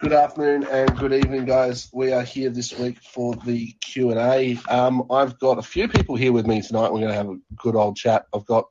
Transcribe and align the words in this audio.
Good 0.00 0.12
afternoon 0.12 0.64
and 0.70 0.96
good 0.96 1.12
evening, 1.12 1.44
guys. 1.44 1.88
We 1.92 2.12
are 2.12 2.22
here 2.22 2.50
this 2.50 2.78
week 2.78 3.00
for 3.02 3.34
the 3.44 3.72
Q 3.80 4.10
and 4.10 4.18
A. 4.18 4.56
Um, 4.68 5.06
I've 5.10 5.38
got 5.38 5.58
a 5.58 5.62
few 5.62 5.88
people 5.88 6.14
here 6.14 6.32
with 6.32 6.46
me 6.46 6.62
tonight. 6.62 6.92
We're 6.92 7.00
going 7.00 7.08
to 7.08 7.14
have 7.14 7.28
a 7.28 7.38
good 7.56 7.74
old 7.74 7.96
chat. 7.96 8.26
I've 8.32 8.46
got 8.46 8.66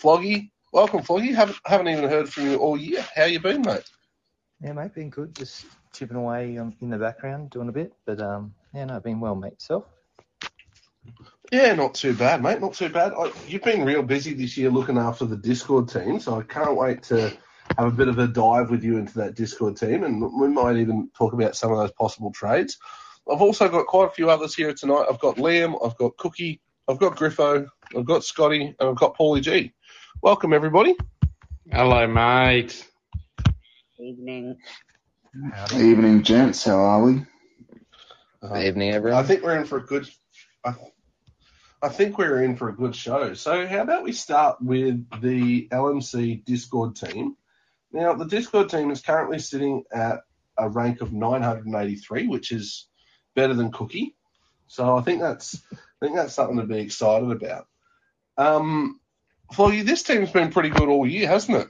Floggy. 0.00 0.50
Welcome, 0.72 1.02
Floggy. 1.02 1.34
Haven't 1.34 1.58
haven't 1.64 1.88
even 1.88 2.08
heard 2.08 2.32
from 2.32 2.50
you 2.50 2.56
all 2.58 2.76
year. 2.76 3.04
How 3.14 3.24
you 3.24 3.40
been, 3.40 3.62
mate? 3.62 3.82
Yeah, 4.60 4.72
mate, 4.72 4.94
been 4.94 5.10
good. 5.10 5.34
Just 5.34 5.66
chipping 5.92 6.16
away 6.16 6.58
um, 6.58 6.74
in 6.80 6.90
the 6.90 6.98
background, 6.98 7.50
doing 7.50 7.68
a 7.68 7.72
bit. 7.72 7.92
But 8.04 8.20
um, 8.20 8.54
yeah, 8.72 8.84
no, 8.84 9.00
been 9.00 9.20
well, 9.20 9.34
mate. 9.34 9.54
Yourself? 9.54 9.84
Yeah, 11.52 11.74
not 11.74 11.94
too 11.94 12.14
bad, 12.14 12.42
mate. 12.42 12.60
Not 12.60 12.74
too 12.74 12.88
bad. 12.88 13.12
I, 13.16 13.30
you've 13.46 13.62
been 13.62 13.84
real 13.84 14.02
busy 14.02 14.34
this 14.34 14.56
year 14.56 14.70
looking 14.70 14.98
after 14.98 15.24
the 15.24 15.36
Discord 15.36 15.88
team, 15.88 16.20
so 16.20 16.38
I 16.38 16.42
can't 16.42 16.76
wait 16.76 17.02
to 17.04 17.36
have 17.78 17.88
a 17.88 17.96
bit 17.96 18.08
of 18.08 18.18
a 18.18 18.26
dive 18.26 18.70
with 18.70 18.82
you 18.82 18.96
into 18.98 19.14
that 19.18 19.34
Discord 19.34 19.76
team, 19.76 20.04
and 20.04 20.20
we 20.20 20.48
might 20.48 20.76
even 20.76 21.10
talk 21.16 21.32
about 21.32 21.56
some 21.56 21.72
of 21.72 21.78
those 21.78 21.92
possible 21.92 22.32
trades. 22.32 22.78
I've 23.30 23.42
also 23.42 23.68
got 23.68 23.86
quite 23.86 24.06
a 24.06 24.10
few 24.10 24.30
others 24.30 24.54
here 24.54 24.72
tonight. 24.72 25.06
I've 25.10 25.18
got 25.18 25.36
Liam, 25.36 25.76
I've 25.84 25.96
got 25.98 26.16
Cookie, 26.16 26.60
I've 26.88 26.98
got 26.98 27.16
Griffo, 27.16 27.66
I've 27.96 28.04
got 28.06 28.24
Scotty, 28.24 28.74
and 28.78 28.88
I've 28.88 28.96
got 28.96 29.16
Paulie 29.16 29.42
G. 29.42 29.72
Welcome, 30.22 30.52
everybody. 30.52 30.96
Hello, 31.70 32.06
mate. 32.06 32.88
Evening. 33.98 34.56
Evening, 35.74 36.22
gents. 36.22 36.64
How 36.64 36.78
are 36.78 37.02
we? 37.02 37.22
Uh, 38.42 38.58
evening, 38.58 38.92
I 38.92 38.96
everyone. 38.96 39.24
think 39.24 39.42
we're 39.42 39.58
in 39.58 39.66
for 39.66 39.78
a 39.78 39.84
good. 39.84 40.08
I, 40.64 40.74
I 41.82 41.88
think 41.88 42.16
we're 42.16 42.42
in 42.42 42.56
for 42.56 42.68
a 42.68 42.74
good 42.74 42.94
show. 42.94 43.34
So, 43.34 43.66
how 43.66 43.82
about 43.82 44.04
we 44.04 44.12
start 44.12 44.62
with 44.62 45.04
the 45.20 45.68
LMC 45.68 46.44
Discord 46.44 46.96
team? 46.96 47.36
Now, 47.96 48.12
the 48.12 48.26
Discord 48.26 48.68
team 48.68 48.90
is 48.90 49.00
currently 49.00 49.38
sitting 49.38 49.82
at 49.90 50.18
a 50.58 50.68
rank 50.68 51.00
of 51.00 51.14
983, 51.14 52.28
which 52.28 52.52
is 52.52 52.88
better 53.34 53.54
than 53.54 53.72
Cookie. 53.72 54.14
So, 54.66 54.98
I 54.98 55.00
think 55.00 55.22
that's 55.22 55.62
I 55.72 56.04
think 56.04 56.14
that's 56.14 56.34
something 56.34 56.58
to 56.58 56.64
be 56.64 56.78
excited 56.78 57.30
about. 57.30 57.68
Um, 58.36 59.00
Floggy, 59.50 59.82
this 59.82 60.02
team's 60.02 60.30
been 60.30 60.52
pretty 60.52 60.68
good 60.68 60.90
all 60.90 61.06
year, 61.06 61.26
hasn't 61.26 61.56
it? 61.56 61.68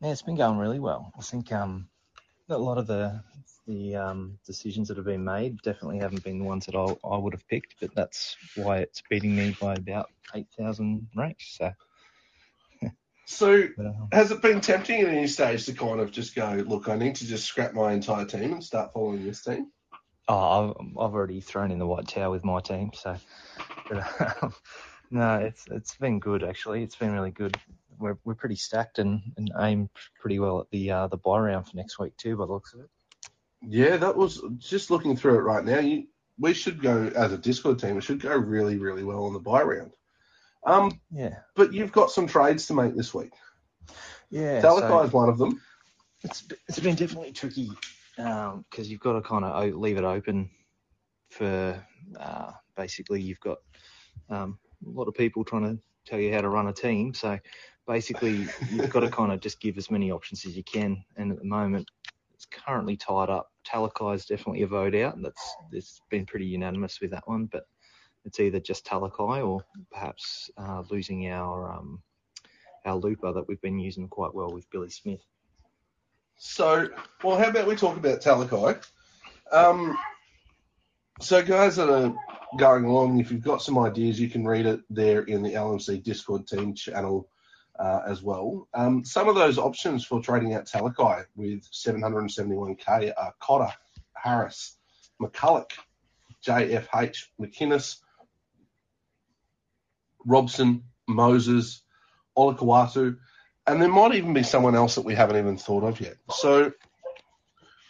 Yeah, 0.00 0.12
it's 0.12 0.22
been 0.22 0.36
going 0.36 0.56
really 0.56 0.80
well. 0.80 1.12
I 1.18 1.20
think 1.20 1.52
um, 1.52 1.88
a 2.48 2.56
lot 2.56 2.78
of 2.78 2.86
the 2.86 3.22
the 3.66 3.96
um, 3.96 4.38
decisions 4.46 4.88
that 4.88 4.96
have 4.96 5.06
been 5.06 5.24
made 5.24 5.60
definitely 5.60 5.98
haven't 5.98 6.24
been 6.24 6.38
the 6.38 6.44
ones 6.46 6.64
that 6.64 6.74
I, 6.74 6.96
I 7.06 7.18
would 7.18 7.34
have 7.34 7.46
picked, 7.48 7.74
but 7.82 7.94
that's 7.94 8.34
why 8.56 8.78
it's 8.78 9.02
beating 9.10 9.36
me 9.36 9.54
by 9.60 9.74
about 9.74 10.10
8,000 10.34 11.06
ranks. 11.14 11.56
So, 11.58 11.70
So, 13.26 13.68
um, 13.78 14.08
has 14.12 14.30
it 14.30 14.42
been 14.42 14.60
tempting 14.60 15.00
at 15.00 15.08
any 15.08 15.26
stage 15.26 15.66
to 15.66 15.72
kind 15.72 16.00
of 16.00 16.12
just 16.12 16.34
go, 16.34 16.62
look, 16.66 16.88
I 16.88 16.96
need 16.96 17.16
to 17.16 17.26
just 17.26 17.46
scrap 17.46 17.72
my 17.72 17.92
entire 17.92 18.26
team 18.26 18.52
and 18.52 18.62
start 18.62 18.92
following 18.92 19.24
this 19.24 19.42
team? 19.42 19.70
oh, 20.28 20.74
I've, 20.78 20.86
I've 20.98 21.14
already 21.14 21.40
thrown 21.40 21.70
in 21.70 21.78
the 21.78 21.86
white 21.86 22.08
towel 22.08 22.32
with 22.32 22.44
my 22.44 22.60
team. 22.60 22.90
So, 22.94 23.16
but, 23.88 24.42
um, 24.42 24.54
no, 25.10 25.36
it's 25.36 25.66
it's 25.70 25.94
been 25.96 26.20
good 26.20 26.42
actually. 26.42 26.82
It's 26.82 26.96
been 26.96 27.12
really 27.12 27.30
good. 27.30 27.56
We're 27.98 28.18
we're 28.24 28.34
pretty 28.34 28.56
stacked 28.56 28.98
and, 28.98 29.22
and 29.36 29.50
aim 29.58 29.90
pretty 30.20 30.38
well 30.38 30.60
at 30.60 30.70
the 30.70 30.90
uh, 30.90 31.06
the 31.08 31.16
buy 31.16 31.38
round 31.38 31.68
for 31.68 31.76
next 31.76 31.98
week 31.98 32.16
too, 32.16 32.36
by 32.36 32.46
the 32.46 32.52
looks 32.52 32.74
of 32.74 32.80
it. 32.80 32.90
Yeah, 33.66 33.96
that 33.96 34.16
was 34.16 34.42
just 34.58 34.90
looking 34.90 35.16
through 35.16 35.38
it 35.38 35.42
right 35.42 35.64
now. 35.64 35.78
You, 35.78 36.06
we 36.38 36.52
should 36.52 36.82
go 36.82 37.10
as 37.14 37.32
a 37.32 37.38
Discord 37.38 37.78
team. 37.78 37.94
We 37.94 38.00
should 38.00 38.20
go 38.20 38.36
really, 38.36 38.76
really 38.76 39.04
well 39.04 39.24
on 39.24 39.32
the 39.32 39.38
buy 39.38 39.62
round. 39.62 39.92
Um, 40.66 41.00
Yeah, 41.10 41.36
but 41.54 41.72
you've 41.72 41.92
got 41.92 42.10
some 42.10 42.26
trades 42.26 42.66
to 42.66 42.74
make 42.74 42.96
this 42.96 43.14
week. 43.14 43.32
yeah. 44.30 44.60
Talakai 44.60 44.88
so- 44.88 45.02
is 45.02 45.12
one 45.12 45.28
of 45.28 45.38
them. 45.38 45.60
It's 46.22 46.44
it's 46.68 46.80
been 46.80 46.94
definitely 46.94 47.32
tricky 47.32 47.70
because 48.16 48.88
you've 48.88 49.00
got 49.00 49.12
to 49.12 49.20
kind 49.20 49.44
of 49.44 49.74
leave 49.74 49.98
it 49.98 50.04
open 50.04 50.48
for 51.30 51.84
uh, 52.18 52.52
basically 52.76 53.20
you've 53.20 53.40
got 53.40 53.58
um, 54.30 54.58
a 54.86 54.90
lot 54.90 55.08
of 55.08 55.14
people 55.14 55.44
trying 55.44 55.64
to 55.64 55.82
tell 56.06 56.18
you 56.18 56.32
how 56.32 56.40
to 56.40 56.48
run 56.48 56.68
a 56.68 56.72
team. 56.72 57.12
So 57.12 57.38
basically 57.86 58.46
you've 58.70 58.90
got 58.90 59.00
to 59.00 59.10
kind 59.20 59.32
of 59.32 59.40
just 59.40 59.60
give 59.60 59.76
as 59.76 59.90
many 59.90 60.10
options 60.10 60.46
as 60.46 60.56
you 60.56 60.64
can. 60.64 61.04
And 61.16 61.32
at 61.32 61.38
the 61.38 61.44
moment 61.44 61.90
it's 62.32 62.46
currently 62.46 62.96
tied 62.96 63.30
up. 63.30 63.50
Talakai 63.68 64.14
is 64.14 64.26
definitely 64.26 64.62
a 64.62 64.66
vote 64.66 64.94
out. 64.94 65.16
And 65.16 65.24
that's 65.24 65.54
it's 65.72 66.00
been 66.10 66.24
pretty 66.26 66.46
unanimous 66.46 67.00
with 67.00 67.10
that 67.10 67.26
one, 67.28 67.46
but 67.52 67.64
it's 68.24 68.40
either 68.40 68.60
just 68.60 68.86
Talakai 68.86 69.46
or 69.46 69.64
perhaps 69.90 70.50
uh, 70.56 70.82
losing 70.90 71.28
our 71.28 71.72
um, 71.72 72.02
our 72.84 72.96
looper 72.96 73.32
that 73.32 73.48
we've 73.48 73.60
been 73.60 73.78
using 73.78 74.08
quite 74.08 74.34
well 74.34 74.52
with 74.52 74.70
Billy 74.70 74.90
Smith. 74.90 75.22
So, 76.36 76.88
well, 77.22 77.38
how 77.38 77.48
about 77.48 77.66
we 77.66 77.76
talk 77.76 77.96
about 77.96 78.20
Talakai? 78.20 78.84
Um, 79.52 79.96
so, 81.20 81.42
guys 81.42 81.76
that 81.76 81.88
are 81.88 82.14
going 82.58 82.84
along, 82.84 83.20
if 83.20 83.30
you've 83.30 83.44
got 83.44 83.62
some 83.62 83.78
ideas, 83.78 84.20
you 84.20 84.28
can 84.28 84.44
read 84.46 84.66
it 84.66 84.80
there 84.90 85.22
in 85.22 85.42
the 85.42 85.54
LMC 85.54 86.02
Discord 86.02 86.46
team 86.46 86.74
channel 86.74 87.28
uh, 87.78 88.00
as 88.06 88.22
well. 88.22 88.68
Um, 88.74 89.04
some 89.04 89.28
of 89.28 89.34
those 89.34 89.58
options 89.58 90.04
for 90.04 90.20
trading 90.20 90.54
out 90.54 90.66
Talakai 90.66 91.24
with 91.36 91.62
771k 91.70 93.12
are 93.16 93.34
Cotter, 93.40 93.72
Harris, 94.14 94.76
McCulloch, 95.20 95.72
JFH, 96.46 97.26
McInnes, 97.40 97.98
Robson, 100.26 100.84
Moses, 101.08 101.82
Olakau'atu, 102.36 103.16
and 103.66 103.80
there 103.80 103.88
might 103.88 104.14
even 104.14 104.34
be 104.34 104.42
someone 104.42 104.74
else 104.74 104.96
that 104.96 105.04
we 105.04 105.14
haven't 105.14 105.36
even 105.36 105.56
thought 105.56 105.84
of 105.84 106.00
yet. 106.00 106.16
So, 106.30 106.72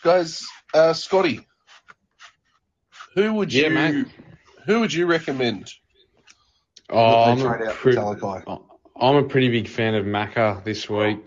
guys, 0.03 0.45
uh, 0.73 0.93
Scotty, 0.93 1.47
who 3.15 3.35
would 3.35 3.53
Yeah, 3.53 3.69
you 3.69 3.75
mate. 3.75 4.07
who 4.67 4.81
would 4.81 4.93
you 4.93 5.07
recommend 5.07 5.73
Oh, 6.91 7.33
I'm 7.33 7.41
a, 7.41 7.49
out 7.49 7.73
for 7.73 7.93
pre- 7.93 7.97
I'm 9.01 9.17
a 9.17 9.25
pretty 9.25 9.49
big 9.49 9.69
fan 9.69 9.95
of 9.95 10.05
Macca 10.05 10.63
this 10.65 10.89
week. 10.89 11.19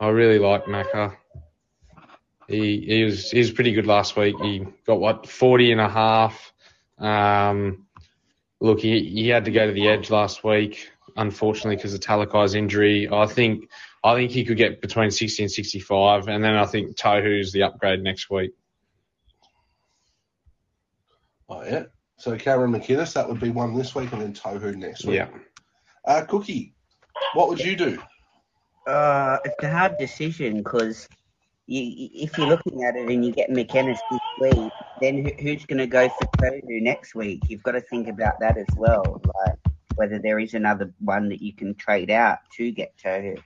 I 0.00 0.08
really 0.08 0.38
like 0.38 0.64
Macca. 0.64 1.16
He, 2.48 2.80
he 2.80 3.04
was 3.04 3.30
he 3.30 3.38
was 3.38 3.50
pretty 3.52 3.72
good 3.72 3.86
last 3.86 4.16
week. 4.16 4.36
He 4.40 4.66
got 4.86 4.98
what 4.98 5.28
40 5.28 5.72
and 5.72 5.80
a 5.80 5.88
half. 5.88 6.52
Um, 6.98 7.86
look, 8.60 8.80
he, 8.80 9.08
he 9.08 9.28
had 9.28 9.44
to 9.46 9.50
go 9.50 9.66
to 9.66 9.72
the 9.72 9.88
edge 9.88 10.10
last 10.10 10.44
week, 10.44 10.90
unfortunately, 11.16 11.76
because 11.76 11.94
of 11.94 12.00
Talakai's 12.00 12.54
injury. 12.54 13.08
I 13.10 13.26
think 13.26 13.68
I 14.04 14.14
think 14.14 14.30
he 14.30 14.44
could 14.44 14.56
get 14.56 14.80
between 14.80 15.10
60 15.10 15.42
and 15.42 15.50
65, 15.50 16.28
and 16.28 16.42
then 16.42 16.56
I 16.56 16.66
think 16.66 16.96
Tohu's 16.96 17.52
the 17.52 17.64
upgrade 17.64 18.02
next 18.02 18.30
week. 18.30 18.52
Oh 21.48 21.64
yeah. 21.64 21.84
So 22.16 22.36
Cameron 22.36 22.72
McInnes, 22.72 23.14
that 23.14 23.28
would 23.28 23.40
be 23.40 23.50
one 23.50 23.74
this 23.74 23.94
week, 23.94 24.12
and 24.12 24.22
then 24.22 24.34
Tohu 24.34 24.74
next 24.76 25.04
week. 25.04 25.16
Yeah. 25.16 25.28
Uh, 26.04 26.22
Cookie, 26.24 26.74
what 27.34 27.48
would 27.48 27.60
you 27.60 27.76
do? 27.76 27.98
Uh, 28.86 29.38
it's 29.44 29.62
a 29.62 29.70
hard 29.70 29.98
decision 29.98 30.58
because 30.58 31.08
you, 31.70 32.08
if 32.12 32.36
you're 32.36 32.48
looking 32.48 32.82
at 32.84 32.96
it 32.96 33.08
and 33.08 33.24
you 33.24 33.32
get 33.32 33.50
McKenna 33.50 33.94
this 34.10 34.20
week, 34.40 34.72
then 35.00 35.24
who, 35.24 35.30
who's 35.42 35.64
going 35.66 35.78
to 35.78 35.86
go 35.86 36.08
for 36.08 36.26
Tohu 36.38 36.82
next 36.82 37.14
week? 37.14 37.42
You've 37.48 37.62
got 37.62 37.72
to 37.72 37.80
think 37.80 38.08
about 38.08 38.40
that 38.40 38.58
as 38.58 38.66
well, 38.76 39.22
like 39.24 39.58
whether 39.94 40.18
there 40.18 40.38
is 40.38 40.54
another 40.54 40.92
one 41.00 41.28
that 41.28 41.40
you 41.40 41.52
can 41.52 41.74
trade 41.74 42.10
out 42.10 42.38
to 42.56 42.70
get 42.72 42.92
Tohu. 42.96 43.40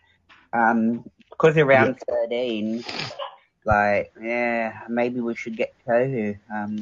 Um, 0.53 1.05
because 1.31 1.57
around 1.59 1.99
13, 2.09 2.85
like, 3.67 4.13
yeah, 4.23 4.81
maybe 4.89 5.21
we 5.21 5.35
should 5.35 5.57
get 5.57 5.75
Tohu. 5.87 6.39
Um, 6.55 6.79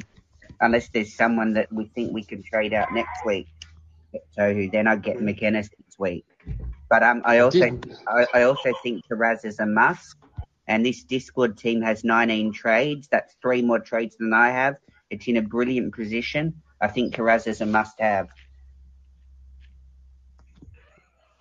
unless 0.61 0.89
there's 0.89 1.13
someone 1.13 1.53
that 1.53 1.71
we 1.73 1.85
think 1.87 2.13
we 2.13 2.23
can 2.23 2.43
trade 2.43 2.73
out 2.73 2.93
next 2.93 3.25
week. 3.25 3.47
Get 4.11 4.23
Tohu, 4.37 4.71
then 4.71 4.87
I'd 4.87 5.01
get 5.01 5.21
McKenna 5.21 5.57
next 5.57 5.99
week. 5.99 6.25
But 6.89 7.03
um, 7.03 7.21
I 7.25 7.39
also 7.39 7.79
I, 8.07 8.27
I 8.33 8.43
also 8.43 8.71
think 8.83 9.05
Taraz 9.07 9.43
is 9.43 9.59
a 9.59 9.65
must. 9.65 10.15
And 10.67 10.85
this 10.85 11.03
Discord 11.03 11.57
team 11.57 11.81
has 11.81 12.03
19 12.03 12.53
trades. 12.53 13.07
That's 13.11 13.35
three 13.41 13.61
more 13.61 13.79
trades 13.79 14.15
than 14.17 14.33
I 14.33 14.49
have. 14.51 14.77
It's 15.09 15.27
in 15.27 15.37
a 15.37 15.41
brilliant 15.41 15.93
position. 15.93 16.61
I 16.79 16.87
think 16.87 17.15
Karaz 17.15 17.47
is 17.47 17.61
a 17.61 17.65
must 17.65 17.99
have. 17.99 18.29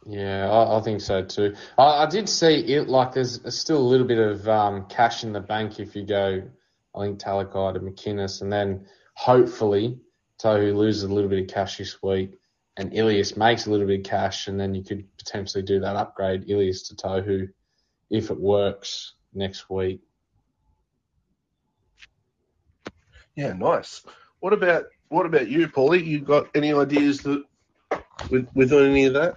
Yeah, 0.07 0.51
I, 0.51 0.79
I 0.79 0.81
think 0.81 1.01
so 1.01 1.23
too. 1.23 1.55
I, 1.79 2.05
I 2.05 2.07
did 2.07 2.29
see 2.29 2.55
it 2.75 2.89
like 2.89 3.13
there's 3.13 3.41
still 3.55 3.79
a 3.79 3.89
little 3.89 4.07
bit 4.07 4.19
of 4.19 4.49
um, 4.49 4.87
cash 4.87 5.25
in 5.25 5.33
the 5.33 5.41
bank 5.41 5.79
if 5.79 5.95
you 5.95 6.05
go, 6.05 6.43
I 6.95 7.01
think 7.01 7.21
Talakai 7.21 7.75
to 7.75 7.81
McInnes, 7.81 8.43
and 8.43 8.53
then 8.53 8.87
hopefully 9.15 9.99
Tohu 10.43 10.75
loses 10.75 11.05
a 11.05 11.13
little 11.13 11.31
bit 11.31 11.43
of 11.43 11.49
cash 11.49 11.79
this 11.79 12.03
week, 12.03 12.33
and 12.77 12.93
Ilias 12.93 13.37
makes 13.37 13.67
a 13.67 13.71
little 13.71 13.87
bit 13.87 14.01
of 14.01 14.05
cash, 14.05 14.49
and 14.49 14.59
then 14.59 14.75
you 14.75 14.83
could 14.83 15.07
potentially 15.17 15.63
do 15.63 15.81
that 15.81 15.97
upgrade 15.97 16.51
Ilias 16.51 16.89
to 16.89 16.97
Tohu 16.97 17.49
if 18.13 18.31
it 18.31 18.39
works 18.39 19.15
next 19.35 19.69
week. 19.71 20.01
Yeah, 23.35 23.55
nice. 23.55 24.03
What 24.41 24.53
about 24.53 24.85
what 25.09 25.27
about 25.27 25.49
you, 25.49 25.67
Paulie? 25.67 26.05
You 26.05 26.21
got 26.21 26.49
any 26.55 26.73
ideas 26.73 27.21
that 27.21 27.43
with 28.31 28.49
with 28.55 28.73
any 28.73 29.07
of 29.07 29.15
that? 29.15 29.37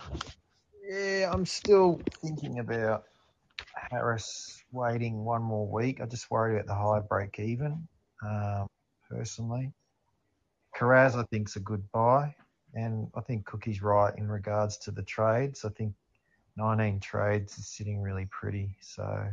Yeah, 0.88 1.32
I'm 1.32 1.46
still 1.46 2.02
thinking 2.22 2.60
about 2.60 3.06
Harris 3.90 4.62
waiting 4.72 5.24
one 5.24 5.42
more 5.42 5.68
week. 5.68 6.02
I 6.02 6.06
just 6.06 6.30
worry 6.30 6.56
about 6.56 6.68
the 6.68 6.76
high 6.76 7.00
break 7.00 7.40
even, 7.40 7.88
um, 8.24 8.68
personally. 9.10 9.72
Kiraz, 10.78 11.16
I 11.16 11.24
think, 11.32 11.48
is 11.48 11.56
a 11.56 11.62
good 11.62 11.84
buy. 11.94 12.36
And 12.74 13.08
I 13.16 13.22
think 13.22 13.46
Cookie's 13.46 13.82
right 13.82 14.14
in 14.18 14.28
regards 14.28 14.78
to 14.80 14.92
the 14.92 15.04
trades. 15.04 15.64
I 15.64 15.70
think 15.70 15.94
19 16.58 17.00
trades 17.00 17.58
is 17.58 17.68
sitting 17.68 18.02
really 18.02 18.28
pretty. 18.32 18.76
So 18.82 19.28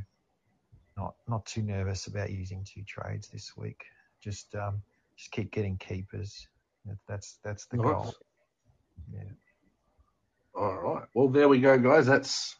not 0.97 1.15
not 1.29 1.47
too 1.47 1.63
nervous 1.63 2.07
about 2.07 2.31
using 2.31 2.65
two 2.65 2.83
trades 2.85 3.29
this 3.29 3.57
week. 3.57 3.85
Just 4.23 4.55
um, 4.55 4.83
just 5.17 5.31
keep 5.31 5.51
getting 5.53 5.77
keepers. 5.77 6.47
That's 7.09 7.39
that's 7.45 7.67
the 7.67 7.77
Nice. 7.77 7.85
goal. 7.85 8.15
Yeah. 9.13 9.23
All 10.55 10.75
right. 10.79 11.05
Well, 11.15 11.29
there 11.29 11.49
we 11.49 11.61
go, 11.61 11.79
guys. 11.79 12.07
That's 12.07 12.57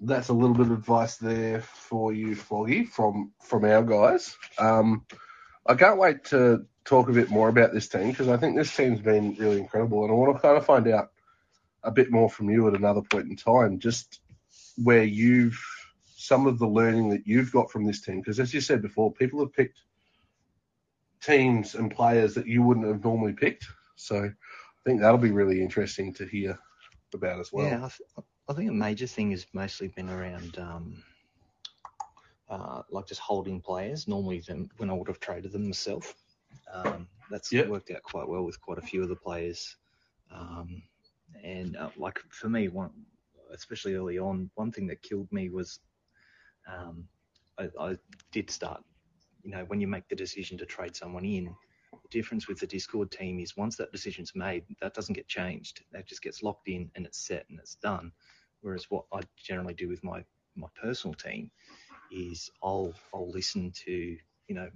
that's 0.00 0.28
a 0.28 0.32
little 0.32 0.54
bit 0.54 0.66
of 0.66 0.72
advice 0.72 1.16
there 1.16 1.60
for 1.62 2.12
you, 2.12 2.34
Foggy, 2.34 2.84
from 2.84 3.32
from 3.42 3.64
our 3.64 3.82
guys. 3.82 4.36
Um, 4.58 5.04
I 5.66 5.74
can't 5.74 5.98
wait 5.98 6.24
to 6.26 6.66
talk 6.84 7.08
a 7.08 7.12
bit 7.12 7.30
more 7.30 7.48
about 7.48 7.72
this 7.72 7.88
team 7.88 8.10
because 8.10 8.28
I 8.28 8.36
think 8.36 8.56
this 8.56 8.74
team's 8.74 9.00
been 9.00 9.34
really 9.34 9.58
incredible, 9.58 10.02
and 10.04 10.12
I 10.12 10.14
want 10.14 10.36
to 10.36 10.42
kind 10.42 10.56
of 10.56 10.64
find 10.66 10.88
out 10.88 11.10
a 11.88 11.92
bit 11.92 12.10
more 12.10 12.28
from 12.30 12.50
you 12.50 12.68
at 12.68 12.74
another 12.74 13.02
point 13.02 13.28
in 13.28 13.36
time, 13.36 13.78
just 13.78 14.20
where 14.82 15.04
you've 15.04 15.58
some 16.16 16.46
of 16.46 16.58
the 16.58 16.66
learning 16.66 17.08
that 17.08 17.26
you've 17.26 17.52
got 17.52 17.70
from 17.70 17.84
this 17.84 18.02
team. 18.02 18.20
Because 18.20 18.38
as 18.38 18.52
you 18.52 18.60
said 18.60 18.82
before, 18.82 19.12
people 19.12 19.40
have 19.40 19.52
picked 19.52 19.78
teams 21.22 21.74
and 21.74 21.90
players 21.90 22.34
that 22.34 22.46
you 22.46 22.62
wouldn't 22.62 22.86
have 22.86 23.04
normally 23.04 23.32
picked. 23.32 23.66
So 23.96 24.24
I 24.24 24.80
think 24.84 25.00
that'll 25.00 25.18
be 25.18 25.30
really 25.30 25.62
interesting 25.62 26.12
to 26.14 26.26
hear 26.26 26.58
about 27.14 27.40
as 27.40 27.52
well. 27.52 27.66
Yeah, 27.66 27.76
I, 27.76 27.88
th- 27.88 28.26
I 28.48 28.52
think 28.52 28.70
a 28.70 28.74
major 28.74 29.06
thing 29.06 29.30
has 29.30 29.46
mostly 29.52 29.88
been 29.88 30.10
around 30.10 30.58
um, 30.58 31.02
uh, 32.48 32.82
like 32.90 33.06
just 33.06 33.20
holding 33.20 33.60
players. 33.60 34.06
Normally, 34.08 34.40
them, 34.40 34.68
when 34.76 34.90
I 34.90 34.94
would 34.94 35.08
have 35.08 35.20
traded 35.20 35.52
them 35.52 35.66
myself, 35.66 36.14
um, 36.72 37.08
that's 37.30 37.52
Yep. 37.52 37.68
worked 37.68 37.90
out 37.90 38.02
quite 38.02 38.28
well 38.28 38.44
with 38.44 38.60
quite 38.60 38.78
a 38.78 38.82
few 38.82 39.02
of 39.02 39.08
the 39.08 39.16
players. 39.16 39.76
Um, 40.30 40.82
and 41.42 41.76
uh, 41.76 41.90
like 41.96 42.20
for 42.30 42.48
me, 42.48 42.68
one 42.68 42.90
especially 43.52 43.94
early 43.94 44.18
on, 44.18 44.50
one 44.54 44.70
thing 44.70 44.86
that 44.86 45.02
killed 45.02 45.30
me 45.32 45.48
was 45.48 45.80
um, 46.70 47.04
I, 47.58 47.68
I 47.80 47.98
did 48.32 48.50
start. 48.50 48.82
You 49.42 49.50
know, 49.50 49.64
when 49.68 49.80
you 49.80 49.86
make 49.86 50.08
the 50.08 50.16
decision 50.16 50.58
to 50.58 50.66
trade 50.66 50.96
someone 50.96 51.24
in, 51.24 51.54
the 51.92 52.08
difference 52.10 52.48
with 52.48 52.58
the 52.58 52.66
Discord 52.66 53.10
team 53.10 53.40
is 53.40 53.56
once 53.56 53.76
that 53.76 53.92
decision's 53.92 54.32
made, 54.34 54.64
that 54.80 54.94
doesn't 54.94 55.14
get 55.14 55.28
changed. 55.28 55.82
That 55.92 56.06
just 56.06 56.22
gets 56.22 56.42
locked 56.42 56.68
in 56.68 56.90
and 56.94 57.06
it's 57.06 57.26
set 57.26 57.46
and 57.48 57.58
it's 57.58 57.76
done. 57.76 58.12
Whereas 58.60 58.86
what 58.90 59.04
I 59.12 59.20
generally 59.36 59.74
do 59.74 59.88
with 59.88 60.02
my 60.04 60.24
my 60.56 60.68
personal 60.80 61.14
team 61.14 61.50
is 62.10 62.50
I'll 62.62 62.92
I'll 63.14 63.30
listen 63.30 63.72
to 63.84 63.92
you 63.92 64.54
know 64.54 64.68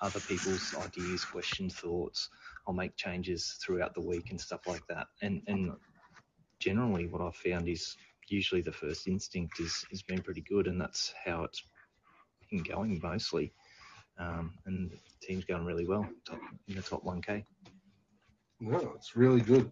other 0.00 0.20
people's 0.20 0.74
ideas, 0.76 1.24
questions, 1.24 1.74
thoughts. 1.74 2.28
I'll 2.68 2.74
make 2.74 2.94
changes 2.96 3.56
throughout 3.64 3.94
the 3.94 4.02
week 4.02 4.30
and 4.30 4.40
stuff 4.40 4.66
like 4.66 4.86
that. 4.88 5.06
And 5.22 5.42
and 5.46 5.72
generally, 6.60 7.06
what 7.06 7.22
I've 7.22 7.34
found 7.34 7.66
is 7.66 7.96
usually 8.28 8.60
the 8.60 8.72
first 8.72 9.08
instinct 9.08 9.58
is 9.58 9.84
has 9.90 10.02
been 10.02 10.20
pretty 10.20 10.42
good, 10.42 10.66
and 10.66 10.78
that's 10.78 11.14
how 11.24 11.44
it's 11.44 11.62
been 12.50 12.62
going 12.62 13.00
mostly. 13.02 13.52
Um, 14.18 14.52
and 14.66 14.90
the 14.90 15.26
team's 15.26 15.44
going 15.44 15.64
really 15.64 15.86
well 15.86 16.06
top, 16.26 16.40
in 16.66 16.74
the 16.74 16.82
top 16.82 17.04
1K. 17.04 17.44
No, 18.60 18.92
it's 18.96 19.16
really 19.16 19.40
good. 19.40 19.70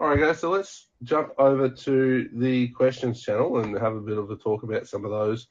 All 0.00 0.08
right, 0.08 0.18
guys. 0.18 0.40
So 0.40 0.50
let's 0.50 0.88
jump 1.02 1.32
over 1.38 1.68
to 1.68 2.28
the 2.34 2.68
questions 2.68 3.22
channel 3.22 3.58
and 3.58 3.78
have 3.78 3.94
a 3.94 4.00
bit 4.00 4.16
of 4.16 4.30
a 4.30 4.36
talk 4.36 4.62
about 4.62 4.88
some 4.88 5.04
of 5.04 5.10
those. 5.10 5.46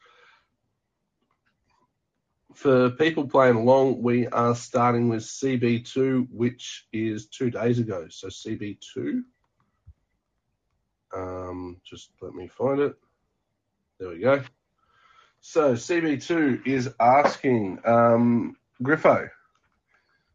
For 2.53 2.89
people 2.91 3.27
playing 3.27 3.55
along, 3.55 4.01
we 4.01 4.27
are 4.27 4.55
starting 4.55 5.09
with 5.09 5.21
CB2, 5.21 6.27
which 6.31 6.87
is 6.91 7.27
two 7.27 7.49
days 7.49 7.79
ago. 7.79 8.07
So 8.09 8.27
CB2. 8.27 9.23
Um, 11.15 11.77
just 11.83 12.11
let 12.21 12.33
me 12.33 12.47
find 12.47 12.79
it. 12.79 12.95
There 13.99 14.09
we 14.09 14.19
go. 14.19 14.43
So 15.41 15.73
CB2 15.73 16.67
is 16.67 16.93
asking 16.99 17.79
um, 17.85 18.55
Griffo. 18.81 19.29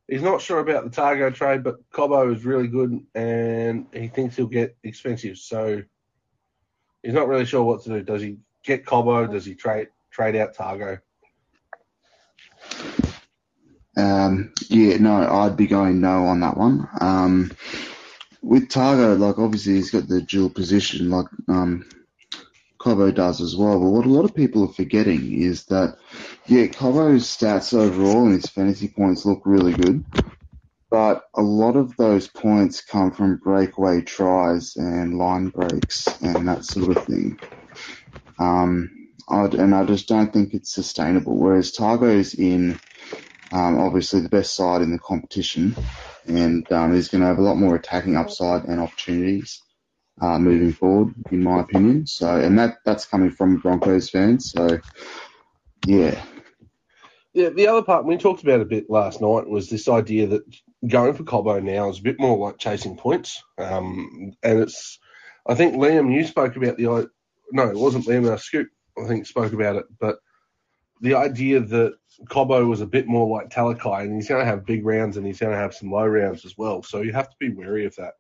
He's 0.09 0.23
not 0.23 0.41
sure 0.41 0.61
about 0.61 0.85
the 0.85 0.91
Targo 0.91 1.31
trade, 1.31 1.65
but 1.65 1.77
Cobo 1.93 2.33
is 2.33 2.45
really 2.45 2.69
good 2.69 3.05
and 3.15 3.87
he 3.93 4.09
thinks 4.09 4.37
he'll 4.37 4.47
get 4.47 4.77
expensive. 4.85 5.37
So 5.39 5.83
he's 7.03 7.15
not 7.15 7.29
really 7.29 7.45
sure 7.45 7.65
what 7.65 7.83
to 7.85 7.89
do. 7.89 8.03
Does 8.03 8.23
he 8.23 8.39
get 8.65 8.87
Cobo? 8.87 9.27
Does 9.27 9.45
he 9.45 9.55
trade 9.55 9.89
trade 10.11 10.37
out 10.37 10.55
Targo? 10.55 10.99
Um, 13.97 14.53
yeah, 14.69 14.99
no, 14.99 15.15
I'd 15.15 15.57
be 15.57 15.67
going 15.67 16.01
no 16.01 16.27
on 16.27 16.41
that 16.41 16.57
one. 16.57 16.89
Um, 17.01 17.53
with 18.43 18.69
Targo, 18.69 19.15
like 19.15 19.39
obviously 19.39 19.75
he's 19.75 19.91
got 19.91 20.07
the 20.09 20.21
dual 20.21 20.51
position, 20.51 21.11
like 21.11 21.27
um, 21.49 21.89
Cobo 22.79 23.11
does 23.11 23.41
as 23.41 23.57
well. 23.57 23.81
But 23.81 23.91
what 23.91 24.07
a 24.07 24.11
lot 24.11 24.25
of 24.25 24.35
people 24.35 24.65
are 24.65 24.73
forgetting 24.73 25.33
is 25.33 25.65
that, 25.65 25.97
yeah, 26.47 26.67
Cobo's 26.67 27.25
stats 27.25 27.75
overall 27.75 28.27
and 28.27 28.35
his 28.35 28.47
fantasy 28.47 28.89
points 28.89 29.25
look 29.25 29.43
really 29.45 29.73
good, 29.73 30.05
but 30.91 31.25
a 31.35 31.43
lot 31.43 31.77
of 31.77 31.97
those 31.97 32.29
points 32.29 32.83
come 32.83 33.11
from 33.11 33.39
breakaway 33.39 34.03
tries 34.03 34.77
and 34.77 35.19
line 35.19 35.49
breaks 35.49 36.07
and 36.23 36.47
that 36.47 36.65
sort 36.65 36.97
of 36.97 37.05
thing. 37.07 37.41
Um, 38.39 38.91
I'd, 39.29 39.55
and 39.55 39.75
I 39.75 39.85
just 39.85 40.07
don't 40.07 40.33
think 40.33 40.55
it's 40.55 40.73
sustainable. 40.73 41.37
Whereas 41.37 41.73
Targo's 41.73 42.35
in 42.35 42.79
um, 43.53 43.79
obviously 43.79 44.21
the 44.21 44.29
best 44.29 44.55
side 44.55 44.83
in 44.83 44.91
the 44.91 44.99
competition, 44.99 45.77
and 46.27 46.71
um, 46.73 46.95
he's 46.95 47.09
going 47.09 47.21
to 47.21 47.27
have 47.29 47.39
a 47.39 47.43
lot 47.43 47.57
more 47.57 47.77
attacking 47.77 48.17
upside 48.17 48.65
and 48.65 48.81
opportunities 48.81 49.63
uh, 50.21 50.39
moving 50.39 50.73
forward, 50.73 51.15
in 51.31 51.43
my 51.43 51.61
opinion. 51.61 52.07
So, 52.07 52.37
and 52.37 52.59
that 52.59 52.79
that's 52.85 53.07
coming 53.07 53.31
from 53.31 53.59
Broncos 53.59 54.11
fans. 54.11 54.51
So, 54.51 54.81
yeah, 55.87 56.21
Yeah, 57.37 57.51
the 57.51 57.69
other 57.69 57.83
part 57.83 58.07
we 58.07 58.17
talked 58.17 58.43
about 58.43 58.63
a 58.63 58.65
bit 58.65 58.89
last 58.89 59.21
night 59.21 59.47
was 59.47 59.69
this 59.69 59.89
idea 59.89 60.27
that 60.29 60.43
going 60.89 61.13
for 61.13 61.23
Cobo 61.23 61.61
now 61.61 61.91
is 61.91 61.99
a 61.99 62.03
bit 62.03 62.19
more 62.19 62.39
like 62.39 62.57
chasing 62.57 62.97
points. 62.97 63.43
Um, 63.59 64.33
and 64.43 64.61
it's, 64.61 64.99
I 65.47 65.55
think 65.55 65.75
Liam, 65.75 66.11
you 66.11 66.25
spoke 66.25 66.57
about 66.57 66.79
the, 66.79 67.11
no, 67.53 67.69
it 67.69 67.77
wasn't 67.77 68.07
Liam, 68.07 68.27
uh, 68.33 68.39
Scoop, 68.39 68.69
I 68.99 69.07
think 69.07 69.27
spoke 69.27 69.53
about 69.53 69.77
it, 69.77 69.85
but 70.01 70.17
the 71.01 71.15
idea 71.15 71.61
that 71.61 71.95
Cobo 72.29 72.65
was 72.67 72.81
a 72.81 72.87
bit 72.87 73.07
more 73.07 73.29
like 73.29 73.51
Talakai 73.51 74.03
and 74.03 74.15
he's 74.15 74.29
going 74.29 74.45
to 74.45 74.51
have 74.51 74.65
big 74.65 74.85
rounds 74.85 75.17
and 75.17 75.27
he's 75.27 75.39
going 75.39 75.53
to 75.53 75.59
have 75.59 75.75
some 75.75 75.91
low 75.91 76.07
rounds 76.07 76.45
as 76.45 76.57
well. 76.57 76.83
So 76.83 77.03
you 77.03 77.13
have 77.13 77.29
to 77.29 77.37
be 77.39 77.51
wary 77.51 77.85
of 77.85 77.97
that. 77.97 78.15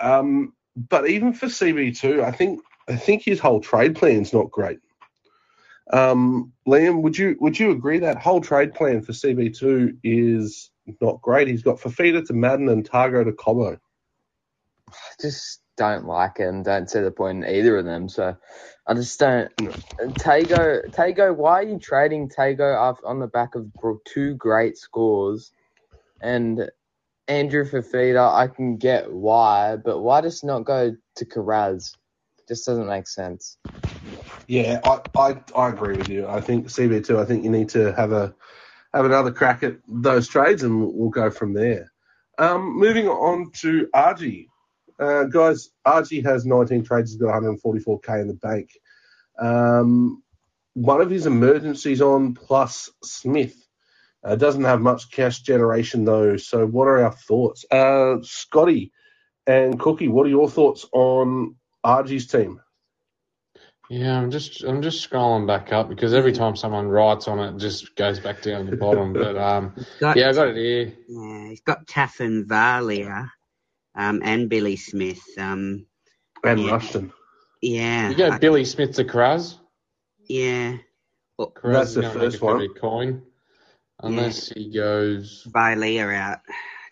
Um, 0.00 0.54
but 0.76 1.08
even 1.08 1.32
for 1.32 1.46
CB2, 1.46 2.22
I 2.22 2.30
think, 2.30 2.60
I 2.88 2.96
think 2.96 3.22
his 3.22 3.40
whole 3.40 3.60
trade 3.60 3.96
plan's 3.96 4.32
not 4.32 4.50
great. 4.50 4.78
Um, 5.92 6.52
Liam, 6.66 7.02
would 7.02 7.16
you 7.16 7.36
would 7.40 7.58
you 7.58 7.70
agree 7.70 7.98
that 8.00 8.18
whole 8.18 8.42
trade 8.42 8.74
plan 8.74 9.00
for 9.00 9.12
CB2 9.12 9.98
is 10.04 10.70
not 11.00 11.22
great? 11.22 11.48
He's 11.48 11.62
got 11.62 11.80
Fifita 11.80 12.26
to 12.26 12.34
Madden 12.34 12.68
and 12.68 12.84
Targo 12.84 13.24
to 13.24 13.32
Cobo. 13.32 13.78
Just 15.20 15.60
don't 15.78 16.06
like 16.06 16.40
it 16.40 16.48
and 16.48 16.64
don't 16.64 16.90
see 16.90 17.00
the 17.00 17.12
point 17.12 17.44
in 17.44 17.50
either 17.56 17.78
of 17.78 17.86
them. 17.86 18.10
So 18.10 18.36
I 18.86 18.94
just 18.94 19.18
don't. 19.20 19.50
Tago, 20.00 20.82
Tago, 20.96 21.36
why 21.36 21.60
are 21.60 21.68
you 21.68 21.78
trading 21.80 22.30
Tago 22.30 22.76
off 22.78 23.00
on 23.04 23.20
the 23.20 23.28
back 23.28 23.54
of 23.56 23.66
two 24.06 24.34
great 24.36 24.78
scores? 24.78 25.52
And 26.22 26.70
Andrew 27.28 27.64
Fifita, 27.64 28.34
I 28.34 28.48
can 28.48 28.78
get 28.78 29.12
why, 29.12 29.76
but 29.76 30.00
why 30.00 30.20
just 30.22 30.44
not 30.44 30.64
go 30.64 30.96
to 31.16 31.26
Carraz? 31.26 31.96
Just 32.48 32.66
doesn't 32.66 32.88
make 32.88 33.08
sense. 33.08 33.58
Yeah, 34.48 34.80
I, 34.84 35.00
I 35.16 35.40
I 35.56 35.68
agree 35.70 35.96
with 35.96 36.10
you. 36.10 36.26
I 36.28 36.40
think 36.40 36.68
CB2. 36.68 37.18
I 37.20 37.26
think 37.26 37.44
you 37.44 37.50
need 37.50 37.70
to 37.70 37.92
have 37.94 38.12
a 38.12 38.34
have 38.94 39.06
another 39.06 39.32
crack 39.32 39.62
at 39.62 39.78
those 39.88 40.28
trades, 40.28 40.62
and 40.62 40.80
we'll, 40.80 40.92
go 41.10 41.30
from 41.30 41.54
there. 41.54 41.92
Um, 42.38 42.78
moving 42.78 43.08
on 43.08 43.52
to 43.60 43.88
RG. 43.94 44.47
Uh, 44.98 45.24
guys, 45.24 45.70
RG 45.86 46.24
has 46.24 46.44
19 46.44 46.84
trades. 46.84 47.12
He's 47.12 47.20
got 47.20 47.40
144k 47.40 48.20
in 48.20 48.28
the 48.28 48.34
bank. 48.34 48.70
Um, 49.38 50.22
one 50.74 51.00
of 51.00 51.10
his 51.10 51.26
emergencies 51.26 52.00
on 52.00 52.34
plus 52.34 52.90
Smith. 53.02 53.54
Uh, 54.24 54.34
doesn't 54.34 54.64
have 54.64 54.80
much 54.80 55.10
cash 55.12 55.42
generation 55.42 56.04
though. 56.04 56.36
So, 56.36 56.66
what 56.66 56.88
are 56.88 57.04
our 57.04 57.12
thoughts? 57.12 57.64
Uh, 57.70 58.16
Scotty 58.22 58.92
and 59.46 59.78
Cookie, 59.78 60.08
what 60.08 60.26
are 60.26 60.30
your 60.30 60.50
thoughts 60.50 60.84
on 60.92 61.54
RG's 61.86 62.26
team? 62.26 62.60
Yeah, 63.88 64.18
I'm 64.18 64.30
just 64.30 64.64
I'm 64.64 64.82
just 64.82 65.08
scrolling 65.08 65.46
back 65.46 65.72
up 65.72 65.88
because 65.88 66.12
every 66.12 66.32
time 66.32 66.56
someone 66.56 66.88
writes 66.88 67.28
on 67.28 67.38
it, 67.38 67.54
it 67.54 67.58
just 67.58 67.94
goes 67.96 68.20
back 68.20 68.42
down 68.42 68.66
to 68.66 68.70
the 68.72 68.76
bottom. 68.76 69.12
But 69.14 69.38
um, 69.38 69.74
got, 70.00 70.16
yeah, 70.16 70.28
I 70.28 70.32
got 70.32 70.48
it 70.48 70.56
here. 70.56 70.92
yeah, 71.08 71.48
he's 71.48 71.62
got 71.62 71.86
Taffin 71.86 72.44
Valia 72.46 73.30
um, 73.98 74.22
and 74.24 74.48
Billy 74.48 74.76
Smith. 74.76 75.20
Um, 75.38 75.84
And 76.44 76.60
Yeah. 76.60 76.70
Rushton. 76.72 77.12
yeah. 77.60 78.08
You 78.10 78.16
go 78.16 78.30
I- 78.30 78.38
Billy 78.38 78.64
Smith 78.64 78.94
to 78.96 79.04
Kraz. 79.04 79.56
Yeah. 80.28 80.76
Well, 81.36 81.50
Carraz 81.52 81.72
That's 81.72 81.88
is 81.90 81.94
the 81.96 82.00
gonna 82.02 82.14
make 82.14 82.22
first 82.32 82.42
a 82.42 82.44
one. 82.44 82.68
coin, 82.74 83.22
unless 84.02 84.48
he 84.50 84.70
goes. 84.72 85.42
buy 85.52 85.74
Leah 85.74 86.08
out 86.08 86.38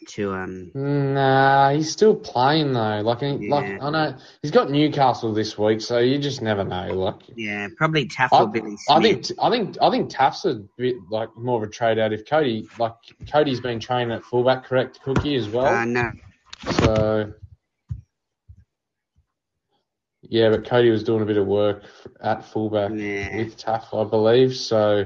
to 0.09 0.33
um. 0.35 0.71
Nah, 0.75 1.71
he's 1.73 1.91
still 1.91 2.15
playing 2.15 2.73
though. 2.73 3.01
Like, 3.03 3.21
he, 3.21 3.47
Yeah. 3.49 3.55
like 3.55 3.83
I 3.83 3.91
know 3.91 4.15
he's 4.43 4.51
got 4.53 4.71
Newcastle 4.71 5.33
this 5.33 5.59
week, 5.59 5.81
so 5.81 5.99
you 5.99 6.19
just 6.19 6.43
never 6.43 6.63
know. 6.65 6.93
Like, 6.95 7.17
Yeah, 7.35 7.69
probably 7.77 8.07
Taff 8.07 8.33
I, 8.33 8.43
or 8.43 8.47
Billy 8.49 8.77
Smith. 8.77 8.85
I 8.89 9.01
think 9.03 9.27
I 9.43 9.51
think 9.51 9.77
I 9.83 9.91
think 9.91 10.11
Taft's 10.11 10.45
a 10.45 10.55
bit 10.77 10.97
like 11.11 11.37
more 11.37 11.61
of 11.63 11.69
a 11.69 11.71
trade 11.73 11.99
out 11.99 12.13
if 12.13 12.25
Cody 12.29 12.69
like 12.79 12.95
Cody's 13.31 13.61
been 13.61 13.81
training 13.81 14.13
at 14.13 14.23
fullback, 14.25 14.65
correct? 14.65 15.01
Cookie 15.03 15.35
as 15.37 15.49
well. 15.49 15.67
Uh, 15.67 15.85
no, 15.85 16.11
So 16.63 17.33
yeah, 20.23 20.51
but 20.51 20.67
Cody 20.69 20.91
was 20.91 21.05
doing 21.05 21.23
a 21.23 21.27
bit 21.27 21.37
of 21.37 21.47
work 21.47 21.85
at 22.21 22.45
fullback 22.45 22.91
Yeah. 22.95 23.37
with 23.37 23.57
Taft, 23.57 23.95
I 23.95 24.05
believe. 24.05 24.57
So 24.57 25.05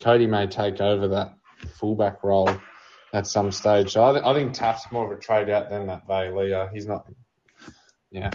Cody 0.00 0.26
may 0.26 0.46
take 0.46 0.80
over 0.80 1.08
that 1.08 1.34
fullback 1.78 2.24
role 2.24 2.50
at 3.12 3.26
some 3.26 3.52
stage. 3.52 3.92
So 3.92 4.04
I, 4.04 4.12
th- 4.12 4.24
I 4.24 4.32
think 4.32 4.54
Taft's 4.54 4.90
more 4.90 5.12
of 5.12 5.18
a 5.18 5.20
trade 5.20 5.50
out 5.50 5.68
than 5.68 5.86
that 5.88 6.06
Bailey. 6.06 6.54
He's 6.72 6.86
not. 6.86 7.06
Yeah. 8.10 8.30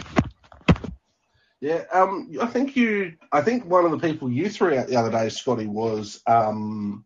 Yeah, 1.60 1.82
um, 1.92 2.30
I 2.40 2.46
think 2.46 2.76
you. 2.76 3.14
I 3.32 3.42
think 3.42 3.64
one 3.64 3.84
of 3.84 3.90
the 3.90 3.98
people 3.98 4.30
you 4.30 4.48
threw 4.48 4.78
out 4.78 4.86
the 4.86 4.94
other 4.94 5.10
day, 5.10 5.28
Scotty, 5.28 5.66
was 5.66 6.20
um, 6.24 7.04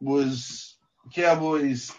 was 0.00 0.76
Cowboys 1.14 1.92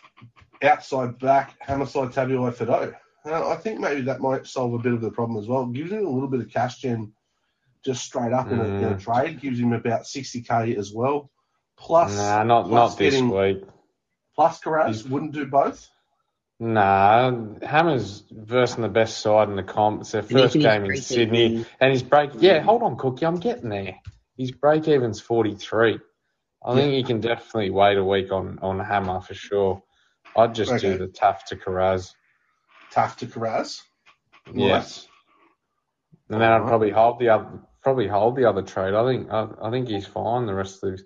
outside 0.64 1.20
back 1.20 1.56
Hamiso 1.66 2.12
Tabuai-Fidow. 2.12 2.96
Uh, 3.26 3.50
I 3.50 3.56
think 3.56 3.80
maybe 3.80 4.02
that 4.02 4.22
might 4.22 4.46
solve 4.46 4.74
a 4.74 4.80
bit 4.80 4.94
of 4.94 5.02
the 5.02 5.12
problem 5.12 5.42
as 5.42 5.48
well. 5.48 5.66
Gives 5.66 5.92
him 5.92 6.06
a 6.06 6.10
little 6.10 6.28
bit 6.30 6.42
of 6.42 6.50
cash 6.52 6.78
gen, 6.78 7.14
just 7.84 8.04
straight 8.04 8.34
up 8.34 8.52
in, 8.52 8.60
a, 8.60 8.64
in 8.64 8.84
a 8.84 8.96
Mm. 8.96 9.00
trade. 9.02 9.42
Gives 9.42 9.60
him 9.60 9.74
about 9.74 10.04
60k 10.04 10.78
as 10.78 10.94
well. 10.94 11.32
Plus, 11.78 12.16
Nah, 12.16 12.44
not 12.44 12.68
plus 12.68 12.92
not 12.92 12.98
this 13.00 13.14
getting- 13.16 13.30
week. 13.30 13.64
plus 14.36 14.60
Carras 14.60 15.04
wouldn't 15.08 15.34
do 15.34 15.46
both. 15.48 15.90
Nah, 16.60 17.32
Hammers 17.62 18.24
versing 18.32 18.82
the 18.82 18.88
best 18.90 19.20
side 19.20 19.50
in 19.50 19.56
the 19.58 19.64
comp. 19.64 20.02
It's 20.02 20.12
their 20.12 20.24
first 20.24 20.54
game 20.54 20.84
in 20.84 20.88
pre-season- 20.88 21.16
Sydney, 21.26 21.66
and 21.82 21.92
his 21.92 22.02
break. 22.04 22.32
Yeah, 22.36 22.60
hold 22.62 22.82
on, 22.84 22.96
Cookie, 22.96 23.26
I'm 23.26 23.40
getting 23.40 23.70
there. 23.70 23.96
His 24.38 24.52
break 24.52 24.88
even's 24.88 25.20
43. 25.20 26.00
I 26.66 26.74
think 26.74 26.94
you 26.96 27.04
can 27.04 27.20
definitely 27.20 27.72
wait 27.72 27.98
a 27.98 28.04
week 28.04 28.32
on 28.32 28.60
on 28.62 28.80
Hammer 28.80 29.20
for 29.22 29.34
sure. 29.34 29.84
I'd 30.36 30.56
just 30.56 30.72
Okay. 30.72 30.92
do 30.94 30.98
the 30.98 31.08
tough 31.08 31.46
to 31.46 31.56
Carraz. 31.56 32.14
Tough 32.92 33.18
to 33.18 33.28
Carras. 33.28 33.82
Yes. 34.54 35.08
Nice. 35.08 35.08
And 36.30 36.42
then 36.42 36.50
I'd 36.52 36.56
Alright. 36.56 36.68
probably 36.70 36.92
hold 36.92 37.20
the 37.20 37.30
other 37.30 37.60
probably 37.84 38.08
hold 38.08 38.36
the 38.36 38.50
other 38.50 38.64
trade. 38.64 38.94
I 38.96 39.06
think 39.06 39.32
I, 39.32 39.48
I 39.62 39.70
think 39.72 39.88
he's 39.88 40.08
fine 40.08 40.46
the 40.48 40.54
rest 40.56 40.84
of 40.84 40.94
his, 40.94 41.04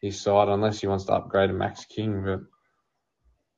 his 0.00 0.20
side 0.20 0.48
unless 0.48 0.80
he 0.80 0.88
wants 0.88 1.04
to 1.04 1.12
upgrade 1.12 1.50
to 1.50 1.54
Max 1.54 1.84
King, 1.84 2.24
but 2.24 2.40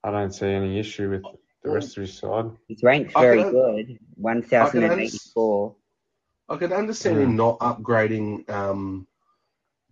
I 0.05 0.11
don't 0.13 0.33
see 0.35 0.47
any 0.47 0.79
issue 0.79 1.11
with 1.11 1.23
the 1.65 1.71
rest 1.71 1.97
of 1.97 2.03
his 2.03 2.17
side. 2.19 2.45
He's 2.67 2.83
ranked 2.83 3.13
I 3.17 3.23
very 3.23 3.43
can- 3.43 3.53
good, 3.53 3.99
one 4.15 4.43
thousand 4.43 4.85
and 4.85 5.01
eighty-four. 5.01 5.77
I 6.51 6.57
could 6.57 6.73
understand 6.73 7.17
Mm. 7.17 7.23
him 7.23 7.37
not 7.37 7.59
upgrading 7.61 8.49
um, 8.51 9.07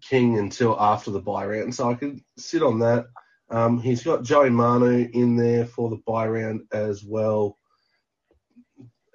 King 0.03 0.39
until 0.39 0.79
after 0.79 1.11
the 1.11 1.21
buy 1.21 1.47
round, 1.47 1.75
so 1.75 1.91
I 1.91 1.95
could 1.95 2.21
sit 2.37 2.63
on 2.63 2.79
that. 2.81 3.07
Um, 3.51 3.81
he's 3.81 4.03
got 4.03 4.25
Joey 4.25 4.51
Manu 4.51 5.09
in 5.13 5.37
there 5.37 5.67
for 5.67 5.89
the 5.91 6.01
buy 6.07 6.27
round 6.27 6.63
as 6.73 7.05
well. 7.05 7.59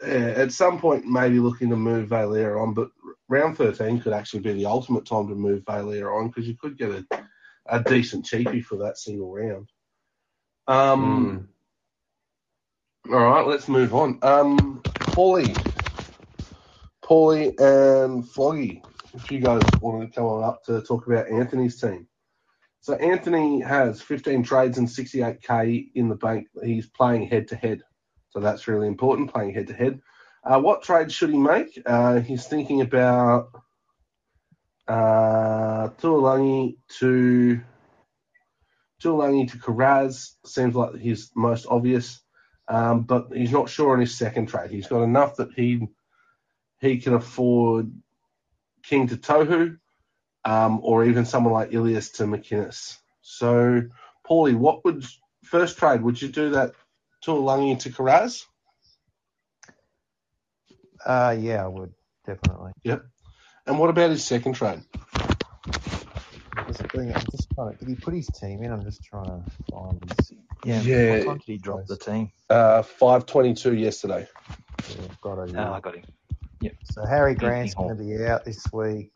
Uh, 0.03 0.07
at 0.09 0.51
some 0.51 0.79
point, 0.79 1.05
maybe 1.05 1.39
looking 1.39 1.69
to 1.69 1.75
move 1.75 2.09
Valia 2.09 2.59
on, 2.59 2.73
but 2.73 2.89
round 3.29 3.57
13 3.57 4.00
could 4.01 4.13
actually 4.13 4.39
be 4.39 4.53
the 4.53 4.65
ultimate 4.65 5.05
time 5.05 5.27
to 5.27 5.35
move 5.35 5.63
Valia 5.63 6.11
on 6.11 6.27
because 6.27 6.47
you 6.47 6.55
could 6.57 6.77
get 6.77 6.89
a, 6.91 7.05
a 7.67 7.83
decent 7.83 8.25
cheapie 8.25 8.63
for 8.63 8.77
that 8.77 8.97
single 8.97 9.31
round. 9.33 9.69
Um, 10.67 11.47
Mm. 13.07 13.13
all 13.13 13.19
right, 13.29 13.45
let's 13.47 13.67
move 13.67 13.93
on. 13.93 14.17
Um, 14.23 14.81
Paulie, 15.13 15.55
Paulie 17.03 17.50
and 17.59 18.23
Floggy, 18.23 18.81
if 19.13 19.29
you 19.31 19.39
guys 19.39 19.61
want 19.81 20.01
to 20.07 20.15
come 20.15 20.25
on 20.25 20.43
up 20.43 20.63
to 20.65 20.81
talk 20.81 21.07
about 21.07 21.27
Anthony's 21.29 21.79
team. 21.79 22.07
So 22.81 22.95
Anthony 22.95 23.61
has 23.61 24.01
15 24.01 24.43
trades 24.43 24.77
and 24.77 24.88
68k 24.88 25.91
in 25.95 26.09
the 26.09 26.15
bank. 26.15 26.47
He's 26.63 26.88
playing 26.88 27.27
head 27.27 27.47
to 27.50 27.55
head, 27.55 27.81
so 28.29 28.39
that's 28.39 28.67
really 28.67 28.88
important. 28.88 29.31
Playing 29.31 29.53
head 29.53 29.67
to 29.67 29.73
head. 29.73 30.01
What 30.43 30.81
trade 30.81 31.11
should 31.11 31.29
he 31.29 31.38
make? 31.38 31.79
Uh, 31.85 32.19
he's 32.19 32.47
thinking 32.47 32.81
about 32.81 33.50
uh, 34.88 35.89
Tuilagi 36.00 36.77
to 37.00 37.61
Tuilagi 39.01 39.51
to 39.51 39.57
Karaz. 39.57 40.31
Seems 40.45 40.75
like 40.75 40.95
his 40.95 41.29
most 41.35 41.67
obvious 41.69 42.21
um, 42.71 43.01
but 43.01 43.27
he's 43.33 43.51
not 43.51 43.69
sure 43.69 43.93
on 43.93 44.00
his 44.00 44.17
second 44.17 44.47
trade. 44.47 44.71
He's 44.71 44.88
got 44.88 45.03
enough 45.03 45.35
that 45.35 45.51
he 45.53 45.88
he 46.79 47.00
can 47.00 47.13
afford 47.13 47.91
King 48.83 49.07
to 49.09 49.17
Tohu, 49.17 49.77
um, 50.45 50.79
or 50.83 51.05
even 51.05 51.25
someone 51.25 51.53
like 51.53 51.74
Ilias 51.74 52.10
to 52.12 52.24
McInnes. 52.24 52.98
So, 53.21 53.83
Paulie, 54.27 54.55
what 54.55 54.83
would 54.86 55.05
first 55.43 55.77
trade? 55.77 56.01
Would 56.01 56.21
you 56.21 56.27
do 56.27 56.51
that 56.51 56.74
to 57.24 57.31
Tuilagi 57.31 57.79
to 57.79 57.89
Karaz? 57.89 58.45
Uh, 61.05 61.36
yeah, 61.39 61.63
I 61.63 61.67
would 61.67 61.93
definitely. 62.25 62.71
Yep. 62.83 63.05
And 63.67 63.79
what 63.79 63.89
about 63.89 64.10
his 64.10 64.24
second 64.24 64.53
trade? 64.53 64.81
Just 66.67 66.88
bring, 66.89 67.13
I'm 67.13 67.21
just 67.31 67.50
trying 67.53 67.74
to. 67.74 67.77
Did 67.77 67.89
he 67.89 67.95
put 67.95 68.13
his 68.13 68.27
team 68.27 68.63
in? 68.63 68.71
I'm 68.71 68.83
just 68.83 69.03
trying 69.03 69.25
to 69.25 69.43
find 69.71 70.03
his. 70.17 70.31
Yeah. 70.63 70.81
Yeah. 70.81 71.17
What 71.17 71.25
time 71.25 71.38
did 71.38 71.43
he 71.45 71.57
drop 71.57 71.86
the 71.88 71.98
team? 71.98 72.31
Uh, 72.50 72.81
five 72.81 73.25
twenty-two 73.25 73.75
yesterday. 73.75 74.27
Yeah, 74.89 74.95
got 75.21 75.39
it. 75.39 75.55
Uh, 75.55 75.62
yeah. 75.62 75.71
I 75.71 75.79
got 75.79 75.95
him. 75.95 76.03
Yep. 76.62 76.74
So 76.91 77.05
Harry 77.05 77.36
Grant's 77.36 77.74
going 77.74 77.95
to 77.98 78.03
be 78.03 78.24
out 78.24 78.45
this 78.45 78.63
week, 78.71 79.12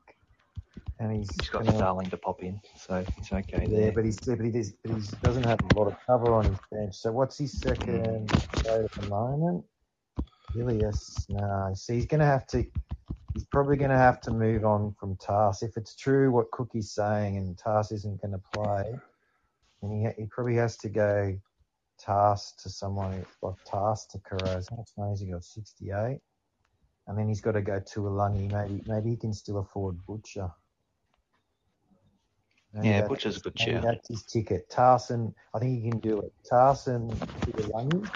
and 1.00 1.12
he's, 1.16 1.30
He's 1.40 1.50
got 1.50 1.66
gonna- 1.66 1.78
Starling 1.78 2.10
to 2.10 2.18
pop 2.18 2.42
in, 2.44 2.60
so 2.78 3.04
it's 3.18 3.32
okay 3.32 3.66
Yeah, 3.70 3.78
there. 3.80 3.92
but 3.92 4.06
he's 4.06 4.20
but 4.20 4.40
he, 4.40 4.52
does, 4.52 4.72
but 4.84 4.96
he 4.96 5.08
doesn't 5.22 5.44
have 5.46 5.60
a 5.62 5.80
lot 5.80 5.88
of 5.88 5.98
cover 6.08 6.34
on 6.34 6.46
his 6.46 6.58
bench. 6.72 6.96
So 6.96 7.12
what's 7.12 7.38
his 7.38 7.60
second 7.60 8.30
trade 8.30 8.86
at 8.86 8.92
the 8.94 9.08
moment? 9.10 9.66
Ilias. 10.58 11.26
No, 11.30 11.72
so 11.74 11.94
he's 11.94 12.06
going 12.06 12.22
to 12.22 12.26
have 12.26 12.48
to. 12.48 12.64
He's 13.34 13.46
probably 13.46 13.76
going 13.76 13.90
to 13.92 13.98
have 13.98 14.22
to 14.22 14.32
move 14.32 14.64
on 14.64 14.94
from 14.98 15.18
Tars 15.18 15.62
if 15.62 15.76
it's 15.76 15.96
true 15.98 16.32
what 16.32 16.50
Cookie's 16.52 16.92
saying, 16.94 17.36
and 17.36 17.58
Tars 17.58 17.92
isn't 17.92 18.22
going 18.22 18.32
to 18.32 18.42
play. 18.54 18.96
And 19.82 19.92
he 19.92 20.22
he 20.22 20.28
probably 20.28 20.56
has 20.56 20.78
to 20.78 20.90
go 20.90 21.38
Tars 22.00 22.54
to 22.60 22.70
someone 22.70 23.26
like 23.42 23.56
Tars 23.66 24.06
to 24.12 24.20
Carras. 24.20 24.70
How 24.70 24.78
much 24.78 24.92
money 24.98 25.12
has 25.12 25.20
he 25.20 25.28
got? 25.28 25.44
Sixty 25.44 25.92
eight. 25.92 26.22
And 27.08 27.18
then 27.18 27.28
he's 27.28 27.42
got 27.42 27.52
to 27.52 27.62
go 27.62 27.80
to 27.80 28.00
Alungi. 28.02 28.50
Maybe 28.52 28.82
maybe 28.88 29.10
he 29.12 29.18
can 29.18 29.34
still 29.34 29.58
afford 29.58 29.98
Butcher. 30.08 30.50
Maybe 32.76 32.90
Yeah, 32.90 33.08
Butcher's 33.08 33.38
a 33.38 33.40
good 33.40 33.54
Maybe 33.60 33.80
that's 33.80 34.08
his 34.10 34.24
ticket. 34.24 34.70
Tarson, 34.70 35.34
I 35.54 35.60
think 35.60 35.84
he 35.84 35.90
can 35.90 36.00
do 36.00 36.20
it. 36.20 36.34
Tarson 36.50 37.10
to 37.10 37.52
the 37.52 38.10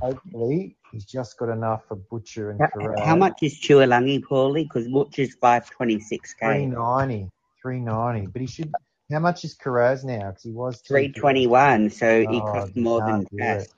Hopefully, 0.00 0.76
he's 0.90 1.04
just 1.04 1.38
got 1.38 1.50
enough 1.50 1.86
for 1.86 1.96
Butcher 1.96 2.50
and 2.50 2.60
How, 2.60 3.04
how 3.04 3.16
much 3.16 3.38
is 3.42 3.60
Chualangi, 3.60 4.20
Paulie? 4.20 4.64
Because 4.64 4.88
Butcher's 4.88 5.34
five 5.34 5.68
twenty-six 5.70 6.34
k. 6.34 6.46
390. 6.46 7.28
390. 7.62 8.26
But 8.32 8.40
he 8.40 8.46
should. 8.48 8.72
How 9.10 9.20
much 9.20 9.44
is 9.44 9.54
Carraz 9.54 10.04
now? 10.04 10.30
Because 10.30 10.42
he 10.42 10.50
was 10.50 10.80
Three 10.80 11.12
twenty-one, 11.12 11.90
so 11.90 12.20
he 12.26 12.40
Oh, 12.40 12.46
costs 12.46 12.74
he 12.74 12.82
more 12.82 13.00
than 13.00 13.10
can't 13.18 13.30
do 13.30 13.38
cash. 13.38 13.62
it. 13.62 13.68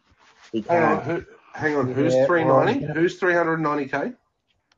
He 0.52 0.62
Hang 0.68 0.82
on, 0.82 1.04
who, 1.04 1.24
hang 1.54 1.76
on. 1.76 1.92
Who's 1.92 2.14
Yeah, 2.14 2.26
three 2.26 2.44
well. 2.44 2.66
Who's 2.66 3.18
three 3.18 3.34
hundred 3.34 3.58
ninety 3.58 3.86
k? 3.86 4.12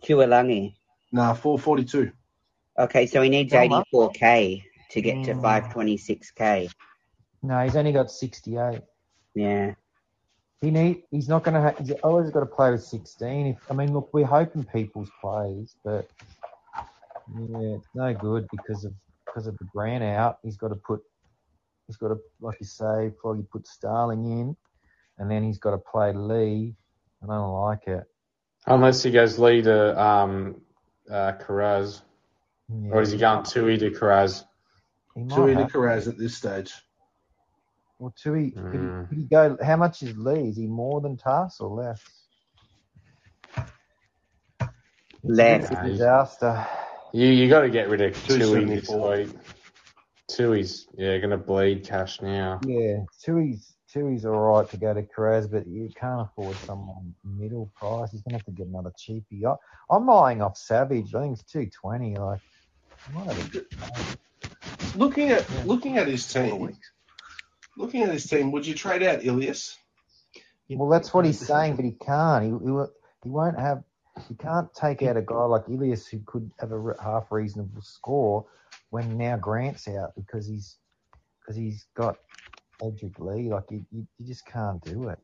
Chualangi. 0.02 0.74
Nah, 1.12 1.34
four 1.34 1.58
forty-two. 1.58 2.10
Okay, 2.78 3.06
so 3.06 3.22
he 3.22 3.28
needs 3.28 3.52
How 3.52 3.64
much? 3.64 3.86
eighty-four 3.86 4.10
k 4.10 4.65
to 4.96 5.02
get 5.02 5.24
to 5.24 5.34
Mm. 5.34 5.42
five 5.42 5.70
twenty-six 5.72 6.30
k. 6.30 6.68
No, 7.42 7.62
he's 7.62 7.76
only 7.76 7.92
got 7.92 8.10
68. 8.10 8.80
Yeah. 9.34 9.74
He 10.62 10.70
need. 10.70 11.02
He's 11.10 11.28
not 11.28 11.44
going 11.44 11.54
to. 11.54 11.60
Ha- 11.60 11.74
he's 11.78 11.92
always 12.02 12.30
got 12.30 12.40
to 12.40 12.46
play 12.46 12.70
with 12.70 12.82
16. 12.82 13.46
If 13.48 13.70
I 13.70 13.74
mean, 13.74 13.92
look, 13.92 14.12
we're 14.14 14.24
hoping 14.24 14.64
people's 14.64 15.10
plays, 15.20 15.76
but 15.84 16.08
yeah, 16.74 17.76
it's 17.76 17.88
no 17.94 18.14
good 18.14 18.48
because 18.50 18.84
of 18.86 18.94
because 19.26 19.46
of 19.46 19.56
the 19.58 19.66
brand 19.66 20.02
out. 20.02 20.38
He's 20.42 20.56
got 20.56 20.68
to 20.68 20.76
put. 20.76 21.02
He's 21.86 21.96
got 21.96 22.08
to, 22.08 22.18
like 22.40 22.56
you 22.58 22.66
say, 22.66 23.12
probably 23.20 23.44
put 23.44 23.66
Starling 23.66 24.24
in, 24.24 24.56
and 25.18 25.30
then 25.30 25.44
he's 25.44 25.58
got 25.58 25.72
to 25.72 25.78
play 25.78 26.12
Lee. 26.14 26.74
I 27.22 27.26
don't 27.26 27.52
like 27.52 27.86
it. 27.86 28.04
Unless 28.66 29.02
he 29.02 29.10
goes 29.12 29.38
Lee 29.38 29.60
to 29.62 30.02
um, 30.02 30.60
uh, 31.08 31.32
Carraz. 31.40 32.00
Yeah. 32.68 32.90
Or 32.92 33.02
is 33.02 33.12
he 33.12 33.18
going 33.18 33.44
Tui 33.44 33.76
to 33.78 33.90
Carraz? 33.90 34.44
He 35.16 35.24
might 35.24 35.34
Two 35.34 35.46
into 35.48 35.62
have- 35.62 35.72
Carraz 35.72 36.06
at 36.08 36.18
this 36.18 36.36
stage. 36.36 36.72
Well, 37.98 38.12
Tui, 38.22 38.50
could, 38.50 38.62
he, 38.72 38.78
Mm. 38.78 39.08
could 39.08 39.18
he 39.18 39.24
go? 39.24 39.56
How 39.64 39.76
much 39.76 40.02
is 40.02 40.14
Lee? 40.18 40.48
Is 40.50 40.56
he 40.58 40.66
more 40.66 41.00
than 41.00 41.16
Tass 41.16 41.60
or 41.60 41.70
less? 41.70 42.02
It's 43.56 43.62
a 44.60 44.68
Less. 45.22 45.68
bit 45.70 45.78
a 45.78 45.88
disaster. 45.88 46.66
You 47.12 47.28
you 47.28 47.48
got 47.48 47.60
to 47.62 47.70
get 47.70 47.88
rid 47.88 48.02
of 48.02 48.12
Tui 48.26 48.36
this 48.38 48.48
274. 48.86 49.16
week. 49.16 49.30
Tui's 50.28 50.86
yeah 50.98 51.16
going 51.18 51.30
to 51.30 51.38
bleed 51.38 51.84
cash 51.84 52.20
now. 52.20 52.60
Yeah, 52.66 52.98
Tui's 53.24 53.74
Tui's 53.90 54.26
all 54.26 54.38
right 54.38 54.68
to 54.70 54.76
go 54.76 54.92
to 54.92 55.02
Carraz, 55.02 55.50
but 55.50 55.66
you 55.66 55.88
can't 55.98 56.20
afford 56.20 56.54
someone 56.58 57.14
middle 57.24 57.70
price. 57.76 58.10
He's 58.12 58.20
gonna 58.22 58.36
have 58.36 58.44
to 58.44 58.50
get 58.50 58.66
another 58.66 58.92
cheapie. 58.98 59.44
I, 59.46 59.54
I'm 59.94 60.10
eyeing 60.10 60.42
off 60.42 60.58
Savage. 60.58 61.14
I 61.14 61.22
think 61.22 61.32
it's 61.38 61.50
two 61.50 61.66
twenty. 61.70 62.16
Like, 62.16 62.40
he 64.70 64.86
might 64.86 64.94
have 64.94 64.94
a 64.94 64.94
good 64.94 65.00
game. 65.00 65.00
Looking 65.00 65.30
at 65.30 65.48
Yeah. 65.50 65.64
looking 65.64 65.98
at 65.98 66.08
his 66.08 66.32
team, 66.32 66.76
looking 67.76 68.02
at 68.02 68.10
his 68.12 68.26
team, 68.26 68.52
would 68.52 68.66
you 68.66 68.74
trade 68.74 69.02
out 69.02 69.24
Ilias? 69.24 69.78
Well, 70.68 70.88
that's 70.88 71.14
what 71.14 71.24
he's 71.24 71.40
saying, 71.40 71.76
but 71.76 71.84
he 71.84 71.92
can't. 71.92 72.44
He, 72.44 72.50
he 72.50 72.84
he 73.24 73.30
won't 73.30 73.58
have. 73.58 73.84
He 74.28 74.34
can't 74.34 74.72
take 74.74 75.02
out 75.02 75.16
a 75.16 75.22
guy 75.22 75.44
like 75.44 75.68
Ilias 75.68 76.06
who 76.06 76.20
could 76.26 76.50
have 76.58 76.72
a 76.72 76.94
half 77.02 77.30
reasonable 77.30 77.82
score 77.82 78.46
when 78.90 79.18
now 79.18 79.36
Grant's 79.36 79.88
out 79.88 80.14
because 80.16 80.46
he's 80.46 80.78
because 81.40 81.56
he's 81.56 81.86
got 81.94 82.16
Edric 82.82 83.18
Lee. 83.18 83.50
Like 83.50 83.64
you, 83.70 83.84
you, 83.92 84.06
you 84.18 84.26
just 84.26 84.46
can't 84.46 84.82
do 84.82 85.08
it. 85.08 85.18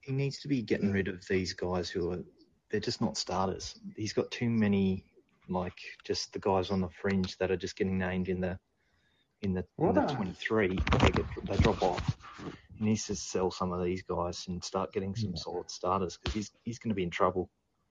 He 0.00 0.12
needs 0.12 0.40
to 0.40 0.48
be 0.48 0.62
getting 0.62 0.92
rid 0.92 1.08
of 1.08 1.26
these 1.28 1.52
guys 1.52 1.88
who 1.88 2.12
are 2.12 2.24
they're 2.70 2.80
just 2.80 3.00
not 3.00 3.16
starters. 3.16 3.78
He's 3.96 4.12
got 4.12 4.30
too 4.30 4.50
many 4.50 5.04
like 5.50 5.78
just 6.04 6.32
the 6.32 6.40
guys 6.40 6.70
on 6.70 6.80
the 6.82 6.90
fringe 6.90 7.36
that 7.38 7.50
are 7.50 7.56
just 7.58 7.76
getting 7.76 7.98
named 7.98 8.28
in 8.28 8.40
the 8.40 8.58
in 9.42 9.54
the 9.54 9.66
in 9.84 9.94
the 9.94 10.02
23. 10.02 10.86
They 11.00 11.12
get 11.12 11.28
they 11.48 11.58
drop 11.58 11.82
off. 11.82 12.16
He 12.74 12.84
needs 12.86 13.06
to 13.06 13.16
sell 13.16 13.50
some 13.50 13.72
of 13.72 13.84
these 13.84 14.02
guys 14.04 14.46
and 14.48 14.64
start 14.64 14.92
getting 14.92 15.16
some 15.16 15.34
Yeah. 15.34 15.36
solid 15.36 15.70
starters 15.70 16.18
because 16.18 16.34
he's 16.34 16.52
he's 16.64 16.78
going 16.78 16.90
to 16.90 16.96
be 16.96 17.04
in 17.04 17.10
trouble. 17.10 17.50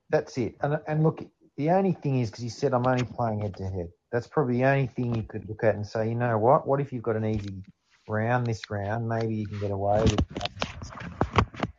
That's 0.10 0.38
it. 0.40 0.56
And 0.62 0.80
and 0.88 1.04
look, 1.04 1.22
the 1.58 1.72
only 1.72 1.94
thing 1.94 2.20
is 2.22 2.32
because 2.32 2.44
he 2.44 2.50
said 2.50 2.74
I'm 2.74 2.88
only 2.88 3.06
playing 3.06 3.42
head 3.42 3.58
to 3.58 3.66
head. 3.66 3.90
That's 4.12 4.28
probably 4.28 4.58
the 4.60 4.66
only 4.66 4.88
thing 4.88 5.16
you 5.16 5.24
could 5.24 5.48
look 5.50 5.64
at 5.66 5.76
and 5.76 5.88
say, 5.88 6.10
you 6.10 6.16
know 6.16 6.38
what? 6.40 6.68
What 6.68 6.82
if 6.82 6.94
you've 6.94 7.04
got 7.04 7.18
an 7.18 7.26
easy 7.26 7.64
round 8.08 8.48
this 8.48 8.70
round? 8.72 9.10
Maybe 9.10 9.36
you 9.36 9.50
can 9.50 9.60
get 9.60 9.72
away 9.72 10.08
with. 10.08 10.22
That. 10.30 10.52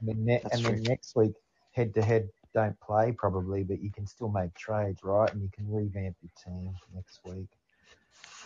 And 0.01 0.09
then, 0.11 0.25
ne- 0.25 0.45
and 0.53 0.67
then 0.67 0.87
next 0.87 1.17
week, 1.17 1.35
head 1.73 1.95
to 1.95 2.03
head, 2.03 2.31
don't 2.55 2.79
play 2.81 3.13
probably, 3.13 3.63
but 3.65 3.83
you 3.83 3.91
can 3.91 4.07
still 4.07 4.29
make 4.29 4.55
trades, 4.55 5.03
right? 5.03 5.33
And 5.33 5.43
you 5.43 5.51
can 5.53 5.71
revamp 5.71 6.17
your 6.23 6.33
team 6.45 6.75
next 6.95 7.21
week. 7.25 7.49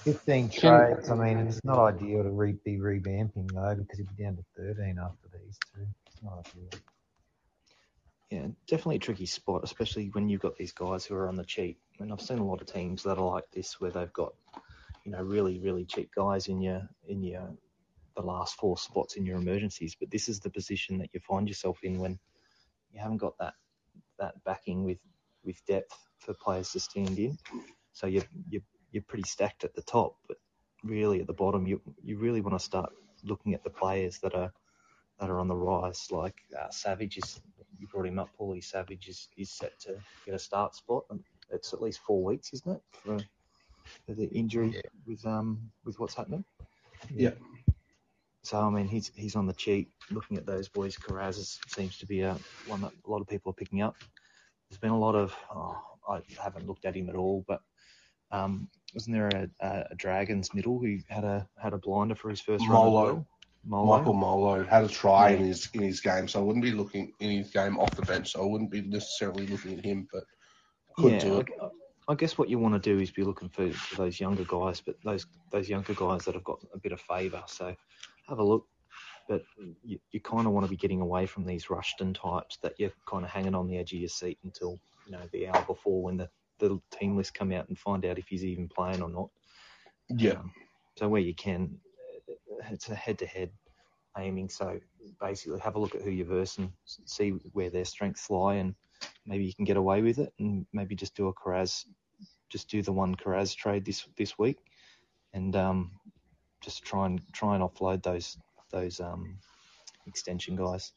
15 0.05 0.49
Can- 0.49 0.61
trades. 0.61 1.11
I 1.11 1.15
mean, 1.15 1.39
it's 1.39 1.61
not 1.65 1.79
ideal 1.79 2.25
to 2.25 2.31
re- 2.31 2.59
be 2.65 2.79
revamping 2.79 3.53
though 3.53 3.75
because 3.77 3.99
you'd 3.99 4.17
be 4.17 4.25
down 4.25 4.37
to 4.37 4.45
13 4.57 4.99
after 4.99 5.29
these 5.33 5.59
two. 5.75 5.87
It's 6.07 6.23
not 6.23 6.47
ideal. 6.47 6.81
Yeah, 8.31 8.47
definitely 8.67 8.97
a 8.97 9.01
tricky 9.01 9.27
spot, 9.27 9.61
especially 9.63 10.09
when 10.09 10.29
you've 10.29 10.41
got 10.41 10.57
these 10.57 10.73
guys 10.73 11.05
who 11.05 11.15
are 11.15 11.29
on 11.29 11.37
the 11.37 11.45
cheap. 11.45 11.79
And 12.01 12.11
I've 12.13 12.21
seen 12.21 12.39
a 12.39 12.47
lot 12.47 12.63
of 12.63 12.67
teams 12.67 13.03
that 13.03 13.19
are 13.19 13.27
like 13.27 13.51
this, 13.53 13.79
where 13.79 13.91
they've 13.91 14.13
got, 14.13 14.33
you 15.05 15.13
know, 15.13 15.23
really, 15.23 15.59
really 15.59 15.85
cheap 15.85 16.11
guys 16.15 16.49
in 16.49 16.61
your 16.61 16.89
in 17.07 17.23
your 17.23 17.51
the 18.17 18.23
last 18.23 18.57
four 18.57 18.77
spots 18.77 19.17
in 19.17 19.27
your 19.27 19.37
emergencies. 19.37 19.97
But 19.99 20.11
this 20.11 20.29
is 20.29 20.41
the 20.41 20.51
position 20.51 20.99
that 20.99 21.11
you 21.13 21.21
find 21.21 21.47
yourself 21.47 21.79
in 21.83 21.99
when 21.99 22.19
you 22.93 23.01
haven't 23.01 23.19
got 23.19 23.39
that 23.39 23.55
that 24.23 24.43
backing 24.45 24.85
with 24.85 24.99
with 25.45 25.65
depth 25.67 25.99
for 26.19 26.35
players 26.35 26.71
to 26.71 26.81
stand 26.81 27.19
in. 27.19 27.37
So 27.93 28.07
you're 28.07 28.29
you're 28.49 28.63
you're 28.93 29.03
pretty 29.09 29.29
stacked 29.29 29.65
at 29.65 29.75
the 29.75 29.83
top, 29.83 30.17
but 30.29 30.39
really 30.85 31.21
at 31.21 31.27
the 31.27 31.41
bottom, 31.45 31.67
you 31.67 31.81
you 32.03 32.19
really 32.19 32.41
want 32.41 32.59
to 32.59 32.65
start 32.65 32.91
looking 33.25 33.55
at 33.55 33.65
the 33.65 33.71
players 33.71 34.19
that 34.21 34.35
are 34.35 34.53
that 35.19 35.31
are 35.31 35.39
on 35.39 35.49
the 35.49 35.57
rise. 35.57 36.09
Like 36.11 36.37
uh, 36.59 36.71
Savage 36.71 37.19
is, 37.19 37.41
you 37.79 37.87
brought 37.87 38.07
him 38.07 38.19
up, 38.19 38.31
Paulie 38.39 38.65
Savage 38.65 39.09
is, 39.09 39.29
is 39.37 39.51
set 39.51 39.79
to 39.81 39.97
get 40.25 40.35
a 40.35 40.39
start 40.39 40.75
spot. 40.75 41.05
And 41.11 41.21
it's 41.51 41.73
at 41.73 41.83
least 41.83 42.01
four 42.01 42.25
weeks, 42.25 42.53
isn't 42.53 42.77
it, 42.77 42.83
for, 42.91 43.17
for 44.07 44.15
the 44.15 44.27
injury 44.27 44.81
with 45.07 45.25
um 45.27 45.71
with 45.85 45.99
what's 46.01 46.15
happening? 46.15 46.45
Yeah. 47.15 47.31
So 48.45 48.59
I 48.61 48.71
mean, 48.71 48.89
he's 48.89 49.11
he's 49.15 49.37
on 49.37 49.47
the 49.47 49.53
cheap. 49.53 49.91
Looking 50.11 50.37
at 50.37 50.47
those 50.47 50.69
boys, 50.69 50.97
Carraz 50.97 51.59
seems 51.69 51.99
to 51.99 52.07
be 52.07 52.23
a 52.23 52.37
one 52.67 52.81
that 52.81 52.93
a 53.07 53.11
lot 53.11 53.21
of 53.21 53.29
people 53.29 53.51
are 53.51 53.55
picking 53.55 53.83
up. 53.83 53.97
There's 54.69 54.81
been 54.81 54.91
a 54.91 54.99
lot 54.99 55.15
of 55.15 55.35
oh, 55.55 55.81
I 56.09 56.21
haven't 56.43 56.67
looked 56.67 56.85
at 56.85 56.97
him 56.97 57.09
at 57.09 57.15
all, 57.15 57.45
but 57.47 57.61
um, 58.33 58.69
wasn't 58.95 59.17
there 59.17 59.29
a, 59.29 59.49
a, 59.61 59.87
a 59.93 59.95
Dragons 59.95 60.55
middle 60.55 60.79
who 60.79 60.99
had 61.09 61.25
a 61.25 61.49
had 61.63 61.73
a 61.73 61.79
blinder 61.79 62.15
for 62.15 62.31
his 62.31 62.41
first? 62.41 62.67
Molo. 62.67 63.27
Molo. 63.65 63.99
Michael 63.99 64.15
Molo 64.15 64.65
had 64.65 64.83
a 64.83 64.89
try 64.89 65.31
in 65.31 65.45
his 65.45 65.69
in 65.75 65.83
his 65.83 66.01
game, 66.01 66.27
so 66.27 66.41
I 66.41 66.43
wouldn't 66.43 66.65
be 66.65 66.73
looking 66.73 67.13
in 67.21 67.31
his 67.31 67.51
game 67.51 67.79
off 67.79 67.95
the 67.95 68.03
bench. 68.03 68.33
So 68.33 68.43
I 68.43 68.47
wouldn't 68.47 68.73
be 68.73 68.81
necessarily 68.83 69.47
looking 69.47 69.79
at 69.79 69.85
him, 69.85 70.09
but 70.13 70.25
could 70.97 71.13
yeah, 71.13 71.19
do 71.21 71.41
it. 71.41 71.49
I, 71.63 71.69
I 72.09 72.15
guess 72.17 72.37
what 72.37 72.49
you 72.49 72.59
want 72.59 72.75
to 72.75 72.81
do 72.81 73.01
is 73.01 73.13
be 73.13 73.23
looking 73.23 73.49
for, 73.49 73.71
for 73.71 73.97
those 73.97 74.19
younger 74.19 74.45
guys, 74.45 74.81
but 74.81 74.97
those 75.05 75.27
those 75.53 75.69
younger 75.69 75.95
guys 75.95 76.25
that 76.25 76.35
have 76.35 76.43
got 76.43 76.59
a 76.75 76.79
bit 76.79 76.91
of 76.91 77.01
favour. 77.01 77.45
So 77.47 77.75
have 78.29 78.39
a 78.39 78.45
look, 78.45 78.67
but 79.29 79.43
you, 79.83 79.99
you 80.11 80.21
kind 80.21 80.47
of 80.47 80.53
want 80.53 80.67
to 80.67 80.71
be 80.71 80.77
getting 80.77 81.01
away 81.01 81.27
from 81.27 81.45
these 81.45 81.71
Rushton 81.71 82.15
types 82.15 82.59
that 82.63 82.75
you're 82.79 82.93
kind 83.07 83.25
of 83.25 83.31
hanging 83.31 83.55
on 83.55 83.69
the 83.69 83.79
edge 83.79 83.93
of 83.93 83.99
your 83.99 84.09
seat 84.09 84.39
until 84.45 84.79
you 85.07 85.13
know 85.13 85.23
the 85.33 85.49
hour 85.49 85.65
before 85.67 86.03
when 86.03 86.17
the 86.17 86.29
the 86.59 86.79
team 86.97 87.17
list 87.17 87.35
come 87.35 87.53
out 87.53 87.69
and 87.69 87.79
find 87.79 88.05
out 88.05 88.19
if 88.19 88.29
he's 88.29 88.45
even 88.45 88.69
playing 88.69 89.03
or 89.03 89.09
not. 89.09 89.29
Yeah. 90.09 90.33
Um, 90.33 90.53
so 90.97 91.09
where 91.09 91.21
you 91.21 91.35
can, 91.35 91.77
it's 92.71 92.89
a 92.89 92.95
head-to-head 92.95 93.51
aiming. 94.19 94.49
So 94.49 94.79
basically, 95.21 95.59
have 95.61 95.75
a 95.75 95.79
look 95.79 95.95
at 95.95 96.03
who 96.03 96.11
you're 96.11 96.27
versing, 96.27 96.73
see 96.85 97.31
where 97.53 97.71
their 97.71 97.85
strengths 97.85 98.31
lie, 98.31 98.57
and 98.57 98.75
maybe 99.27 99.45
you 99.45 99.55
can 99.55 99.65
get 99.65 99.77
away 99.77 100.03
with 100.03 100.19
it, 100.19 100.33
and 100.39 100.67
maybe 100.73 100.95
just 100.95 101.17
do 101.17 101.29
a 101.29 101.35
Karaz, 101.35 101.85
just 102.49 102.69
do 102.69 102.83
the 102.83 102.93
one 102.93 103.15
Karaz 103.15 103.57
trade 103.57 103.85
this 103.85 104.07
this 104.17 104.39
week, 104.39 104.59
and 105.33 105.57
um, 105.57 105.91
just 106.63 106.85
try 106.85 107.07
and 107.07 107.21
try 107.33 107.55
and 107.55 107.63
offload 107.63 108.03
those 108.03 108.39
those 108.71 109.01
um, 109.01 109.37
extension 110.07 110.57
guys. 110.57 110.93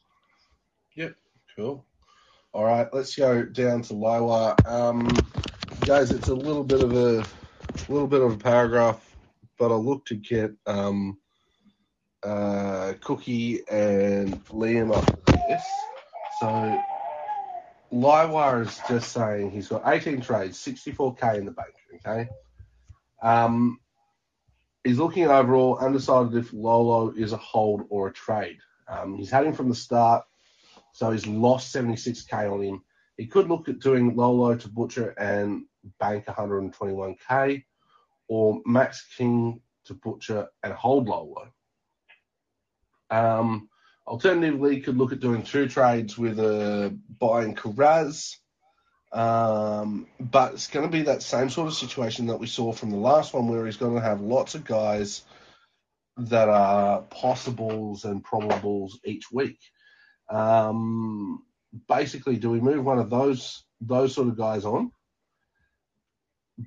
Yep, 0.94 1.14
cool. 1.54 1.84
All 2.52 2.64
right, 2.64 2.88
let's 2.92 3.14
go 3.14 3.44
down 3.44 3.82
to 3.82 3.94
lower. 3.94 4.56
Um, 4.64 5.08
guys, 5.80 6.10
it's 6.10 6.28
a 6.28 6.34
little 6.34 6.64
bit 6.64 6.82
of 6.82 6.92
a 6.94 7.24
little 7.92 8.08
bit 8.08 8.22
of 8.22 8.32
a 8.32 8.38
paragraph, 8.38 9.14
but 9.58 9.70
I 9.70 9.74
look 9.74 10.06
to 10.06 10.14
get 10.14 10.52
um, 10.66 11.18
uh, 12.22 12.94
Cookie 13.00 13.60
and 13.70 14.42
Liam 14.46 14.96
after 14.96 15.32
this. 15.48 15.62
So 16.40 16.80
Liwar 17.92 18.66
is 18.66 18.80
just 18.88 19.12
saying 19.12 19.50
he's 19.50 19.68
got 19.68 19.82
18 19.86 20.20
trades, 20.20 20.58
64k 20.58 21.38
in 21.38 21.46
the 21.46 21.52
bank. 21.52 21.74
Okay. 21.96 22.28
Um, 23.22 23.80
he's 24.86 24.98
looking 24.98 25.24
at 25.24 25.30
overall, 25.30 25.78
undecided 25.78 26.34
if 26.36 26.52
Lolo 26.52 27.10
is 27.10 27.32
a 27.32 27.36
hold 27.38 27.86
or 27.88 28.08
a 28.08 28.12
trade. 28.12 28.58
Um, 28.88 29.14
he's 29.16 29.30
had 29.30 29.44
him 29.44 29.52
from 29.52 29.68
the 29.68 29.74
start. 29.74 30.24
So 30.92 31.10
he's 31.10 31.26
lost 31.26 31.74
76k 31.74 32.50
on 32.50 32.62
him. 32.62 32.82
He 33.16 33.26
could 33.26 33.48
look 33.48 33.68
at 33.68 33.80
doing 33.80 34.14
Lolo 34.14 34.54
to 34.54 34.68
Butcher 34.68 35.10
and 35.18 35.64
bank 35.98 36.26
121k, 36.26 37.64
or 38.28 38.60
Max 38.64 39.06
King 39.16 39.60
to 39.86 39.94
Butcher 39.94 40.48
and 40.62 40.72
hold 40.72 41.08
Lolo. 41.08 41.48
Um, 43.10 43.68
alternatively, 44.06 44.80
could 44.80 44.96
look 44.96 45.12
at 45.12 45.20
doing 45.20 45.42
two 45.42 45.68
trades 45.68 46.16
with 46.16 46.38
a 46.38 46.96
buying 47.18 47.54
Carraz. 47.54 48.36
Um, 49.16 50.06
but 50.20 50.52
it's 50.52 50.66
going 50.66 50.84
to 50.84 50.92
be 50.92 51.04
that 51.04 51.22
same 51.22 51.48
sort 51.48 51.68
of 51.68 51.74
situation 51.74 52.26
that 52.26 52.38
we 52.38 52.46
saw 52.46 52.72
from 52.72 52.90
the 52.90 52.98
last 52.98 53.32
one, 53.32 53.48
where 53.48 53.64
he's 53.64 53.78
going 53.78 53.94
to 53.94 54.00
have 54.02 54.20
lots 54.20 54.54
of 54.54 54.64
guys 54.66 55.22
that 56.18 56.50
are 56.50 57.00
possibles 57.00 58.04
and 58.04 58.22
probables 58.22 58.92
each 59.06 59.32
week. 59.32 59.58
Um, 60.28 61.42
basically, 61.88 62.36
do 62.36 62.50
we 62.50 62.60
move 62.60 62.84
one 62.84 62.98
of 62.98 63.08
those 63.08 63.64
those 63.80 64.14
sort 64.14 64.28
of 64.28 64.36
guys 64.36 64.66
on? 64.66 64.92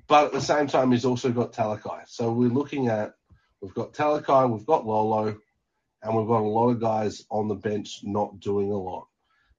But 0.08 0.26
at 0.26 0.32
the 0.32 0.40
same 0.40 0.66
time, 0.66 0.90
he's 0.90 1.04
also 1.04 1.30
got 1.30 1.52
Talakai. 1.52 2.08
So 2.08 2.32
we're 2.32 2.48
looking 2.48 2.88
at 2.88 3.14
we've 3.60 3.74
got 3.74 3.92
Talakai, 3.92 4.50
we've 4.50 4.66
got 4.66 4.84
Lolo, 4.84 5.38
and 6.02 6.16
we've 6.16 6.26
got 6.26 6.42
a 6.42 6.48
lot 6.48 6.70
of 6.70 6.80
guys 6.80 7.24
on 7.30 7.46
the 7.46 7.54
bench 7.54 8.00
not 8.02 8.40
doing 8.40 8.72
a 8.72 8.76
lot. 8.76 9.06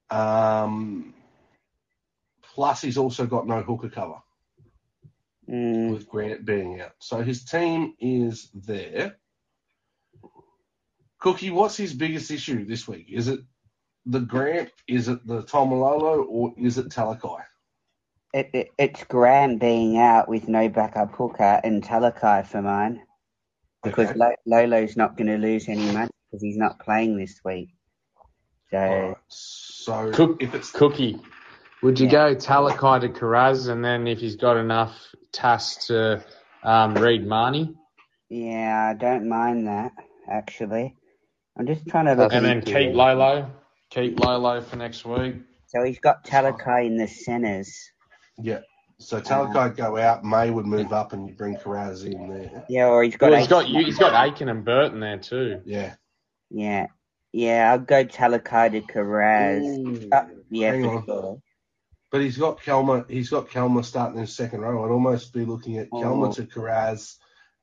Um, 0.10 1.14
plus, 2.54 2.82
he's 2.82 2.98
also 2.98 3.26
got 3.26 3.48
no 3.48 3.62
hooker 3.62 3.90
cover 3.90 4.22
Mm, 5.50 5.92
with 5.92 6.08
Grant 6.08 6.46
being 6.46 6.82
out. 6.82 6.94
So 7.00 7.22
his 7.24 7.44
team 7.44 7.96
is 8.00 8.50
there. 8.54 9.18
Cookie, 11.20 11.50
what's 11.52 11.78
his 11.78 11.94
biggest 11.94 12.32
issue 12.32 12.66
this 12.66 12.88
week? 12.88 13.08
Is 13.10 13.28
it 13.28 13.42
the 14.06 14.20
Grant? 14.20 14.72
Is 14.88 15.08
it 15.08 15.26
the 15.28 15.44
Tomalolo? 15.44 16.26
Or 16.28 16.54
is 16.58 16.78
it 16.78 16.90
Talakai? 16.90 17.44
it, 18.34 18.50
it, 18.54 18.70
it's 18.78 19.04
Graham 19.06 19.58
being 19.58 19.98
out 19.98 20.30
with 20.30 20.48
no 20.48 20.70
backup 20.70 21.14
hooker 21.14 21.60
and 21.64 21.84
Talakai 21.84 22.46
for 22.48 22.62
mine 22.62 23.02
because 23.84 24.10
Okay. 24.10 24.20
Lo- 24.20 24.36
Lolo's 24.46 24.96
not 24.96 25.18
going 25.18 25.28
to 25.28 25.38
lose 25.38 25.68
any 25.68 25.92
money 25.92 26.10
because 26.30 26.42
he's 26.42 26.58
not 26.58 26.80
playing 26.80 27.18
this 27.18 27.42
week. 27.44 27.70
So 28.72 28.78
Alright. 28.78 29.18
So 29.28 30.12
Cook, 30.12 30.38
if 30.42 30.56
it's 30.56 30.72
Cookie, 30.72 31.20
Would 31.84 32.00
you 32.00 32.06
Yeah. 32.08 32.30
go 32.30 32.36
Talakai 32.36 33.02
to 33.02 33.10
Karaz, 33.10 33.70
and 33.70 33.84
then 33.84 34.08
if 34.08 34.20
he's 34.20 34.36
got 34.36 34.58
enough 34.58 34.96
TAS 35.32 35.88
to 35.88 36.24
um, 36.64 36.94
read 36.96 37.26
Marnie, 37.26 37.76
Yeah, 38.30 38.92
I 38.92 38.94
don't 38.94 39.28
mind 39.28 39.68
that 39.68 39.92
actually. 40.30 40.96
I'm 41.58 41.66
just 41.68 41.88
trying 41.88 42.06
to 42.06 42.14
look. 42.14 42.32
and 42.34 42.46
then 42.46 42.58
into 42.60 42.68
keep 42.74 42.90
it. 42.90 42.96
Lolo, 42.96 43.50
keep 43.90 44.20
Lolo 44.20 44.62
for 44.62 44.76
next 44.78 45.04
week? 45.06 45.36
So 45.68 45.84
he's 45.84 46.00
got 46.00 46.24
Talakai 46.24 46.86
in 46.86 46.98
the 46.98 47.08
centres. 47.08 47.76
Yeah. 48.38 48.60
So 49.00 49.20
Talakai 49.20 49.76
go 49.76 49.98
out, 49.98 50.24
May 50.24 50.52
would 50.52 50.66
move 50.68 50.94
up, 50.94 51.14
and 51.14 51.28
you 51.28 51.34
bring 51.34 51.56
Karaz 51.56 52.06
in 52.06 52.30
there. 52.30 52.64
Yeah, 52.70 52.88
or 52.88 53.04
he's 53.04 53.18
got. 53.18 53.32
Well, 53.32 53.40
he's 53.40 53.48
eight- 53.48 53.50
got 53.50 53.66
he's 53.66 53.98
got 53.98 54.28
Aiken 54.28 54.48
and 54.50 54.64
Burton 54.64 55.00
there 55.00 55.18
too. 55.18 55.62
Yeah. 55.66 55.96
Yeah, 56.52 56.88
yeah. 57.34 57.72
I'll 57.72 57.80
go 57.80 58.06
Talakai 58.06 58.72
to 58.74 58.82
Karaz. 58.82 59.64
Ooh. 59.64 60.10
Uh, 60.12 60.26
yeah, 60.52 60.72
Hang 60.72 60.84
for 60.84 60.90
on. 60.98 61.06
sure. 61.06 61.42
But 62.12 62.22
he's 62.22 62.38
got 62.38 62.60
Kelma. 62.60 63.10
He's 63.10 63.30
got 63.30 63.48
Kelma 63.50 63.84
starting 63.86 64.20
in 64.20 64.28
second 64.28 64.62
row. 64.62 64.84
I'd 64.84 64.92
almost 64.92 65.34
be 65.34 65.46
looking 65.46 65.78
at 65.78 65.90
Kelma 65.92 66.28
Oh. 66.28 66.32
to 66.34 66.44
Karaz, 66.44 67.16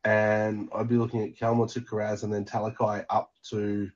and 0.05 0.69
I'd 0.75 0.89
be 0.89 0.97
looking 0.97 1.23
at 1.23 1.35
Kelma 1.37 1.71
to 1.73 1.81
Karaz, 1.83 2.23
and 2.25 2.33
then 2.33 2.45
Talakai 2.47 3.05
up 3.11 3.31
to 3.51 3.91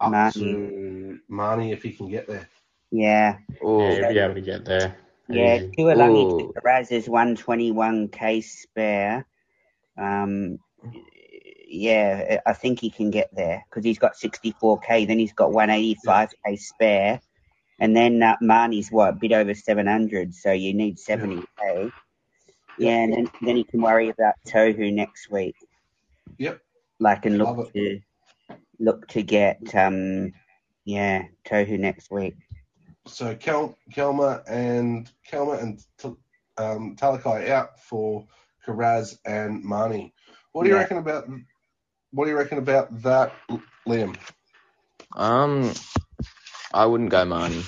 up 0.00 0.12
Marnie. 0.12 0.32
to 0.34 1.18
Marnie 1.30 1.72
if 1.72 1.82
he 1.82 1.92
can 1.92 2.08
get 2.10 2.26
there. 2.26 2.48
Yeah, 2.90 3.38
Oh, 3.62 3.80
Yeah, 3.80 3.94
he'll 3.96 4.08
be 4.12 4.18
able 4.18 4.34
to 4.34 4.40
get 4.40 4.64
there. 4.64 4.96
yeah. 5.28 5.56
Easy. 5.56 5.72
Tuilagi 5.78 6.32
Ooh. 6.32 6.52
to 6.54 6.60
Karaz 6.60 6.92
is 6.92 7.08
121k 7.08 8.40
spare. 8.42 9.26
Um, 9.98 10.58
yeah, 11.68 12.40
I 12.46 12.52
think 12.52 12.78
he 12.80 12.90
can 12.90 13.10
get 13.10 13.34
there 13.34 13.64
because 13.68 13.84
he's 13.84 13.98
got 13.98 14.14
64k. 14.16 15.04
Then 15.06 15.18
he's 15.18 15.32
got 15.32 15.50
185k 15.50 16.56
spare, 16.58 17.20
and 17.78 17.96
then 17.96 18.22
uh, 18.22 18.36
Marnie's 18.42 18.90
what 18.90 19.10
a 19.10 19.12
bit 19.12 19.32
over 19.32 19.54
700. 19.54 20.34
So 20.34 20.52
you 20.52 20.74
need 20.74 20.96
70k. 20.96 21.92
Yeah, 22.78 23.02
and 23.04 23.12
then, 23.12 23.30
then 23.42 23.56
he 23.56 23.64
can 23.64 23.80
worry 23.80 24.10
about 24.10 24.34
Tohu 24.46 24.92
next 24.92 25.30
week. 25.30 25.56
Yep. 26.38 26.60
Like 27.00 27.26
and 27.26 27.38
look 27.38 27.72
to 27.72 28.00
look 28.78 29.08
to 29.08 29.22
get 29.22 29.74
um 29.74 30.32
yeah 30.84 31.24
Tohu 31.46 31.78
next 31.78 32.10
week. 32.10 32.36
So 33.06 33.34
Kel, 33.34 33.76
Kelma 33.92 34.42
and 34.48 35.10
Kelma 35.30 35.62
and 35.62 35.80
T- 35.98 36.16
um, 36.58 36.96
Talakai 36.96 37.48
out 37.50 37.78
for 37.80 38.26
Karaz 38.66 39.18
and 39.24 39.64
Marnie. 39.64 40.12
What 40.52 40.64
do 40.64 40.70
you 40.70 40.74
Yeah. 40.74 40.82
reckon 40.82 40.98
about? 40.98 41.28
What 42.12 42.24
do 42.24 42.30
you 42.30 42.36
reckon 42.36 42.58
about 42.58 43.02
that, 43.02 43.32
Liam? 43.86 44.16
um, 45.12 45.72
I 46.72 46.86
wouldn't 46.86 47.10
go 47.10 47.24
Marnie. 47.24 47.64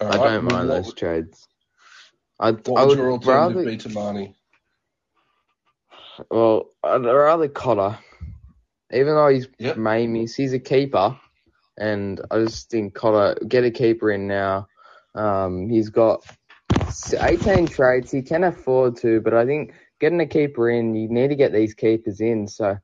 All 0.00 0.08
I 0.08 0.18
right, 0.18 0.32
don't 0.32 0.44
mind 0.44 0.70
those 0.70 0.94
trades. 0.94 1.48
I 2.40 2.56
What 2.64 2.76
I 2.76 2.84
would 2.84 2.94
would 2.98 2.98
your 2.98 3.12
alternative 3.12 3.62
rather 3.62 3.62
be 3.62 3.76
to 3.78 3.88
Marnie? 3.88 4.34
well 6.30 6.70
I'd 6.84 7.04
rather 7.04 7.48
Cotter, 7.48 7.98
even 8.92 9.14
though 9.14 9.28
he's 9.28 9.48
Yep. 9.58 9.76
may 9.76 10.06
miss. 10.06 10.34
He's 10.34 10.52
a 10.54 10.58
keeper, 10.58 11.16
and 11.78 12.20
I 12.30 12.38
just 12.40 12.70
think 12.70 12.94
Cotter 12.94 13.38
get 13.46 13.64
a 13.64 13.70
keeper 13.70 14.10
in 14.10 14.28
now. 14.28 14.68
Um, 15.14 15.68
he's 15.68 15.90
got 15.90 16.22
18 17.18 17.68
trades. 17.68 18.10
He 18.10 18.22
can 18.22 18.44
afford 18.44 18.96
to, 18.98 19.20
but 19.20 19.34
I 19.34 19.46
think 19.46 19.74
getting 20.00 20.20
a 20.20 20.26
keeper 20.26 20.70
in, 20.70 20.94
you 20.94 21.08
need 21.08 21.28
to 21.28 21.36
get 21.36 21.52
these 21.52 21.74
keepers 21.74 22.20
in. 22.20 22.48
So 22.48 22.78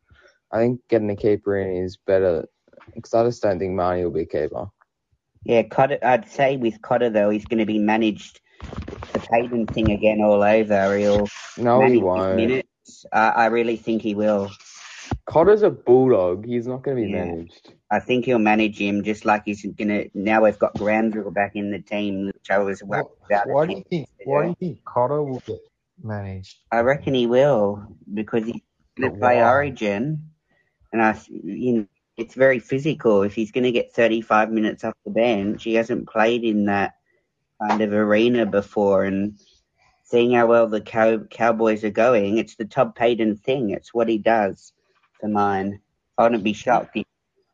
I 0.53 0.59
think 0.59 0.81
getting 0.89 1.11
a 1.11 1.17
keeper 1.17 1.59
in 1.59 1.85
is 1.85 1.99
better 2.07 2.47
because 2.94 3.14
I 3.14 3.25
just 3.25 3.42
don't 3.42 3.59
think 3.59 3.72
Marnie 3.72 4.05
will 4.05 4.11
be 4.11 4.22
a 4.22 4.27
keeper. 4.27 4.66
Yeah, 5.44 5.62
Cotter. 5.62 5.99
I'd 6.03 6.29
say 6.29 6.57
with 6.57 6.81
Cotter 6.83 7.11
though, 7.11 7.31
he's 7.31 7.44
going 7.44 7.59
to 7.59 7.66
be 7.66 7.79
managed 7.79 8.40
the 9.12 9.20
Payten 9.20 9.72
thing 9.72 9.90
again 9.90 10.20
all 10.22 10.42
over. 10.42 10.96
He'll 10.96 11.29
No, 11.59 11.81
he 11.87 11.99
won't. 11.99 12.37
minutes. 12.37 13.07
I 13.12 13.29
I 13.29 13.46
really 13.46 13.77
think 13.77 14.03
he 14.03 14.14
will. 14.14 14.51
Cotter's 15.27 15.62
a 15.62 15.70
bulldog. 15.70 16.46
He's 16.46 16.66
not 16.66 16.83
going 16.83 16.96
to 16.96 17.03
be 17.03 17.12
Yeah. 17.12 17.27
managed. 17.27 17.72
I 17.90 18.01
think 18.01 18.25
he'll 18.25 18.38
manage 18.38 18.81
him 18.81 19.05
just 19.05 19.25
like 19.25 19.42
he's 19.44 19.64
gonna. 19.64 20.05
Now 20.14 20.42
we've 20.44 20.59
got 20.59 20.75
Granville 20.75 21.31
back 21.31 21.53
in 21.55 21.70
the 21.70 21.79
team, 21.79 22.27
which 22.27 22.51
I 22.51 22.59
was 22.59 22.83
worried 22.83 23.07
about. 23.27 23.49
Why 23.49 23.66
do 23.66 23.75
you 23.75 23.85
think? 23.88 24.09
Why 24.25 24.42
do 24.42 24.49
you 24.49 24.57
think 24.59 24.85
Cotter 24.85 25.22
will 25.22 25.40
get 25.46 25.61
managed? 26.03 26.59
I 26.72 26.81
reckon 26.81 27.14
he 27.14 27.27
will 27.27 27.87
because 28.12 28.44
he's 28.44 28.61
going 28.99 29.12
to 29.12 29.18
play? 29.18 29.40
Origin, 29.40 30.31
and 30.92 31.03
I, 31.03 31.16
you 31.29 31.72
know, 31.75 31.87
it's 32.16 32.35
very 32.35 32.59
physical. 32.59 33.22
If 33.22 33.35
he's 33.35 33.52
going 33.52 33.64
to 33.64 33.72
get 33.72 33.92
35 33.92 34.50
minutes 34.50 34.85
off 34.85 34.94
the 35.05 35.11
bench, 35.11 35.64
he 35.64 35.74
hasn't 35.74 36.09
played 36.09 36.44
in 36.44 36.66
that 36.66 36.94
kind 37.61 37.81
of 37.83 37.92
arena 37.92 38.46
before, 38.46 39.05
and 39.05 39.38
seeing 40.05 40.33
how 40.33 40.46
well 40.46 40.68
the 40.68 40.81
cow, 40.81 41.18
Cowboys 41.31 41.85
are 41.85 41.90
going, 41.90 42.38
it's 42.38 42.57
the 42.57 42.64
Todd 42.64 42.94
Payten 42.94 43.38
thing. 43.40 43.70
It's 43.70 43.92
what 43.92 44.09
he 44.09 44.18
does 44.18 44.72
for 45.20 45.29
mine. 45.29 45.81
I 46.16 46.22
wouldn't 46.22 46.44
be 46.44 46.52
shocked 46.52 46.96
if, 46.96 47.05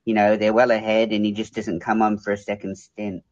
you 0.05 0.15
know, 0.15 0.37
they're 0.37 0.53
well 0.53 0.71
ahead 0.71 1.13
and 1.13 1.25
he 1.25 1.33
just 1.33 1.55
doesn't 1.55 1.81
come 1.81 2.03
on 2.03 2.19
for 2.19 2.33
a 2.33 2.37
second 2.37 2.77
stint. 2.77 3.25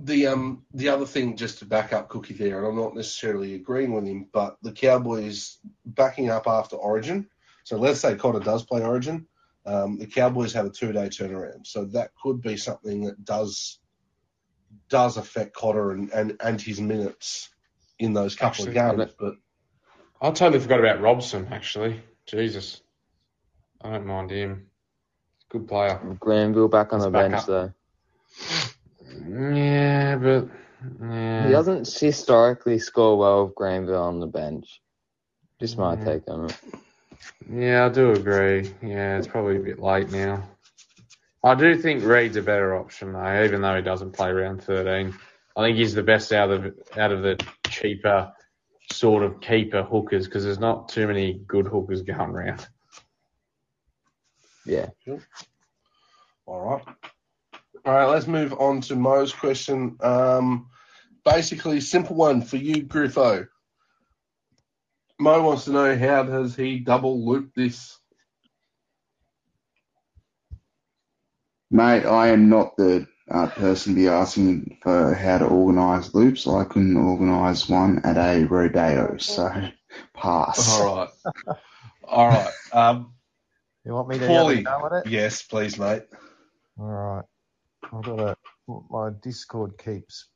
The 0.00 0.28
um 0.28 0.64
the 0.74 0.88
other 0.88 1.06
thing, 1.06 1.36
just 1.36 1.58
to 1.58 1.64
back 1.64 1.92
up 1.92 2.08
Cookie 2.08 2.34
there, 2.34 2.58
and 2.58 2.68
I'm 2.68 2.76
not 2.76 2.94
necessarily 2.94 3.54
agreeing 3.54 3.92
with 3.92 4.06
him, 4.06 4.28
but 4.32 4.56
the 4.62 4.70
Cowboys 4.70 5.58
backing 5.84 6.30
up 6.30 6.46
after 6.46 6.76
Origin. 6.76 7.28
So 7.64 7.78
let's 7.78 7.98
say 7.98 8.14
Cotter 8.14 8.38
does 8.38 8.64
play 8.64 8.80
Origin. 8.80 9.26
Um, 9.68 9.98
the 9.98 10.06
Cowboys 10.06 10.54
have 10.54 10.64
a 10.66 10.70
two 10.70 10.92
day 10.92 11.08
turnaround, 11.08 11.66
so 11.66 11.84
that 11.86 12.12
could 12.22 12.40
be 12.40 12.56
something 12.56 13.04
that 13.04 13.24
does 13.24 13.78
does 14.88 15.16
affect 15.18 15.54
Cotter 15.54 15.90
and, 15.90 16.10
and, 16.10 16.36
and 16.40 16.60
his 16.60 16.80
minutes 16.80 17.50
in 17.98 18.14
those 18.14 18.34
couple 18.34 18.64
Actually, 18.64 18.78
of 18.78 18.96
games. 18.96 19.14
But 19.18 19.34
I 20.22 20.30
totally 20.30 20.60
forgot 20.60 20.80
about 20.80 21.00
Robson. 21.02 21.48
Actually, 21.52 22.00
Jesus, 22.26 22.80
I 23.82 23.90
don't 23.90 24.06
mind 24.06 24.30
him. 24.30 24.70
Good 25.50 25.68
player. 25.68 26.00
Granville 26.20 26.68
back 26.68 26.92
on 26.92 27.00
He's 27.00 27.06
the 27.06 27.10
back 27.10 27.24
bench 27.24 27.40
up. 27.40 27.46
though. 27.46 27.72
Yeah, 29.28 30.16
but 30.16 30.48
yeah. 31.00 31.46
He 31.46 31.52
doesn't 31.52 31.88
historically 31.92 32.78
score 32.78 33.18
well 33.18 33.46
with 33.46 33.54
Granville 33.54 34.02
on 34.02 34.20
the 34.20 34.26
bench. 34.26 34.80
Just 35.60 35.78
my 35.78 35.96
Yeah. 35.96 36.04
take 36.04 36.28
on 36.28 36.50
it. 36.50 36.56
Yeah, 37.50 37.86
I 37.86 37.88
do 37.88 38.12
agree. 38.12 38.72
Yeah, 38.82 39.18
it's 39.18 39.26
probably 39.26 39.56
a 39.56 39.60
bit 39.60 39.78
late 39.78 40.10
now. 40.10 40.48
I 41.42 41.54
do 41.54 41.76
think 41.80 42.04
Reed's 42.04 42.36
a 42.36 42.42
better 42.42 42.76
option 42.76 43.12
though, 43.12 43.44
even 43.44 43.62
though 43.62 43.76
he 43.76 43.82
doesn't 43.82 44.12
play 44.12 44.30
round 44.32 44.62
13. 44.62 45.14
I 45.56 45.62
think 45.62 45.76
he's 45.76 45.94
the 45.94 46.02
best 46.02 46.32
out 46.32 46.50
of 46.50 46.74
out 46.96 47.12
of 47.12 47.22
the 47.22 47.38
cheaper 47.68 48.32
sort 48.92 49.22
of 49.22 49.40
keeper 49.40 49.82
hookers 49.82 50.26
because 50.26 50.44
there's 50.44 50.58
not 50.58 50.88
too 50.88 51.06
many 51.06 51.34
good 51.34 51.66
hookers 51.66 52.02
going 52.02 52.30
around. 52.30 52.66
Yeah. 54.66 54.86
All 56.46 56.60
right. 56.60 56.84
All 57.84 57.94
right, 57.94 58.06
let's 58.06 58.26
move 58.26 58.52
on 58.52 58.82
to 58.82 58.96
Mo's 58.96 59.32
question. 59.32 59.96
Um, 60.00 60.68
basically, 61.24 61.80
simple 61.80 62.16
one 62.16 62.42
for 62.42 62.56
you, 62.56 62.84
Griffo. 62.84 63.48
Mo 65.18 65.42
wants 65.42 65.64
to 65.64 65.72
know 65.72 65.96
how 65.98 66.22
does 66.22 66.54
he 66.54 66.78
double 66.78 67.26
loop 67.26 67.52
this? 67.54 67.98
Mate, 71.70 72.06
I 72.06 72.28
am 72.28 72.48
not 72.48 72.76
the 72.76 73.06
uh, 73.30 73.48
person 73.48 73.94
to 73.94 74.00
be 74.00 74.08
asking 74.08 74.78
for 74.82 75.12
how 75.14 75.38
to 75.38 75.44
organise 75.46 76.14
loops. 76.14 76.46
I 76.46 76.64
couldn't 76.64 76.96
organise 76.96 77.68
one 77.68 78.00
at 78.04 78.16
a 78.16 78.44
rodeo, 78.44 79.16
so 79.18 79.50
pass. 80.14 80.80
All 80.80 80.96
right. 80.96 81.08
All 82.04 82.28
right. 82.28 82.52
Um, 82.72 83.12
You 83.84 83.92
want 83.92 84.08
me 84.08 84.18
to 84.18 84.26
Paulie. 84.26 84.60
a 84.60 84.62
go 84.62 84.86
at 84.86 84.92
it? 85.06 85.10
yes, 85.10 85.42
please, 85.42 85.78
mate. 85.78 86.04
All 86.78 86.86
right. 86.86 87.24
I've 87.92 88.04
got 88.04 88.20
a 88.20 88.36
my 88.90 89.10
Discord 89.22 89.76
keeps 89.78 90.28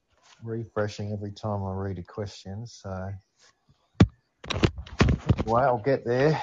refreshing 0.42 1.12
every 1.12 1.32
time 1.32 1.64
I 1.64 1.72
read 1.72 1.98
a 1.98 2.02
question, 2.02 2.66
so 2.66 3.10
anyway, 5.52 5.62
I'll 5.62 5.78
get 5.78 6.04
there. 6.04 6.42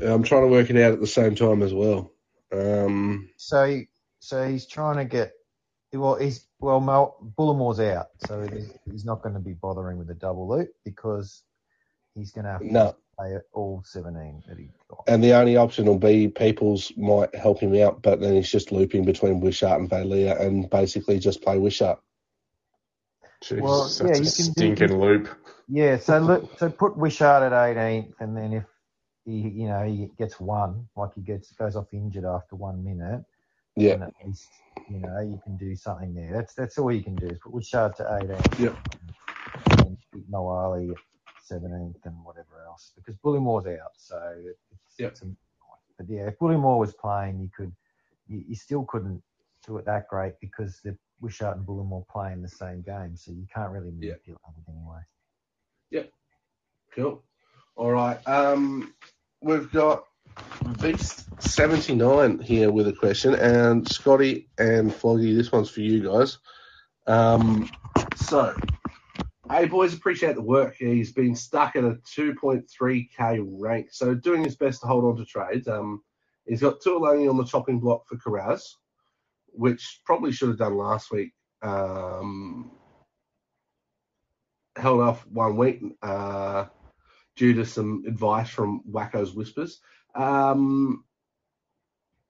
I'm 0.00 0.22
trying 0.22 0.42
to 0.42 0.48
work 0.48 0.70
it 0.70 0.76
out 0.76 0.92
at 0.92 1.00
the 1.00 1.06
same 1.06 1.34
time 1.34 1.62
as 1.62 1.72
well. 1.72 2.12
Um, 2.52 3.30
So, 3.36 3.80
so 4.20 4.48
he's 4.48 4.66
trying 4.66 4.96
to 4.96 5.04
get. 5.04 5.32
Well, 5.92 6.16
he's 6.16 6.46
well, 6.58 6.80
Bullimore's 7.38 7.80
out, 7.80 8.06
so 8.26 8.48
he's, 8.50 8.72
he's 8.90 9.04
not 9.04 9.22
going 9.22 9.34
to 9.34 9.40
be 9.40 9.52
bothering 9.52 9.98
with 9.98 10.06
the 10.08 10.14
double 10.14 10.48
loop 10.48 10.70
because 10.84 11.42
he's 12.14 12.30
going 12.30 12.46
to 12.46 12.52
have 12.52 12.60
to 12.60 12.72
no. 12.72 12.96
play 13.18 13.36
all 13.52 13.82
17 13.84 14.44
that 14.48 14.58
he 14.58 14.70
got. 14.88 15.02
And 15.06 15.22
the 15.22 15.34
only 15.34 15.58
option 15.58 15.84
will 15.84 15.98
be 15.98 16.28
Peoples 16.28 16.92
might 16.96 17.34
help 17.34 17.60
him 17.60 17.74
out, 17.76 18.00
but 18.00 18.20
then 18.20 18.34
he's 18.34 18.50
just 18.50 18.72
looping 18.72 19.04
between 19.04 19.40
Wishart 19.40 19.80
and 19.80 19.90
Valia 19.90 20.40
and 20.40 20.70
basically 20.70 21.18
just 21.18 21.42
play 21.42 21.58
Wishart. 21.58 22.00
Jesus, 23.42 23.60
Well, 23.62 23.82
that's 23.82 24.00
yeah, 24.00 24.06
a 24.06 24.14
you 24.14 24.20
can 24.20 24.24
do- 24.26 24.30
stinking 24.76 25.00
loop. 25.00 25.28
Yeah, 25.68 25.98
so 25.98 26.18
look, 26.18 26.58
so 26.58 26.68
put 26.70 26.96
Wishart 26.96 27.42
at 27.42 27.52
18th, 27.52 28.14
and 28.20 28.36
then 28.36 28.52
if 28.52 28.64
he, 29.24 29.32
you 29.48 29.68
know, 29.68 29.84
he 29.84 30.10
gets 30.18 30.38
one, 30.40 30.88
like 30.96 31.14
he 31.14 31.20
gets 31.22 31.52
goes 31.52 31.76
off 31.76 31.86
injured 31.92 32.24
after 32.24 32.56
one 32.56 32.82
minute, 32.84 33.24
Yeah. 33.76 33.94
then 33.96 34.02
at 34.04 34.14
least 34.24 34.48
you 34.90 34.98
know, 34.98 35.20
you 35.20 35.40
can 35.44 35.56
do 35.56 35.76
something 35.76 36.14
there. 36.14 36.32
That's 36.32 36.54
that's 36.54 36.76
all 36.78 36.90
you 36.92 37.02
can 37.02 37.14
do 37.14 37.26
is 37.26 37.38
put 37.38 37.52
Wishart 37.52 37.96
to 37.98 38.02
18th. 38.04 38.58
Yep. 38.58 38.76
And 39.78 39.96
keep 40.12 40.28
Moali 40.30 40.90
at 40.90 40.96
17th 41.50 42.04
and 42.04 42.24
whatever 42.24 42.62
else 42.66 42.92
because 42.96 43.16
Bullimore's 43.16 43.66
out. 43.66 43.92
So 43.96 44.18
it's, 44.44 44.98
Yep. 44.98 45.12
it's 45.12 45.22
a, 45.22 45.26
but 45.98 46.08
yeah, 46.08 46.26
if 46.26 46.38
Bullimore 46.38 46.78
was 46.78 46.92
playing, 46.94 47.38
you 47.40 47.50
could, 47.56 47.72
you, 48.28 48.42
you 48.48 48.54
still 48.56 48.84
couldn't 48.84 49.22
do 49.66 49.76
it 49.78 49.84
that 49.86 50.08
great 50.08 50.34
because 50.40 50.80
the 50.84 50.96
Wishart 51.20 51.56
and 51.56 51.66
Bullimore 51.66 52.06
play 52.08 52.32
in 52.32 52.42
the 52.42 52.48
same 52.48 52.82
game. 52.82 53.16
So 53.16 53.32
you 53.32 53.46
can't 53.52 53.70
really 53.70 53.90
Yeah. 53.90 54.12
manipulate 54.12 54.40
it 54.58 54.70
anyway. 54.70 55.00
Yep. 55.90 56.12
Cool. 56.94 57.22
All 57.76 57.90
right. 57.90 58.18
Um, 58.28 58.94
we've 59.40 59.70
got 59.72 60.04
Beast 60.80 61.26
seventy 61.42 61.94
nine 61.94 62.38
here 62.38 62.70
with 62.70 62.88
a 62.88 62.92
question, 62.92 63.34
and 63.34 63.86
Scotty 63.86 64.48
and 64.58 64.90
Floggy, 64.90 65.34
this 65.36 65.52
one's 65.52 65.68
for 65.68 65.80
you 65.80 66.02
guys. 66.02 66.38
Um, 67.06 67.70
so, 68.16 68.54
hey 69.50 69.66
boys, 69.66 69.92
appreciate 69.92 70.36
the 70.36 70.42
work. 70.42 70.76
He's 70.76 71.12
been 71.12 71.34
stuck 71.34 71.76
at 71.76 71.84
a 71.84 71.98
two 72.14 72.34
point 72.34 72.68
three 72.70 73.10
k 73.16 73.40
rank, 73.40 73.88
so 73.92 74.14
doing 74.14 74.42
his 74.44 74.56
best 74.56 74.80
to 74.82 74.86
hold 74.86 75.04
on 75.04 75.16
to 75.16 75.24
trades. 75.24 75.68
Um, 75.68 76.02
he's 76.46 76.60
got 76.62 76.80
Tuilagi 76.80 77.28
on 77.28 77.36
the 77.36 77.44
chopping 77.44 77.80
block 77.80 78.06
for 78.06 78.16
Carraz, 78.16 78.62
which 79.52 80.00
probably 80.04 80.32
should 80.32 80.48
have 80.48 80.58
done 80.58 80.76
last 80.76 81.10
week. 81.10 81.32
Um, 81.62 82.72
held 84.76 85.00
off 85.00 85.26
one 85.26 85.56
week. 85.56 85.82
Uh, 86.02 86.66
due 87.36 87.54
to 87.54 87.64
some 87.64 88.04
advice 88.06 88.48
from 88.50 88.82
Wacko's 88.90 89.34
Whispers. 89.34 89.80
Um, 90.14 91.04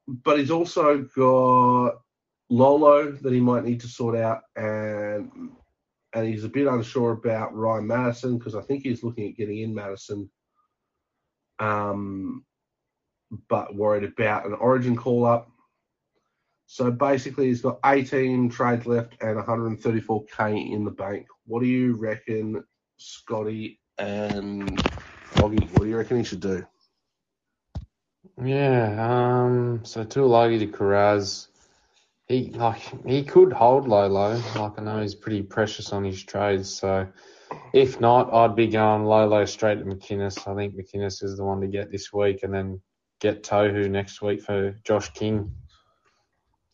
but 0.07 0.39
he's 0.39 0.51
also 0.51 1.03
got 1.15 2.01
Lolo 2.49 3.13
that 3.13 3.33
he 3.33 3.41
might 3.41 3.65
need 3.65 3.81
to 3.81 3.89
sort 3.89 4.17
out, 4.17 4.43
and 4.57 5.51
and 6.15 6.27
he's 6.27 6.45
a 6.45 6.49
bit 6.49 6.67
unsure 6.67 7.13
about 7.13 7.55
Ryan 7.55 7.87
Matterson 7.87 8.39
because 8.39 8.55
I 8.55 8.63
think 8.63 8.83
he's 8.83 9.03
looking 9.03 9.29
at 9.29 9.37
getting 9.37 9.59
in 9.59 9.75
Matterson, 9.75 10.29
um, 11.59 12.45
but 13.49 13.75
worried 13.75 14.05
about 14.05 14.47
an 14.47 14.55
Origin 14.55 14.97
call 14.97 15.25
up. 15.25 15.51
So 16.73 16.91
basically, 16.91 17.49
he's 17.49 17.61
got 17.61 17.81
18 17.85 18.49
trades 18.49 18.87
left 18.87 19.13
and 19.21 19.39
134k 19.39 20.73
in 20.73 20.87
the 20.87 20.91
bank. 20.91 21.27
What 21.45 21.61
do 21.61 21.67
you 21.67 21.97
reckon, 21.97 22.65
Scotty 22.97 23.79
and 23.99 24.83
Foggy? 25.23 25.67
What 25.67 25.83
do 25.83 25.91
you 25.91 25.99
reckon 25.99 26.17
he 26.17 26.25
should 26.25 26.41
do? 26.41 26.65
Yeah, 28.43 28.97
um, 29.07 29.85
so 29.85 30.03
Tuilagi 30.03 30.61
to 30.61 30.67
Carraz, 30.67 31.49
he 32.27 32.45
like 32.55 32.81
he 33.07 33.23
could 33.23 33.53
hold 33.53 33.87
Lolo. 33.87 34.43
Like 34.57 34.79
I 34.79 34.83
know 34.83 35.03
he's 35.03 35.15
pretty 35.15 35.43
precious 35.43 35.93
on 35.93 36.05
his 36.05 36.23
trades, 36.23 36.75
so 36.75 37.07
if 37.75 38.01
not, 38.01 38.33
I'd 38.33 38.57
be 38.57 38.69
going 38.69 39.05
Lolo 39.05 39.45
straight 39.45 39.81
to 39.81 39.85
McInnes. 39.85 40.51
I 40.51 40.55
think 40.55 40.75
McInnes 40.75 41.23
is 41.23 41.37
the 41.37 41.45
one 41.45 41.61
to 41.61 41.67
get 41.67 41.93
this 41.93 42.15
week, 42.15 42.45
and 42.45 42.55
then 42.55 42.81
get 43.21 43.43
Tohu 43.43 43.91
next 43.91 44.23
week 44.23 44.41
for 44.41 44.75
Josh 44.85 45.11
King. 45.13 45.55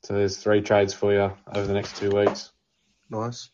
So 0.09 0.14
there's 0.14 0.38
three 0.38 0.62
trades 0.62 0.94
for 0.94 1.12
you 1.12 1.31
over 1.55 1.66
the 1.66 1.75
next 1.75 1.99
two 1.99 2.14
weeks. 2.16 2.51
Nice. 3.11 3.51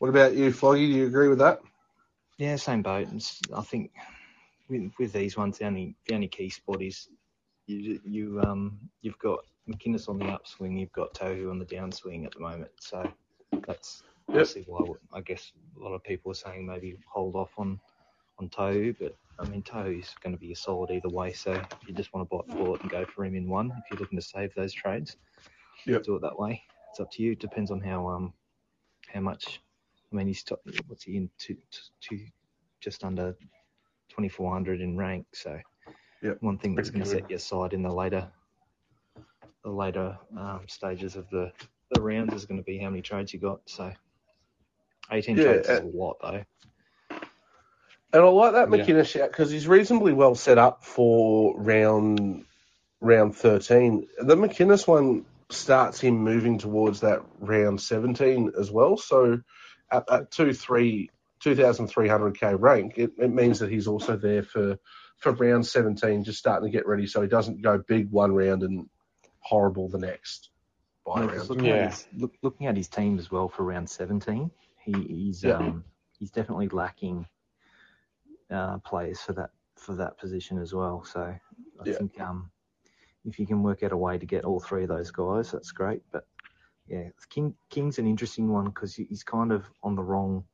What 0.00 0.10
about 0.10 0.34
you, 0.34 0.50
Floggy? 0.50 0.86
Do 0.86 0.92
you 0.98 1.06
agree 1.06 1.28
with 1.28 1.38
that? 1.38 1.60
Yeah, 2.36 2.56
same 2.56 2.82
boat. 2.82 3.08
It's, 3.14 3.40
I 3.56 3.62
think 3.62 3.90
with, 4.68 4.92
with 4.98 5.14
these 5.14 5.34
ones, 5.38 5.56
the 5.56 5.64
only 5.64 5.96
the 6.06 6.14
only 6.14 6.28
key 6.28 6.50
spot 6.50 6.82
is 6.82 7.08
you 7.66 8.02
you 8.04 8.38
um 8.42 8.78
you've 9.00 9.18
got 9.18 9.40
McInnes 9.66 10.10
on 10.10 10.18
the 10.18 10.26
upswing, 10.26 10.76
you've 10.76 10.92
got 10.92 11.14
Tohu 11.14 11.50
on 11.50 11.58
the 11.58 11.64
downswing 11.64 12.26
at 12.26 12.34
the 12.34 12.40
moment. 12.40 12.70
So 12.80 13.10
that's 13.66 14.02
Yep. 14.34 14.48
why 14.66 14.92
I 15.14 15.22
guess 15.22 15.52
a 15.78 15.82
lot 15.82 15.94
of 15.94 16.04
people 16.04 16.32
are 16.32 16.34
saying 16.34 16.66
maybe 16.66 16.98
hold 17.10 17.34
off 17.34 17.52
on 17.56 17.80
on 18.38 18.50
Tohu, 18.50 18.94
but 19.00 19.16
I 19.38 19.48
mean 19.48 19.62
Tohu's 19.62 20.14
going 20.22 20.34
to 20.34 20.40
be 20.40 20.52
a 20.52 20.56
solid 20.56 20.90
either 20.90 21.08
way. 21.08 21.32
So 21.32 21.52
if 21.54 21.88
you 21.88 21.94
just 21.94 22.12
want 22.12 22.28
to 22.28 22.36
bite 22.36 22.46
the 22.48 22.62
bullet 22.62 22.82
and 22.82 22.90
go 22.90 23.06
for 23.06 23.24
him 23.24 23.36
in 23.36 23.48
one, 23.48 23.72
if 23.78 23.90
you're 23.90 24.00
looking 24.00 24.18
to 24.18 24.26
save 24.26 24.54
those 24.54 24.74
trades, 24.74 25.16
Yep. 25.86 26.04
do 26.04 26.16
it 26.16 26.22
that 26.22 26.38
way. 26.38 26.62
It's 26.90 27.00
up 27.00 27.10
to 27.12 27.22
you. 27.22 27.32
It 27.32 27.40
depends 27.40 27.70
on 27.70 27.80
how 27.80 28.08
um 28.08 28.34
how 29.08 29.20
much. 29.20 29.60
I 30.12 30.16
mean, 30.16 30.28
he's 30.28 30.44
top, 30.44 30.60
what's 30.88 31.04
he 31.04 31.16
in 31.16 31.30
to, 31.40 31.56
to 32.02 32.18
just 32.80 33.04
under 33.04 33.34
2400 34.10 34.80
in 34.80 34.96
rank. 34.96 35.26
So 35.34 35.60
Yep. 36.22 36.40
one 36.40 36.58
thing 36.58 36.76
that's 36.76 36.90
going 36.90 37.04
to 37.04 37.08
set 37.10 37.30
you 37.30 37.36
aside 37.36 37.74
in 37.74 37.82
the 37.82 37.92
later 37.92 38.30
the 39.64 39.70
later 39.70 40.18
um, 40.38 40.62
stages 40.68 41.16
of 41.16 41.28
the 41.30 41.52
the 41.90 42.00
rounds 42.00 42.34
is 42.34 42.46
going 42.46 42.58
to 42.58 42.64
be 42.64 42.78
how 42.78 42.90
many 42.90 43.02
trades 43.02 43.34
you 43.34 43.40
got. 43.40 43.60
So 43.66 43.92
18 45.12 45.38
Yeah, 45.38 45.40
trades 45.40 45.70
is 45.70 45.78
uh, 45.78 45.80
a 45.80 45.84
lot 45.84 46.16
though. 46.22 46.44
And 48.12 48.24
I 48.24 48.28
like 48.28 48.54
that 48.54 48.68
Yeah. 48.68 48.88
McInnes 48.88 49.06
shout 49.08 49.30
because 49.30 49.52
he's 49.52 49.68
reasonably 49.68 50.14
well 50.14 50.34
set 50.36 50.58
up 50.58 50.84
for 50.84 51.54
round 51.60 52.46
round 53.00 53.36
13. 53.36 54.08
The 54.20 54.36
McInnes 54.36 54.88
one 54.88 55.26
starts 55.50 56.00
him 56.00 56.16
moving 56.16 56.58
towards 56.58 57.00
that 57.00 57.20
round 57.38 57.80
17 57.80 58.52
as 58.58 58.70
well. 58.70 58.96
So 58.96 59.40
at 59.92 60.06
that 60.08 60.30
2 60.30 60.52
3 60.52 61.10
2300k 61.44 62.56
rank, 62.58 62.94
it, 62.96 63.10
it 63.18 63.30
means 63.30 63.58
that 63.58 63.70
he's 63.70 63.86
also 63.86 64.16
there 64.16 64.42
for 64.42 64.76
for 65.18 65.32
round 65.32 65.66
17, 65.66 66.24
just 66.24 66.38
starting 66.38 66.70
to 66.70 66.76
get 66.76 66.86
ready 66.86 67.06
so 67.06 67.22
he 67.22 67.28
doesn't 67.28 67.62
go 67.62 67.78
big 67.86 68.10
one 68.10 68.34
round 68.34 68.62
and 68.62 68.88
horrible 69.40 69.88
the 69.88 69.98
next 69.98 70.50
by 71.06 71.20
Yeah, 71.20 71.26
round. 71.26 71.38
'cause 71.38 71.50
looking, 71.50 71.66
Yeah. 71.66 71.74
at 71.74 71.90
his, 71.92 72.06
look, 72.16 72.32
looking 72.42 72.66
at 72.66 72.76
his 72.76 72.88
team 72.88 73.18
as 73.18 73.30
well 73.30 73.48
for 73.48 73.62
round 73.64 73.88
17, 73.88 74.50
he, 74.82 74.92
he's 74.92 75.44
Yeah. 75.44 75.56
um, 75.56 75.84
he's 76.18 76.30
definitely 76.30 76.68
lacking 76.68 77.26
uh, 78.50 78.78
players 78.78 79.20
for 79.20 79.32
that 79.34 79.50
for 79.76 79.94
that 79.96 80.18
position 80.18 80.58
as 80.58 80.74
well. 80.74 81.04
So 81.04 81.20
I 81.80 81.84
Yeah. 81.84 81.94
think 81.94 82.20
um, 82.20 82.50
if 83.24 83.38
you 83.38 83.46
can 83.46 83.62
work 83.62 83.82
out 83.82 83.92
a 83.92 83.96
way 83.96 84.18
to 84.18 84.26
get 84.26 84.44
all 84.44 84.60
three 84.60 84.82
of 84.82 84.88
those 84.88 85.10
guys, 85.10 85.50
that's 85.52 85.72
great. 85.72 86.02
But 86.12 86.26
yeah, 86.86 87.08
King 87.30 87.54
King's 87.70 87.98
an 87.98 88.06
interesting 88.06 88.48
one 88.52 88.66
because 88.66 88.94
he's 88.94 89.22
kind 89.22 89.52
of 89.52 89.64
on 89.82 89.94
the 89.96 90.02
wrong 90.02 90.44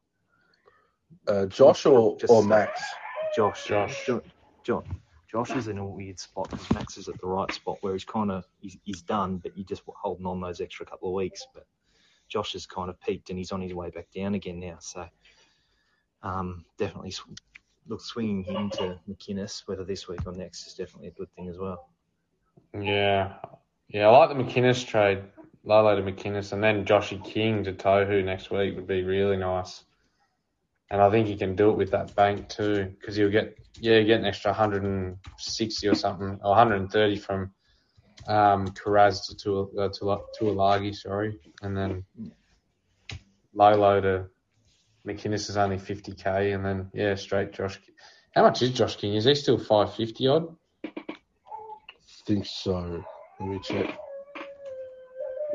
Uh, 1.26 1.46
Josh 1.46 1.87
or, 1.87 2.16
Just- 2.18 2.33
or 2.33 2.44
Max? 2.44 2.80
Josh. 3.35 3.66
Josh. 3.66 4.06
Jo- 4.06 4.22
Jo- 4.64 4.85
Josh 5.30 5.50
is 5.56 5.68
in 5.68 5.78
a 5.78 5.87
weird 5.87 6.18
spot 6.18 6.50
because 6.50 6.70
Max 6.72 6.96
is 6.96 7.09
at 7.09 7.20
the 7.20 7.26
right 7.26 7.50
spot 7.52 7.78
where 7.83 7.92
he's 7.92 8.04
kind 8.04 8.30
of 8.30 8.44
he's, 8.61 8.76
he's 8.85 9.02
done, 9.02 9.38
but 9.38 9.56
you're 9.56 9.66
just 9.66 9.83
holding 9.87 10.26
on 10.26 10.40
those 10.40 10.61
extra 10.61 10.85
couple 10.87 11.09
of 11.09 11.14
weeks. 11.14 11.46
But 11.54 11.66
Josh 12.28 12.52
has 12.52 12.66
kind 12.66 12.90
of 12.90 13.00
peaked 13.00 13.30
and 13.30 13.38
he's 13.38 13.52
on 13.52 13.61
his 13.61 13.74
way 13.74 13.90
back 13.90 14.09
down 14.14 14.35
again 14.35 14.59
now. 14.61 14.78
So 14.80 15.06
um, 16.22 16.64
definitely 16.78 17.11
sw- 17.12 17.26
look 17.87 18.00
swinging 18.00 18.42
him 18.44 18.70
to 18.70 18.98
McInnes, 19.09 19.62
whether 19.66 19.85
this 19.85 20.06
week 20.09 20.26
or 20.26 20.33
next, 20.33 20.66
is 20.66 20.74
definitely 20.74 21.09
a 21.09 21.12
good 21.12 21.30
thing 21.35 21.48
as 21.48 21.59
well. 21.59 21.88
Yeah, 22.78 23.35
yeah, 23.88 24.09
I 24.09 24.16
like 24.16 24.28
the 24.28 24.42
McInnes 24.42 24.87
trade, 24.87 25.22
Lolo 25.64 25.96
to 25.96 26.02
McInnes, 26.02 26.52
and 26.52 26.62
then 26.62 26.85
Joshy 26.85 27.22
King 27.24 27.64
to 27.64 27.72
Tohu 27.72 28.24
next 28.24 28.50
week 28.50 28.76
would 28.76 28.87
be 28.87 29.02
really 29.02 29.37
nice. 29.37 29.85
And 30.90 31.00
I 31.00 31.11
think 31.11 31.26
he 31.28 31.37
can 31.37 31.56
do 31.56 31.70
it 31.70 31.76
with 31.76 31.92
that 31.92 32.14
bank 32.14 32.48
too, 32.48 32.92
because 32.98 33.16
you'll 33.16 33.30
get 33.30 33.56
yeah, 33.80 33.98
you 33.98 34.04
get 34.04 34.20
an 34.20 34.26
extra 34.26 34.50
160 34.50 35.88
or 35.88 35.94
something, 35.94 36.38
or 36.42 36.50
130 36.50 37.16
from 37.16 37.52
um, 38.28 38.68
Karaz 38.68 39.26
to 39.26 39.37
Tua- 39.37 39.85
uh, 39.85 39.88
Tua- 39.88 40.22
Tuilagi, 40.38 40.94
sorry, 40.94 41.38
and 41.62 41.76
then 41.76 42.04
Lolo 43.54 44.00
to 44.00 44.26
McInnes 45.06 45.48
is 45.48 45.56
only 45.56 45.76
50k, 45.76 46.54
and 46.54 46.64
then 46.64 46.90
yeah, 46.94 47.14
straight 47.14 47.52
Josh. 47.52 47.80
How 48.35 48.42
much 48.42 48.62
is 48.62 48.70
Josh 48.70 48.96
King? 48.96 49.14
Is 49.14 49.24
he 49.24 49.35
still 49.35 49.59
550 49.59 50.26
odd? 50.28 50.56
Think 52.26 52.46
so. 52.46 53.02
Let 53.38 53.48
me 53.48 53.59
check. 53.62 53.90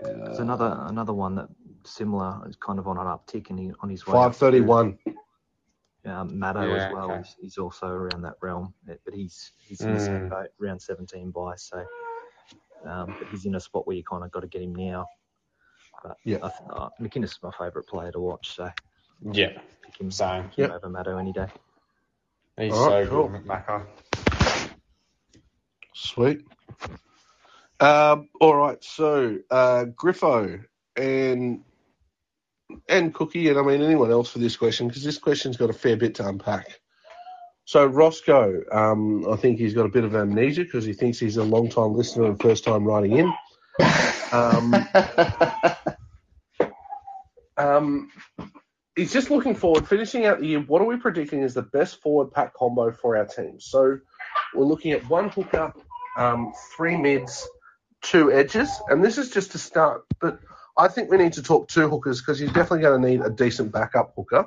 There's 0.04 0.40
another 0.40 0.78
another 0.88 1.14
one 1.14 1.36
that 1.36 1.48
similar 1.86 2.42
is 2.48 2.56
kind 2.58 2.80
of 2.80 2.88
on 2.88 2.98
an 2.98 3.06
uptick 3.08 3.50
and 3.50 3.60
he, 3.60 3.72
on 3.82 3.90
his 3.90 4.06
way. 4.06 4.14
Five 4.14 4.36
thirty-one. 4.36 4.98
Um, 6.06 6.40
Maddo 6.40 6.70
Yeah, 6.78 6.86
as 6.88 6.94
well. 6.94 7.10
okay. 7.12 7.18
He's, 7.18 7.36
he's 7.42 7.58
also 7.58 7.88
around 7.88 8.22
that 8.24 8.36
realm, 8.42 8.74
but 8.86 9.14
he's 9.14 9.52
he's 9.68 9.82
in 9.82 9.94
the 9.94 10.00
same 10.00 10.22
Mm. 10.26 10.30
boat, 10.30 10.50
round 10.60 10.80
17 10.80 11.32
by. 11.32 11.56
So, 11.56 11.84
um, 12.86 13.16
but 13.18 13.28
he's 13.32 13.46
in 13.46 13.56
a 13.56 13.60
spot 13.60 13.88
where 13.88 13.96
you 13.96 14.04
kind 14.04 14.24
of 14.24 14.30
got 14.32 14.42
to 14.42 14.48
get 14.48 14.62
him 14.62 14.76
now. 14.76 15.08
But 16.04 16.18
Yeah. 16.24 16.38
I 16.44 16.50
th- 16.50 16.70
uh, 16.70 16.90
McInnes 17.02 17.24
is 17.26 17.40
my 17.42 17.50
favourite 17.58 17.88
player 17.88 18.12
to 18.12 18.20
watch, 18.20 18.56
so 18.56 18.70
Yeah, 19.32 19.60
pick 19.84 20.00
him, 20.00 20.12
same. 20.12 20.44
pick 20.50 20.60
him 20.60 20.70
Yep. 20.70 20.84
over 20.84 20.90
Maddo 20.90 21.20
any 21.20 21.32
day. 21.34 21.48
He's 22.58 22.72
All 22.74 22.86
right, 22.92 23.06
so 23.06 23.10
cool. 23.10 23.28
good, 23.30 23.44
McMacker. 23.44 23.88
Sweet. 25.96 26.46
Um, 27.80 28.28
all 28.42 28.56
right, 28.56 28.84
so 28.84 29.38
uh, 29.50 29.86
Griffo 29.96 30.64
and 30.98 31.64
and 32.90 33.14
Cookie, 33.14 33.48
and 33.48 33.58
I 33.58 33.62
mean 33.62 33.82
anyone 33.82 34.12
else 34.12 34.30
for 34.30 34.40
this 34.40 34.58
question 34.58 34.90
because 34.90 35.04
this 35.04 35.18
question's 35.18 35.56
got 35.56 35.70
a 35.70 35.74
fair 35.74 35.96
bit 35.96 36.16
to 36.16 36.28
unpack. 36.28 36.82
So 37.64 37.86
Roscoe, 37.86 38.64
um, 38.72 39.26
I 39.32 39.38
think 39.38 39.58
he's 39.58 39.74
got 39.74 39.86
a 39.86 39.90
bit 39.90 40.04
of 40.04 40.16
amnesia 40.16 40.66
because 40.66 40.84
he 40.84 40.94
thinks 40.94 41.18
he's 41.18 41.38
a 41.38 41.44
long 41.44 41.70
time 41.70 41.94
listener 41.94 42.26
and 42.26 42.40
first 42.40 42.66
time 42.66 42.84
writing 42.84 43.18
in. 43.18 43.34
Um, 44.34 44.76
um, 47.58 48.12
he's 48.98 49.14
just 49.14 49.32
looking 49.32 49.56
forward, 49.56 49.88
finishing 49.88 50.26
out 50.26 50.42
the 50.42 50.48
year. 50.48 50.60
What 50.60 50.82
are 50.82 50.86
we 50.86 50.98
predicting 50.98 51.42
is 51.42 51.54
the 51.54 51.62
best 51.62 52.02
forward 52.02 52.32
pack 52.32 52.54
combo 52.54 52.92
for 52.92 53.16
our 53.16 53.26
team? 53.26 53.60
So 53.60 54.00
we're 54.54 54.66
looking 54.66 54.92
at 54.92 55.08
one 55.10 55.30
hooker, 55.30 55.74
um, 56.16 56.54
three 56.76 56.98
mids, 56.98 57.48
two 58.02 58.32
edges, 58.32 58.70
and 58.90 59.04
this 59.04 59.18
is 59.18 59.30
just 59.32 59.52
to 59.54 59.58
start. 59.58 60.04
But 60.20 60.40
I 60.78 60.88
think 60.88 61.10
we 61.10 61.18
need 61.18 61.34
to 61.34 61.44
talk 61.44 61.68
two 61.68 61.90
hookers 61.90 62.22
because 62.22 62.40
you're 62.40 62.50
definitely 62.50 62.82
going 62.82 63.02
to 63.02 63.10
need 63.10 63.22
a 63.22 63.30
decent 63.30 63.72
backup 63.72 64.14
hooker. 64.16 64.46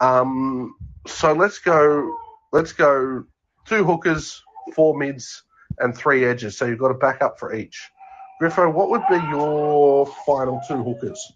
Um, 0.00 0.74
so 1.06 1.32
let's 1.32 1.58
go. 1.58 2.16
Let's 2.52 2.72
go 2.72 3.24
two 3.66 3.84
hookers, 3.84 4.42
four 4.74 4.96
mids, 4.96 5.42
and 5.78 5.96
three 5.96 6.24
edges. 6.24 6.58
So 6.58 6.66
you've 6.66 6.78
got 6.78 6.90
a 6.90 6.98
backup 6.98 7.38
for 7.38 7.54
each. 7.54 7.90
Griffo, 8.40 8.72
what 8.72 8.90
would 8.90 9.02
be 9.08 9.16
your 9.30 10.06
final 10.26 10.60
two 10.66 10.82
hookers? 10.82 11.32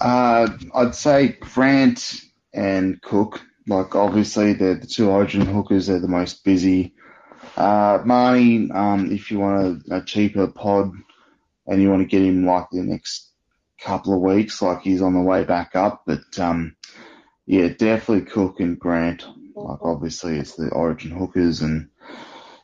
Uh, 0.00 0.48
I'd 0.74 0.94
say 0.94 1.28
Grant 1.40 2.20
and 2.52 3.00
Cook. 3.02 3.42
Like 3.66 3.94
obviously 3.94 4.54
they're 4.54 4.76
the 4.76 4.86
two 4.86 5.10
Origin 5.10 5.42
hookers. 5.42 5.86
They're 5.86 6.00
the 6.00 6.08
most 6.08 6.44
busy. 6.44 6.94
Uh, 7.58 8.04
Marnie, 8.04 8.72
um, 8.72 9.10
if 9.10 9.32
you 9.32 9.40
want 9.40 9.84
a, 9.90 9.96
a 9.96 10.04
cheaper 10.04 10.46
pod 10.46 10.92
and 11.66 11.82
you 11.82 11.90
want 11.90 12.02
to 12.02 12.06
get 12.06 12.22
him 12.22 12.46
like 12.46 12.66
the 12.70 12.84
next 12.84 13.32
couple 13.80 14.14
of 14.14 14.20
weeks, 14.20 14.62
like 14.62 14.82
he's 14.82 15.02
on 15.02 15.14
the 15.14 15.20
way 15.20 15.42
back 15.42 15.74
up. 15.74 16.04
But 16.06 16.38
um, 16.38 16.76
yeah, 17.46 17.66
definitely 17.66 18.30
Cook 18.30 18.60
and 18.60 18.78
Grant. 18.78 19.26
Like 19.56 19.80
obviously 19.82 20.38
it's 20.38 20.54
the 20.54 20.68
Origin 20.68 21.10
hookers 21.10 21.60
and 21.60 21.88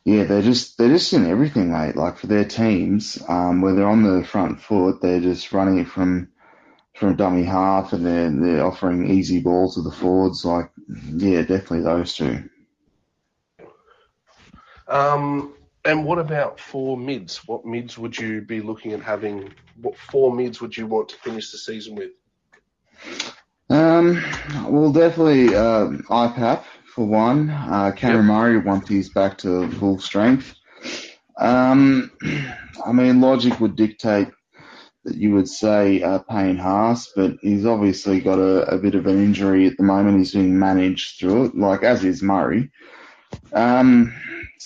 yeah, 0.05 0.23
they're 0.23 0.41
just 0.41 0.77
they're 0.77 0.87
just 0.87 1.11
in 1.11 1.25
everything, 1.25 1.73
mate. 1.73 1.97
Like 1.97 2.17
for 2.17 2.27
their 2.27 2.45
teams, 2.45 3.21
um, 3.27 3.59
where 3.61 3.73
they're 3.73 3.89
on 3.89 4.03
the 4.03 4.23
front 4.23 4.61
foot, 4.61 5.01
they're 5.01 5.19
just 5.19 5.51
running 5.51 5.79
it 5.79 5.89
from 5.89 6.29
from 6.93 7.17
dummy 7.17 7.43
half, 7.43 7.91
and 7.91 8.05
they're 8.05 8.29
they're 8.29 8.65
offering 8.65 9.09
easy 9.11 9.41
balls 9.41 9.75
to 9.75 9.81
the 9.81 9.91
forwards. 9.91 10.45
Like, 10.45 10.69
yeah, 10.87 11.41
definitely 11.41 11.81
those 11.81 12.15
two. 12.15 12.49
Um, 14.87 15.53
and 15.83 16.03
what 16.03 16.19
about 16.19 16.59
for 16.59 16.97
mids? 16.97 17.47
What 17.47 17.65
mids 17.65 17.97
would 17.97 18.17
you 18.17 18.41
be 18.41 18.61
looking 18.61 18.93
at 18.93 19.01
having? 19.01 19.53
What 19.81 19.95
four 19.97 20.33
mids 20.33 20.61
would 20.61 20.75
you 20.75 20.87
want 20.87 21.09
to 21.09 21.15
finish 21.17 21.51
the 21.51 21.57
season 21.57 21.95
with? 21.95 22.11
Um, 23.69 24.23
well, 24.67 24.91
definitely 24.91 25.55
uh, 25.55 25.87
IPAP 26.09 26.63
for 26.93 27.05
one. 27.05 27.49
Uh, 27.49 27.91
Cameron 27.95 28.25
Murray 28.25 28.57
once 28.57 28.87
he's 28.87 29.09
back 29.09 29.37
to 29.39 29.69
full 29.71 29.99
strength. 29.99 30.55
Um, 31.37 32.11
I 32.85 32.91
mean, 32.91 33.21
logic 33.21 33.59
would 33.59 33.75
dictate 33.75 34.29
that 35.03 35.15
you 35.15 35.33
would 35.33 35.47
say 35.47 36.01
uh, 36.01 36.19
Payne 36.19 36.57
Haas, 36.57 37.11
but 37.15 37.35
he's 37.41 37.65
obviously 37.65 38.21
got 38.21 38.39
a, 38.39 38.73
a, 38.73 38.77
bit 38.77 38.95
of 38.95 39.05
an 39.05 39.23
injury 39.23 39.67
at 39.67 39.77
the 39.77 39.83
moment. 39.83 40.17
He's 40.17 40.33
being 40.33 40.57
managed 40.57 41.19
through 41.19 41.45
it, 41.45 41.55
like 41.55 41.83
as 41.83 42.03
is 42.03 42.23
Murray. 42.23 42.71
Um, 43.53 44.13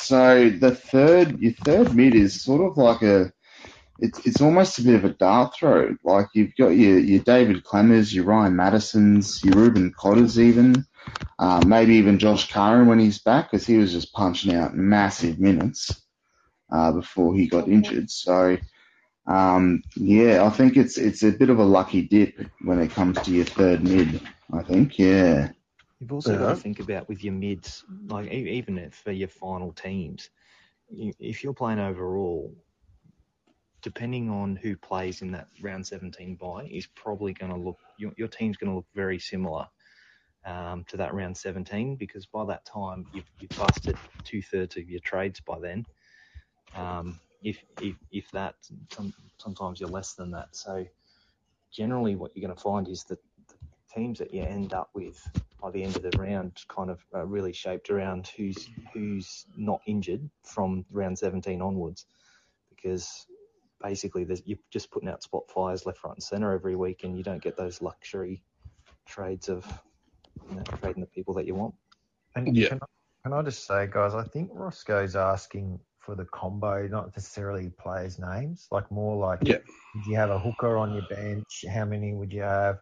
so 0.01 0.49
the 0.49 0.73
third, 0.75 1.39
your 1.39 1.53
third 1.53 1.93
mid 1.95 2.15
is 2.15 2.41
sort 2.41 2.61
of 2.61 2.77
like 2.77 3.01
a, 3.01 3.31
it's 3.99 4.25
it's 4.25 4.41
almost 4.41 4.79
a 4.79 4.83
bit 4.83 4.95
of 4.95 5.05
a 5.05 5.09
dart 5.09 5.55
throw. 5.55 5.95
Like 6.03 6.27
you've 6.33 6.55
got 6.57 6.69
your 6.69 6.99
your 6.99 7.21
David 7.21 7.63
Klemmers, 7.63 8.13
your 8.13 8.25
Ryan 8.25 8.53
Mattersons, 8.53 9.43
your 9.43 9.55
Reuben 9.55 9.93
Cotters, 9.97 10.39
even 10.39 10.85
uh, 11.37 11.61
maybe 11.65 11.95
even 11.95 12.19
Josh 12.19 12.51
Curran 12.51 12.87
when 12.87 12.99
he's 12.99 13.19
back, 13.19 13.51
because 13.51 13.67
he 13.67 13.77
was 13.77 13.91
just 13.91 14.13
punching 14.13 14.55
out 14.55 14.75
massive 14.75 15.39
minutes 15.39 16.01
uh, 16.71 16.91
before 16.93 17.35
he 17.35 17.47
got 17.47 17.67
injured. 17.67 18.09
So 18.09 18.57
um, 19.27 19.83
yeah, 19.95 20.43
I 20.45 20.49
think 20.49 20.77
it's 20.77 20.97
it's 20.97 21.23
a 21.23 21.31
bit 21.31 21.49
of 21.49 21.59
a 21.59 21.63
lucky 21.63 22.01
dip 22.01 22.39
when 22.61 22.79
it 22.79 22.91
comes 22.91 23.19
to 23.21 23.31
your 23.31 23.45
third 23.45 23.83
mid. 23.83 24.21
I 24.51 24.63
think, 24.63 24.97
yeah. 24.97 25.51
You've 25.99 26.13
also 26.13 26.31
Yeah. 26.31 26.37
got 26.37 26.55
to 26.55 26.61
think 26.61 26.79
about 26.79 27.09
with 27.09 27.23
your 27.23 27.33
mids, 27.33 27.83
like 28.07 28.31
even 28.31 28.77
if 28.77 28.95
for 28.95 29.11
your 29.11 29.27
final 29.27 29.73
teams, 29.73 30.29
if 30.89 31.43
you're 31.43 31.53
playing 31.53 31.79
overall, 31.79 32.55
depending 33.81 34.29
on 34.29 34.55
who 34.55 34.77
plays 34.77 35.21
in 35.21 35.31
that 35.31 35.49
round 35.61 35.85
17 35.85 36.35
bye, 36.37 36.67
is 36.71 36.87
probably 36.87 37.33
going 37.33 37.51
to 37.51 37.57
look 37.57 37.79
your, 37.97 38.13
your 38.17 38.27
team's 38.29 38.57
going 38.57 38.69
to 38.71 38.75
look 38.77 38.87
very 38.93 39.19
similar 39.19 39.67
um, 40.45 40.85
to 40.85 40.97
that 40.97 41.13
round 41.13 41.37
17 41.37 41.97
because 41.97 42.25
by 42.27 42.45
that 42.45 42.65
time 42.65 43.05
you've, 43.13 43.29
you've 43.39 43.55
busted 43.55 43.97
two 44.23 44.41
thirds 44.41 44.77
of 44.77 44.89
your 44.89 45.01
trades 45.01 45.41
by 45.41 45.59
then. 45.59 45.85
Um, 46.73 47.19
if, 47.41 47.63
if 47.79 47.97
if 48.11 48.31
that, 48.31 48.55
some, 48.91 49.13
sometimes 49.39 49.79
you're 49.79 49.89
less 49.89 50.15
than 50.15 50.31
that. 50.31 50.55
So 50.55 50.85
generally, 51.71 52.15
what 52.15 52.35
you're 52.35 52.45
going 52.47 52.55
to 52.55 52.61
find 52.61 52.87
is 52.87 53.05
that 53.05 53.19
teams 53.93 54.19
that 54.19 54.33
you 54.33 54.43
end 54.43 54.73
up 54.73 54.89
with 54.93 55.19
by 55.61 55.71
the 55.71 55.83
end 55.83 55.95
of 55.95 56.03
the 56.03 56.17
round 56.17 56.61
kind 56.69 56.89
of 56.89 57.03
uh, 57.13 57.25
really 57.25 57.51
shaped 57.53 57.89
around 57.89 58.27
who's 58.37 58.69
who's 58.93 59.45
not 59.57 59.81
injured 59.85 60.29
from 60.43 60.85
round 60.91 61.17
17 61.17 61.61
onwards, 61.61 62.05
because 62.69 63.25
basically 63.81 64.25
you're 64.45 64.57
just 64.71 64.91
putting 64.91 65.09
out 65.09 65.23
spot 65.23 65.43
fires 65.49 65.85
left, 65.85 66.03
right, 66.03 66.13
and 66.13 66.23
centre 66.23 66.53
every 66.53 66.75
week, 66.75 67.03
and 67.03 67.17
you 67.17 67.23
don't 67.23 67.41
get 67.41 67.57
those 67.57 67.81
luxury 67.81 68.43
trades 69.05 69.49
of 69.49 69.65
you 70.49 70.55
know, 70.55 70.63
trading 70.79 71.01
the 71.01 71.07
people 71.07 71.33
that 71.33 71.45
you 71.45 71.55
want. 71.55 71.73
And 72.35 72.55
Yeah. 72.55 72.69
can, 72.69 72.79
I, 72.81 72.85
can 73.23 73.33
I 73.33 73.41
just 73.41 73.65
say, 73.65 73.87
guys, 73.91 74.13
I 74.13 74.23
think 74.23 74.49
Roscoe's 74.53 75.15
asking 75.15 75.79
for 75.99 76.15
the 76.15 76.25
combo, 76.25 76.87
not 76.87 77.15
necessarily 77.15 77.69
players' 77.69 78.19
names, 78.19 78.67
like 78.71 78.89
more 78.91 79.15
like, 79.17 79.39
Yeah. 79.43 79.57
would 79.95 80.05
you 80.07 80.15
have 80.15 80.29
a 80.29 80.39
hooker 80.39 80.77
on 80.77 80.93
your 80.93 81.05
bench? 81.09 81.65
How 81.71 81.85
many 81.85 82.13
would 82.13 82.31
you 82.31 82.41
have? 82.43 82.79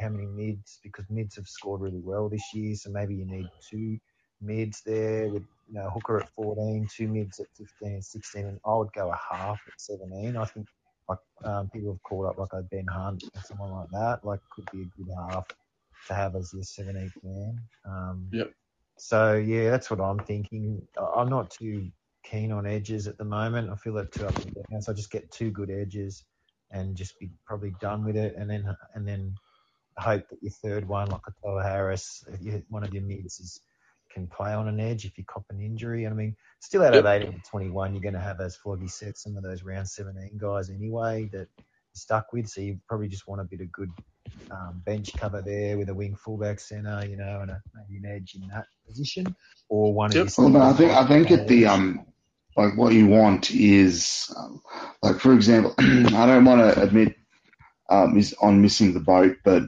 How 0.00 0.08
many 0.08 0.26
mids? 0.26 0.78
Because 0.82 1.04
mids 1.10 1.36
have 1.36 1.48
scored 1.48 1.80
really 1.80 2.00
well 2.02 2.28
this 2.28 2.54
year, 2.54 2.74
so 2.76 2.90
maybe 2.90 3.14
you 3.14 3.26
need 3.26 3.48
two 3.68 3.98
mids 4.40 4.82
there 4.84 5.28
with 5.28 5.42
you 5.68 5.74
know 5.74 5.90
hooker 5.90 6.20
at 6.20 6.28
14, 6.30 6.88
two 6.94 7.08
mids 7.08 7.40
at 7.40 7.46
15 7.56 7.94
and 7.94 8.04
16, 8.04 8.46
and 8.46 8.60
I 8.66 8.74
would 8.74 8.92
go 8.92 9.10
a 9.10 9.34
half 9.34 9.60
at 9.66 9.80
17. 9.80 10.36
I 10.36 10.44
think 10.44 10.66
like 11.08 11.18
um, 11.44 11.70
people 11.70 11.92
have 11.92 12.02
called 12.02 12.26
up 12.26 12.38
like 12.38 12.52
a 12.52 12.62
Ben 12.62 12.86
Hunt 12.86 13.24
or 13.24 13.42
someone 13.42 13.72
like 13.72 13.90
that, 13.90 14.24
like 14.24 14.40
could 14.54 14.68
be 14.72 14.82
a 14.82 15.02
good 15.02 15.12
half 15.30 15.46
to 16.08 16.14
have 16.14 16.36
as 16.36 16.52
your 16.52 16.62
17th 16.62 17.12
man. 17.22 17.58
Um, 17.84 18.28
Yep. 18.32 18.52
So 18.96 19.34
yeah, 19.34 19.70
that's 19.70 19.90
what 19.90 20.00
I'm 20.00 20.20
thinking. 20.20 20.86
I'm 21.16 21.28
not 21.28 21.50
too 21.50 21.90
keen 22.24 22.52
on 22.52 22.66
edges 22.66 23.06
at 23.08 23.18
the 23.18 23.24
moment. 23.24 23.70
I 23.70 23.76
feel 23.76 23.98
it 23.98 24.12
too 24.12 24.26
up 24.26 24.36
and 24.36 24.54
down, 24.70 24.82
so 24.82 24.92
I 24.92 24.94
just 24.94 25.10
get 25.10 25.30
two 25.32 25.50
good 25.50 25.70
edges 25.70 26.24
and 26.70 26.96
just 26.96 27.18
be 27.18 27.30
probably 27.46 27.74
done 27.80 28.04
with 28.04 28.16
it, 28.16 28.34
and 28.36 28.48
then 28.48 28.64
and 28.94 29.06
then 29.06 29.34
hope 29.98 30.28
that 30.28 30.42
your 30.42 30.52
third 30.62 30.88
one, 30.88 31.08
like 31.10 31.20
a 31.26 31.46
Tohu 31.46 31.62
Harris, 31.62 32.24
one 32.68 32.84
of 32.84 32.92
your 32.94 33.02
mids 33.02 33.40
is 33.40 33.60
can 34.14 34.26
play 34.28 34.52
on 34.54 34.68
an 34.68 34.80
edge 34.80 35.04
if 35.04 35.18
you 35.18 35.24
cop 35.26 35.44
an 35.50 35.60
injury. 35.60 36.04
And 36.04 36.14
I 36.14 36.16
mean, 36.16 36.36
still 36.60 36.84
out 36.84 36.94
of 36.94 37.04
18 37.04 37.32
to 37.32 37.40
21, 37.50 37.94
you're 37.94 38.02
going 38.02 38.14
to 38.14 38.20
have, 38.20 38.40
as 38.40 38.56
Floggy 38.56 38.88
said, 38.88 39.16
some 39.16 39.36
of 39.36 39.42
those 39.42 39.64
round 39.64 39.88
17 39.88 40.38
guys 40.38 40.70
anyway 40.70 41.28
that 41.32 41.48
you're 41.48 41.94
stuck 41.94 42.32
with. 42.32 42.48
So 42.48 42.60
you 42.60 42.78
probably 42.88 43.08
just 43.08 43.26
want 43.26 43.40
a 43.40 43.44
bit 43.44 43.60
of 43.60 43.72
good 43.72 43.90
um, 44.52 44.82
bench 44.86 45.16
cover 45.16 45.42
there 45.42 45.76
with 45.76 45.88
a 45.88 45.94
wing 45.94 46.16
fullback 46.16 46.60
centre, 46.60 47.04
you 47.08 47.16
know, 47.16 47.40
and 47.42 47.50
a, 47.50 47.62
maybe 47.74 47.98
an 48.06 48.16
edge 48.16 48.34
in 48.36 48.46
that 48.48 48.66
position, 48.86 49.34
or 49.68 49.92
one 49.92 50.12
Yep. 50.12 50.22
of 50.22 50.22
your 50.22 50.30
Well, 50.38 50.48
no, 50.50 50.62
I 50.62 50.72
think 50.74 50.92
I 50.92 51.06
think 51.08 51.30
at 51.30 51.48
the 51.48 51.66
um, 51.66 52.06
like 52.56 52.76
what 52.76 52.92
you 52.92 53.06
want 53.08 53.50
is 53.50 54.32
um, 54.36 54.62
like 55.02 55.18
for 55.18 55.32
example, 55.32 55.74
I 55.78 56.26
don't 56.26 56.44
want 56.44 56.60
to 56.60 56.82
admit 56.82 57.16
um, 57.90 58.16
is 58.16 58.34
on 58.40 58.62
missing 58.62 58.94
the 58.94 59.00
boat, 59.00 59.36
but 59.44 59.64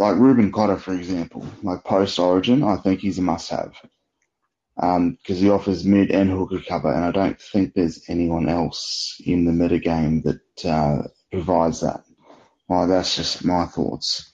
like 0.00 0.16
Reuben 0.16 0.50
Cotter, 0.50 0.78
for 0.78 0.94
example, 0.94 1.46
like 1.62 1.84
post 1.84 2.18
Origin, 2.18 2.64
I 2.64 2.76
think 2.76 3.00
he's 3.00 3.18
a 3.18 3.22
must-have 3.22 3.74
because 4.74 5.38
he 5.38 5.50
offers 5.50 5.84
mid 5.84 6.10
and 6.10 6.30
hooker 6.30 6.60
cover, 6.66 6.90
and 6.90 7.04
I 7.04 7.10
don't 7.10 7.38
think 7.38 7.74
there's 7.74 8.08
anyone 8.08 8.48
else 8.48 9.20
in 9.22 9.44
the 9.44 9.52
meta 9.52 9.78
game 9.78 10.22
that 10.22 10.64
uh, 10.64 11.02
provides 11.30 11.82
that. 11.82 12.02
Well, 12.66 12.86
that's 12.86 13.14
just 13.14 13.44
my 13.44 13.66
thoughts. 13.66 14.32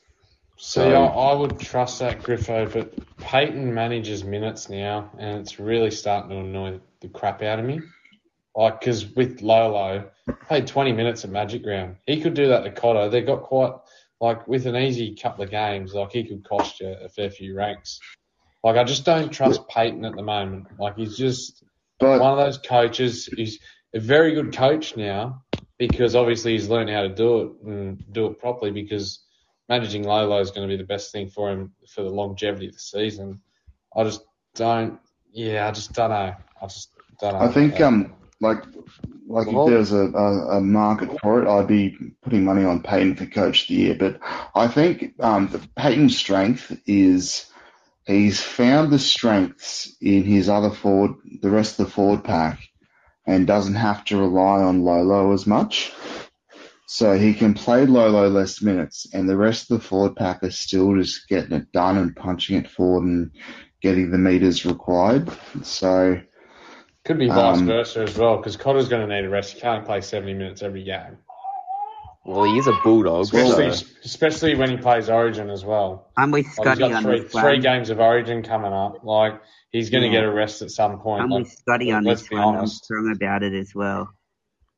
See, 0.56 0.82
I, 0.82 1.04
I 1.04 1.34
would 1.34 1.58
trust 1.58 1.98
that 1.98 2.22
Griffo, 2.22 2.72
but 2.72 2.94
Payten 3.16 3.72
manages 3.72 4.22
minutes 4.22 4.70
now, 4.70 5.10
and 5.18 5.40
it's 5.40 5.58
really 5.58 5.90
starting 5.90 6.30
to 6.30 6.36
annoy 6.36 6.78
the 7.00 7.08
crap 7.08 7.42
out 7.42 7.58
of 7.58 7.64
me. 7.64 7.80
Like, 8.54 8.80
because 8.80 9.04
with 9.04 9.42
Lolo, 9.42 10.08
played 10.46 10.68
20 10.68 10.92
minutes 10.92 11.24
at 11.24 11.30
Magic 11.30 11.66
Round. 11.66 11.96
He 12.06 12.20
could 12.20 12.34
do 12.34 12.48
that 12.48 12.62
to 12.62 12.70
Cotter. 12.70 13.08
They 13.10 13.20
got 13.20 13.42
quite, 13.42 13.72
like, 14.20 14.46
with 14.48 14.66
an 14.66 14.76
easy 14.76 15.14
couple 15.14 15.44
of 15.44 15.50
games, 15.50 15.94
like, 15.94 16.12
he 16.12 16.24
could 16.24 16.48
cost 16.48 16.80
you 16.80 16.88
a 16.88 17.08
fair 17.08 17.30
few 17.30 17.54
ranks. 17.54 18.00
Like, 18.64 18.76
I 18.76 18.84
just 18.84 19.04
don't 19.04 19.30
trust 19.30 19.68
Payten 19.68 20.06
at 20.06 20.16
the 20.16 20.22
moment. 20.22 20.66
Like, 20.78 20.96
he's 20.96 21.16
just 21.16 21.62
But 22.00 22.20
one 22.20 22.32
of 22.32 22.38
those 22.38 22.58
coaches. 22.58 23.26
He's 23.26 23.58
a 23.94 24.00
very 24.00 24.34
good 24.34 24.54
coach 24.54 24.96
now 24.96 25.42
because 25.78 26.14
obviously 26.14 26.52
he's 26.52 26.68
learned 26.68 26.90
how 26.90 27.02
to 27.02 27.08
do 27.08 27.40
it 27.40 27.68
and 27.68 28.04
do 28.12 28.26
it 28.26 28.38
properly 28.38 28.70
because 28.70 29.22
managing 29.68 30.04
Lolo 30.04 30.40
is 30.40 30.50
going 30.50 30.68
to 30.68 30.72
be 30.72 30.80
the 30.80 30.86
best 30.86 31.12
thing 31.12 31.28
for 31.28 31.50
him 31.50 31.72
for 31.88 32.02
the 32.02 32.10
longevity 32.10 32.68
of 32.68 32.72
the 32.72 32.78
season. 32.78 33.40
I 33.94 34.04
just 34.04 34.22
don't, 34.54 34.98
yeah, 35.32 35.68
I 35.68 35.70
just 35.70 35.92
don't 35.92 36.10
know. 36.10 36.34
I 36.60 36.66
just 36.66 36.90
don't 37.20 37.34
know. 37.34 37.40
I 37.40 37.48
think 37.48 37.80
um 37.80 38.14
like 38.40 38.64
like 39.28 39.46
Well- 39.50 39.64
if 39.64 39.70
there 39.70 39.78
was 39.78 39.92
a, 39.92 40.06
a, 40.12 40.58
a 40.58 40.60
market 40.60 41.18
for 41.20 41.42
it, 41.42 41.48
I'd 41.48 41.66
be 41.66 41.96
putting 42.22 42.44
money 42.44 42.64
on 42.64 42.82
Payten 42.82 43.16
for 43.16 43.26
coach 43.26 43.62
of 43.62 43.68
the 43.68 43.74
year. 43.74 43.96
But 43.98 44.20
I 44.54 44.68
think 44.68 45.14
um, 45.20 45.48
the 45.48 45.58
Payten's 45.58 46.16
strength 46.16 46.76
is 46.86 47.46
he's 48.06 48.40
found 48.40 48.92
the 48.92 48.98
strengths 48.98 49.94
in 50.00 50.24
his 50.24 50.48
other 50.48 50.70
forward, 50.70 51.16
the 51.42 51.50
rest 51.50 51.78
of 51.80 51.86
the 51.86 51.92
forward 51.92 52.24
pack, 52.24 52.60
and 53.26 53.46
doesn't 53.46 53.74
have 53.74 54.04
to 54.06 54.18
rely 54.18 54.62
on 54.62 54.84
Lolo 54.84 55.32
as 55.32 55.46
much. 55.46 55.92
So 56.88 57.18
he 57.18 57.34
can 57.34 57.54
play 57.54 57.84
Lolo 57.84 58.28
less 58.28 58.62
minutes, 58.62 59.08
and 59.12 59.28
the 59.28 59.36
rest 59.36 59.70
of 59.70 59.80
the 59.80 59.84
forward 59.84 60.14
pack 60.14 60.44
is 60.44 60.56
still 60.56 60.94
just 60.96 61.26
getting 61.28 61.52
it 61.56 61.72
done 61.72 61.96
and 61.98 62.14
punching 62.14 62.56
it 62.56 62.70
forward 62.70 63.04
and 63.04 63.30
getting 63.82 64.10
the 64.10 64.18
meters 64.18 64.64
required. 64.64 65.30
So. 65.62 66.20
Could 67.06 67.18
be 67.18 67.28
vice 67.28 67.58
Um, 67.58 67.66
versa 67.66 68.00
as 68.02 68.18
well, 68.18 68.36
because 68.36 68.56
Cotter's 68.56 68.88
going 68.88 69.08
to 69.08 69.14
need 69.14 69.24
a 69.24 69.28
rest. 69.30 69.52
He 69.54 69.60
can't 69.60 69.84
play 69.86 70.00
70 70.00 70.34
minutes 70.34 70.60
every 70.62 70.82
game, 70.82 71.16
Well, 72.24 72.42
he 72.44 72.58
is 72.58 72.66
a 72.66 72.72
bulldog. 72.82 73.22
especially 73.22 73.70
so- 73.72 73.86
especially 74.04 74.56
when 74.56 74.70
he 74.70 74.76
plays 74.76 75.08
Origin 75.08 75.48
as 75.48 75.64
well. 75.64 76.10
I'm 76.16 76.32
with 76.32 76.44
Like, 76.44 76.46
he's 76.46 76.54
Scotty 76.56 76.78
got 76.80 76.92
on 76.92 77.02
three 77.04 77.20
this 77.20 77.30
three 77.32 77.42
one. 77.42 77.60
games 77.60 77.90
of 77.90 78.00
Origin 78.00 78.42
coming 78.42 78.72
up. 78.72 79.04
Like 79.04 79.40
he's 79.70 79.88
going 79.90 80.02
to 80.02 80.08
Yeah. 80.08 80.22
get 80.22 80.24
a 80.24 80.32
rest 80.32 80.62
at 80.62 80.72
some 80.72 80.98
point. 80.98 81.22
I'm 81.22 81.30
Like, 81.30 81.44
with 81.44 81.52
Scotty 81.52 81.92
on 81.92 82.02
let's 82.02 82.22
this 82.22 82.28
be 82.30 82.34
one. 82.34 82.44
I'm 82.44 82.54
honest. 82.56 82.84
strong 82.84 83.12
about 83.14 83.44
it 83.44 83.54
as 83.54 83.72
well. 83.72 84.08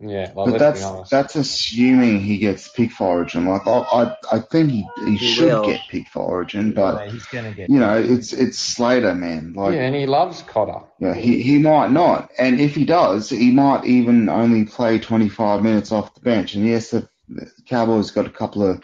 Yeah, 0.01 0.33
like, 0.37 0.51
But 0.51 0.59
that's 0.59 0.93
that's 1.11 1.37
assuming 1.37 2.21
he 2.21 2.39
gets 2.39 2.69
picked 2.69 2.95
for 2.95 3.09
Origin. 3.09 3.47
Like 3.47 3.67
I, 3.67 3.79
I, 3.81 4.17
I 4.33 4.41
think 4.41 4.71
he, 4.71 4.87
he, 4.97 5.17
He 5.19 5.29
should 5.29 5.63
will. 5.63 5.63
get 5.63 5.89
picked 5.89 6.09
for 6.11 6.21
Origin, 6.23 6.73
but 6.73 7.03
Yeah, 7.03 7.11
he's 7.11 7.27
gonna 7.27 7.53
get. 7.53 7.69
you 7.69 7.79
know 7.81 7.99
it's 7.99 8.33
it's 8.33 8.59
Slater, 8.59 9.15
man. 9.15 9.55
Like 9.55 9.79
yeah, 9.79 9.87
and 9.87 9.95
he 9.95 10.07
loves 10.07 10.43
Cotter. 10.43 10.83
yeah, 11.01 11.15
he 11.15 11.43
he 11.43 11.59
might 11.59 11.91
not, 11.93 12.31
and 12.39 12.61
if 12.61 12.75
he 12.75 12.85
does, 12.85 13.31
he 13.31 13.51
might 13.53 13.85
even 13.85 14.29
only 14.29 14.65
play 14.65 14.99
25 14.99 15.63
minutes 15.63 15.93
off 15.93 16.15
the 16.15 16.21
bench. 16.21 16.55
And 16.55 16.67
yes, 16.67 16.91
the, 16.91 17.09
the 17.29 17.51
Cowboys 17.67 18.11
got 18.11 18.27
a 18.27 18.31
couple 18.31 18.65
of 18.69 18.83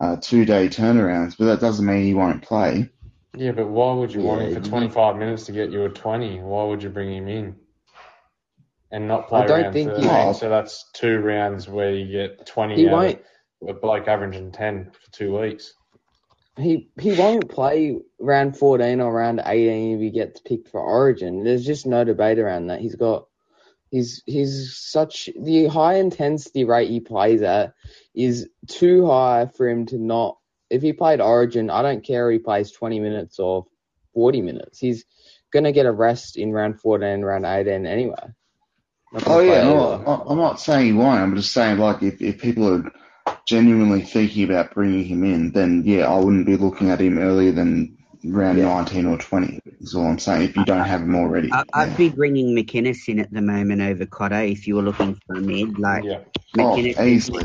uh, 0.00 0.16
two 0.20 0.44
day 0.44 0.68
turnarounds, 0.68 1.36
but 1.38 1.46
that 1.46 1.60
doesn't 1.60 1.86
mean 1.86 2.04
he 2.04 2.14
won't 2.14 2.42
play. 2.42 2.90
Yeah, 3.36 3.52
but 3.52 3.68
why 3.68 3.92
would 3.94 4.12
you 4.12 4.22
want 4.22 4.40
Yeah, 4.40 4.48
him 4.48 4.50
for 4.50 4.60
25 4.60 5.16
minutes 5.16 5.46
to 5.46 5.52
get 5.52 5.70
you 5.70 5.84
a 5.84 5.88
20? 5.88 6.40
Why 6.40 6.64
would 6.64 6.82
you 6.82 6.88
bring 6.90 7.12
him 7.14 7.28
in 7.28 7.56
and 8.94 9.08
not 9.08 9.28
play 9.28 9.42
I 9.42 9.46
don't 9.46 9.72
think 9.72 9.90
13? 9.96 10.32
he- 10.32 10.38
So 10.38 10.48
that's 10.48 10.88
two 10.94 11.18
rounds 11.18 11.68
where 11.68 11.92
you 11.92 12.10
get 12.10 12.46
20 12.46 12.76
He 12.76 12.86
won't. 12.86 13.20
a 13.66 13.74
bloke 13.74 14.06
averaging 14.06 14.52
10 14.52 14.92
for 14.92 15.10
two 15.10 15.36
weeks. 15.38 15.74
He 16.56 16.88
he 17.00 17.12
won't 17.14 17.50
play 17.50 17.98
round 18.20 18.56
14 18.56 19.00
or 19.00 19.12
round 19.12 19.42
18 19.44 19.96
if 19.96 20.00
he 20.00 20.10
gets 20.10 20.40
picked 20.40 20.68
for 20.68 20.80
Origin. 20.80 21.42
There's 21.42 21.66
just 21.66 21.86
no 21.86 22.04
debate 22.04 22.38
around 22.38 22.68
that. 22.68 22.80
He's 22.80 22.94
got 22.94 23.26
he's 23.90 24.22
he's 24.26 24.76
such 24.76 25.28
the 25.36 25.66
high 25.66 25.94
intensity 25.96 26.62
rate 26.64 26.88
he 26.90 27.00
plays 27.00 27.42
at 27.42 27.74
is 28.14 28.48
too 28.68 29.06
high 29.06 29.46
for 29.56 29.68
him 29.68 29.86
to 29.86 29.98
not. 29.98 30.38
If 30.70 30.82
he 30.82 30.92
played 30.92 31.20
Origin, 31.20 31.70
I 31.70 31.82
don't 31.82 32.04
care 32.04 32.30
if 32.30 32.34
he 32.34 32.38
plays 32.44 32.70
20 32.70 33.00
minutes 33.00 33.40
or 33.40 33.66
40 34.14 34.42
minutes. 34.42 34.78
He's 34.78 35.04
gonna 35.52 35.72
get 35.72 35.86
a 35.86 35.92
rest 35.92 36.36
in 36.36 36.52
round 36.52 36.80
14, 36.80 37.22
round 37.22 37.44
18 37.46 37.84
anyway. 37.86 38.28
Not 39.14 39.24
gonna 39.24 39.36
Oh 39.36 39.40
yeah, 39.42 39.62
no. 39.62 40.02
I- 40.06 40.30
I'm 40.32 40.38
not 40.38 40.60
saying 40.60 40.86
he 40.86 40.92
won't. 40.92 41.20
I'm 41.20 41.36
just 41.36 41.52
saying 41.52 41.78
like 41.78 42.02
if 42.02 42.20
if 42.20 42.40
people 42.40 42.68
are 42.68 42.92
genuinely 43.46 44.02
thinking 44.02 44.44
about 44.44 44.74
bringing 44.74 45.04
him 45.04 45.24
in, 45.24 45.52
then 45.52 45.82
yeah, 45.86 46.10
I 46.12 46.18
wouldn't 46.18 46.46
be 46.46 46.56
looking 46.56 46.90
at 46.90 47.00
him 47.00 47.18
earlier 47.18 47.52
than 47.52 47.96
round 48.24 48.58
Yeah. 48.58 48.64
19 48.64 49.06
or 49.06 49.18
20. 49.18 49.60
Is 49.80 49.94
all 49.94 50.06
I'm 50.06 50.18
saying. 50.18 50.42
If 50.42 50.56
you 50.56 50.64
don't 50.64 50.84
have 50.84 51.02
him 51.02 51.14
already, 51.14 51.50
I, 51.52 51.62
I'd 51.74 51.90
yeah. 51.90 51.96
be 51.96 52.08
bringing 52.08 52.56
McInnes 52.56 53.08
in 53.08 53.20
at 53.20 53.30
the 53.30 53.40
moment 53.40 53.82
over 53.82 54.04
Cotter 54.06 54.40
if 54.42 54.66
you 54.66 54.74
were 54.76 54.82
looking 54.82 55.14
for 55.26 55.36
a 55.36 55.40
mid. 55.40 55.78
Like 55.78 56.04
Yeah. 56.04 56.20
oh, 56.58 56.76
easily, 56.76 57.44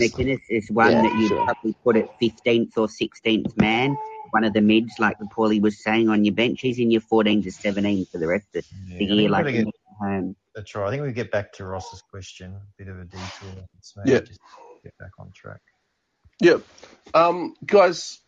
McInnes 0.00 0.40
is 0.48 0.70
one 0.70 0.92
Yeah, 0.92 1.02
that 1.02 1.14
you'd 1.14 1.28
sure. 1.28 1.44
probably 1.44 1.74
put 1.84 1.96
at 1.96 2.18
15th 2.20 2.78
or 2.78 2.86
16th 2.86 3.56
man. 3.58 3.96
One 4.30 4.44
of 4.44 4.54
the 4.54 4.62
mids, 4.62 4.98
like 4.98 5.18
the 5.18 5.26
Paulie 5.26 5.60
was 5.60 5.82
saying, 5.82 6.08
on 6.08 6.24
your 6.24 6.34
bench. 6.34 6.62
He's 6.62 6.78
in 6.78 6.90
your 6.90 7.02
14 7.02 7.42
to 7.42 7.52
17 7.52 8.06
for 8.10 8.16
the 8.16 8.26
rest 8.26 8.46
of 8.54 8.64
Yeah, 8.88 8.98
the 8.98 9.04
year. 9.04 9.28
Like 9.28 9.44
gotta 9.44 9.52
get, 9.52 9.74
home. 10.00 10.36
That's 10.54 10.74
right. 10.74 10.86
I 10.86 10.90
think 10.90 11.02
we 11.02 11.12
get 11.12 11.30
back 11.30 11.52
to 11.54 11.64
Ross's 11.64 12.02
question. 12.02 12.54
A 12.54 12.60
bit 12.78 12.88
of 12.88 12.98
a 12.98 13.04
detour. 13.04 13.64
Maybe 13.96 14.10
Yeah. 14.12 14.20
Just 14.20 14.40
get 14.82 14.96
back 14.98 15.12
on 15.18 15.30
track. 15.34 15.60
Yep. 16.40 16.62
Um, 17.14 17.54
guys, 17.64 18.20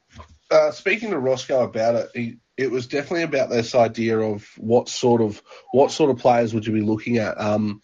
uh, 0.51 0.71
speaking 0.71 1.11
to 1.11 1.19
Roscoe 1.19 1.65
about 1.65 1.95
it, 1.97 2.11
he, 2.15 2.37
it 2.57 2.71
was 2.71 2.87
definitely 2.87 3.23
about 3.23 3.51
this 3.51 3.75
idea 3.75 4.19
of 4.19 4.47
what 4.57 4.89
sort 4.89 5.21
of 5.21 5.43
what 5.73 5.91
sort 5.91 6.11
of 6.11 6.19
players 6.19 6.55
would 6.55 6.67
you 6.67 6.73
be 6.73 6.81
looking 6.81 7.19
at. 7.19 7.41
Um, 7.41 7.83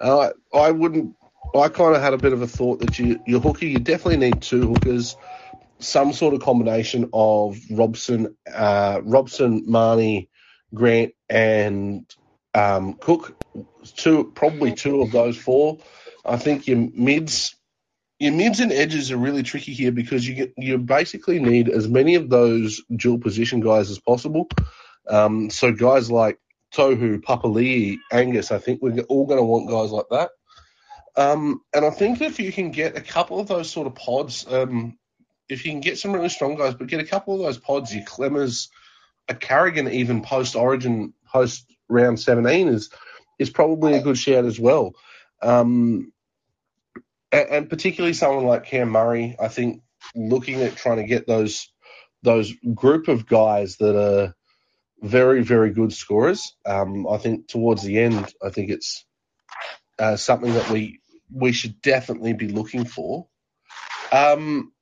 I 0.00 0.32
I 0.52 0.70
wouldn't. 0.70 1.16
I 1.54 1.68
kind 1.68 1.96
of 1.96 2.02
had 2.02 2.12
a 2.12 2.18
bit 2.18 2.32
of 2.32 2.42
a 2.42 2.46
thought 2.46 2.80
that 2.80 2.98
you 2.98 3.20
your 3.26 3.40
hooker 3.40 3.64
you 3.64 3.78
definitely 3.78 4.18
need 4.18 4.42
two 4.42 4.68
hookers, 4.68 5.16
some 5.78 6.12
sort 6.12 6.34
of 6.34 6.40
combination 6.42 7.08
of 7.12 7.58
Robson, 7.70 8.36
uh, 8.52 9.00
Robson, 9.02 9.66
Marnie, 9.66 10.28
Grant, 10.74 11.14
and 11.28 12.04
um, 12.54 12.94
Cook. 12.94 13.34
Two 13.96 14.32
probably 14.34 14.74
two 14.74 15.02
of 15.02 15.10
those 15.10 15.36
four. 15.36 15.78
I 16.24 16.36
think 16.36 16.66
your 16.66 16.78
mids 16.94 17.56
your 18.20 18.32
mids 18.32 18.60
and 18.60 18.70
edges 18.70 19.10
are 19.10 19.16
really 19.16 19.42
tricky 19.42 19.72
here 19.72 19.90
because 19.90 20.28
you 20.28 20.34
get, 20.34 20.52
you 20.58 20.76
basically 20.76 21.40
need 21.40 21.70
as 21.70 21.88
many 21.88 22.16
of 22.16 22.28
those 22.28 22.82
dual 22.94 23.18
position 23.18 23.60
guys 23.60 23.90
as 23.90 23.98
possible. 23.98 24.46
Um, 25.08 25.48
so 25.48 25.72
guys 25.72 26.10
like 26.10 26.38
Tohu, 26.74 27.22
Papali'i, 27.22 27.96
Angus, 28.12 28.52
I 28.52 28.58
think 28.58 28.82
we're 28.82 29.00
all 29.04 29.26
going 29.26 29.38
to 29.38 29.44
want 29.44 29.70
guys 29.70 29.90
like 29.90 30.04
that. 30.10 30.30
Um, 31.16 31.62
and 31.74 31.84
I 31.84 31.90
think 31.90 32.20
if 32.20 32.38
you 32.38 32.52
can 32.52 32.70
get 32.70 32.96
a 32.96 33.00
couple 33.00 33.40
of 33.40 33.48
those 33.48 33.70
sort 33.70 33.86
of 33.86 33.94
pods, 33.94 34.46
um, 34.48 34.98
if 35.48 35.64
you 35.64 35.72
can 35.72 35.80
get 35.80 35.98
some 35.98 36.12
really 36.12 36.28
strong 36.28 36.56
guys, 36.56 36.74
but 36.74 36.86
get 36.86 37.00
a 37.00 37.06
couple 37.06 37.34
of 37.34 37.40
those 37.40 37.58
pods, 37.58 37.94
your 37.94 38.04
Klemmers, 38.04 38.68
a 39.28 39.34
Carrigan, 39.34 39.90
even 39.90 40.22
post 40.22 40.56
Origin, 40.56 41.14
post 41.26 41.64
round 41.88 42.20
17 42.20 42.68
is 42.68 42.90
is 43.40 43.50
probably 43.50 43.94
a 43.94 44.02
good 44.02 44.18
shout 44.18 44.44
as 44.44 44.60
well. 44.60 44.94
Um, 45.42 46.12
and, 47.32 47.48
and 47.48 47.70
particularly 47.70 48.12
someone 48.12 48.44
like 48.44 48.66
Cam 48.66 48.90
Murray, 48.90 49.34
I 49.40 49.48
think 49.48 49.82
looking 50.14 50.60
at 50.62 50.76
trying 50.76 50.98
to 50.98 51.04
get 51.04 51.26
those 51.26 51.72
those 52.22 52.52
group 52.74 53.08
of 53.08 53.26
guys 53.26 53.78
that 53.78 53.98
are 53.98 54.34
very 55.02 55.42
very 55.42 55.70
good 55.70 55.92
scorers. 55.92 56.54
Um, 56.66 57.08
I 57.08 57.16
think 57.16 57.48
towards 57.48 57.82
the 57.82 57.98
end, 57.98 58.32
I 58.44 58.50
think 58.50 58.70
it's 58.70 59.06
uh, 59.98 60.16
something 60.16 60.52
that 60.52 60.70
we 60.70 61.00
we 61.32 61.52
should 61.52 61.80
definitely 61.80 62.34
be 62.34 62.48
looking 62.48 62.84
for. 62.84 63.26
Um, 64.12 64.72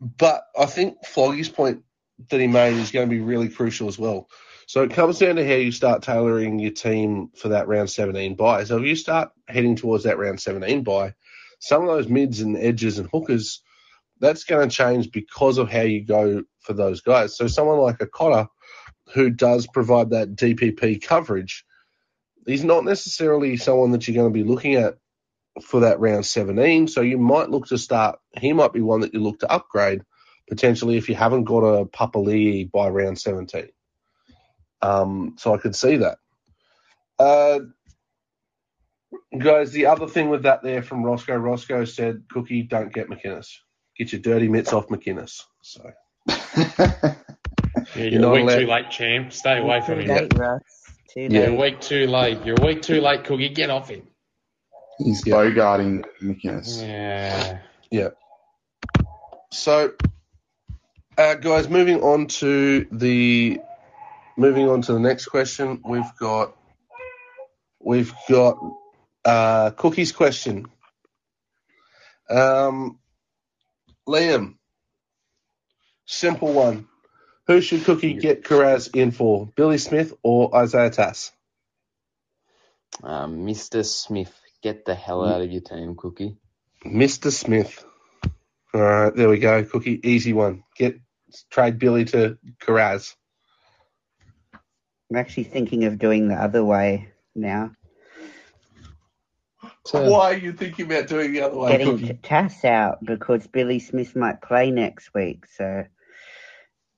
but 0.00 0.42
I 0.58 0.66
think 0.66 0.96
Floggy's 1.06 1.48
point 1.48 1.82
that 2.30 2.40
he 2.40 2.46
made 2.46 2.74
is 2.74 2.90
going 2.90 3.08
to 3.08 3.14
be 3.14 3.20
really 3.20 3.48
crucial 3.48 3.88
as 3.88 3.98
well. 3.98 4.28
So 4.66 4.82
it 4.82 4.92
comes 4.92 5.18
down 5.18 5.36
to 5.36 5.46
how 5.46 5.54
you 5.54 5.72
start 5.72 6.02
tailoring 6.02 6.58
your 6.58 6.72
team 6.72 7.28
for 7.36 7.48
that 7.48 7.68
round 7.68 7.90
17 7.90 8.34
buy. 8.34 8.64
So 8.64 8.78
if 8.78 8.84
you 8.84 8.96
start 8.96 9.30
heading 9.46 9.76
towards 9.76 10.04
that 10.04 10.18
round 10.18 10.40
17 10.40 10.82
buy, 10.82 11.14
some 11.58 11.82
of 11.82 11.88
those 11.88 12.08
mids 12.08 12.40
and 12.40 12.56
edges 12.56 12.98
and 12.98 13.08
hookers, 13.10 13.62
that's 14.20 14.44
going 14.44 14.68
to 14.68 14.74
change 14.74 15.10
because 15.10 15.58
of 15.58 15.70
how 15.70 15.82
you 15.82 16.04
go 16.04 16.42
for 16.60 16.72
those 16.72 17.00
guys. 17.00 17.36
So 17.36 17.46
someone 17.46 17.78
like 17.78 18.00
a 18.00 18.06
Cotter 18.06 18.48
who 19.12 19.30
does 19.30 19.66
provide 19.66 20.10
that 20.10 20.34
DPP 20.34 21.02
coverage, 21.02 21.64
he's 22.46 22.64
not 22.64 22.84
necessarily 22.84 23.56
someone 23.56 23.90
that 23.92 24.08
you're 24.08 24.14
going 24.14 24.32
to 24.32 24.44
be 24.44 24.48
looking 24.48 24.74
at 24.74 24.94
for 25.62 25.80
that 25.80 26.00
round 26.00 26.26
17. 26.26 26.88
So 26.88 27.00
you 27.00 27.18
might 27.18 27.50
look 27.50 27.66
to 27.66 27.78
start, 27.78 28.18
he 28.38 28.52
might 28.52 28.72
be 28.72 28.80
one 28.80 29.00
that 29.00 29.14
you 29.14 29.20
look 29.20 29.40
to 29.40 29.52
upgrade 29.52 30.02
potentially 30.48 30.96
if 30.96 31.08
you 31.08 31.14
haven't 31.14 31.44
got 31.44 31.60
a 31.60 31.86
Papali'i 31.86 32.70
by 32.70 32.88
round 32.88 33.18
17. 33.18 33.68
Um, 34.84 35.34
so 35.38 35.54
I 35.54 35.58
could 35.58 35.74
see 35.74 35.96
that. 35.96 36.18
Uh, 37.18 37.60
guys, 39.38 39.72
the 39.72 39.86
other 39.86 40.06
thing 40.08 40.28
with 40.28 40.42
that 40.42 40.62
there 40.62 40.82
from 40.82 41.02
Roscoe, 41.04 41.36
Roscoe 41.36 41.84
said, 41.84 42.24
Cookie, 42.30 42.62
don't 42.62 42.92
get 42.92 43.08
McInnes. 43.08 43.48
Get 43.96 44.12
your 44.12 44.20
dirty 44.20 44.48
mitts 44.48 44.72
off 44.72 44.88
McInnes. 44.88 45.40
So 45.62 45.90
Yeah, 46.28 47.14
You're 47.94 48.08
you're, 48.08 48.24
a 48.24 48.30
week 48.32 48.42
allowed- 48.42 48.58
too 48.58 48.66
late, 48.66 48.90
champ. 48.90 49.32
Stay 49.32 49.58
away 49.58 49.80
from 49.80 49.96
Too 49.96 50.12
him. 50.12 50.28
late, 50.28 50.32
Yeah. 50.36 51.28
You're 51.28 51.50
a 51.50 51.54
week 51.54 51.80
too 51.80 52.06
late. 52.08 52.44
You're 52.44 52.60
a 52.60 52.66
week 52.66 52.82
too 52.82 53.00
late, 53.00 53.24
Cookie. 53.24 53.48
Get 53.50 53.70
off 53.70 53.88
him. 53.88 54.02
He's 54.98 55.24
Yeah. 55.26 55.34
bogarting 55.34 56.04
McInnes. 56.20 56.80
Yeah. 57.90 58.08
So, 59.52 59.92
uh, 61.16 61.34
guys, 61.36 61.68
moving 61.68 62.02
on 62.02 62.26
to 62.26 62.86
the 62.90 63.60
moving 64.36 64.68
on 64.68 64.82
to 64.82 64.92
the 64.92 65.00
next 65.00 65.26
question, 65.26 65.80
we've 65.84 66.16
got 66.18 66.56
we've 67.80 68.12
got 68.28 68.58
uh, 69.24 69.70
Cookie's 69.70 70.12
question. 70.12 70.66
Um, 72.28 72.98
Liam, 74.08 74.56
simple 76.06 76.52
one: 76.52 76.88
Who 77.46 77.60
should 77.60 77.84
Cookie 77.84 78.14
get 78.14 78.44
Kiraz 78.44 78.94
in 78.94 79.10
for? 79.10 79.46
Billy 79.56 79.78
Smith 79.78 80.12
or 80.22 80.54
Isaiah 80.56 80.90
Tass? 80.90 81.32
Um, 83.02 83.44
Mr. 83.46 83.84
Smith, 83.84 84.32
get 84.62 84.84
the 84.84 84.94
hell 84.94 85.24
out 85.24 85.40
of 85.42 85.50
your 85.50 85.60
team, 85.60 85.96
Cookie. 85.96 86.36
Mr. 86.84 87.32
Smith. 87.32 87.84
All 88.72 88.80
right, 88.80 89.14
there 89.14 89.28
we 89.28 89.38
go. 89.38 89.64
Cookie, 89.64 90.00
easy 90.02 90.32
one. 90.32 90.64
Get 90.76 91.00
trade 91.50 91.78
Billy 91.78 92.04
to 92.06 92.38
Kiraz. 92.60 93.14
I'm 95.14 95.20
actually 95.20 95.44
thinking 95.44 95.84
of 95.84 96.00
doing 96.00 96.26
the 96.26 96.34
other 96.34 96.64
way 96.64 97.08
now. 97.36 97.70
So, 99.86 100.10
Why 100.10 100.32
are 100.32 100.36
you 100.36 100.52
thinking 100.52 100.86
about 100.86 101.06
doing 101.06 101.32
the 101.32 101.42
other 101.42 101.56
way, 101.56 101.70
Getting 101.70 101.98
Cookie? 101.98 102.18
Tass 102.20 102.64
out 102.64 103.04
because 103.04 103.46
Billy 103.46 103.78
Smith 103.78 104.16
might 104.16 104.42
play 104.42 104.72
next 104.72 105.14
week, 105.14 105.46
so 105.46 105.84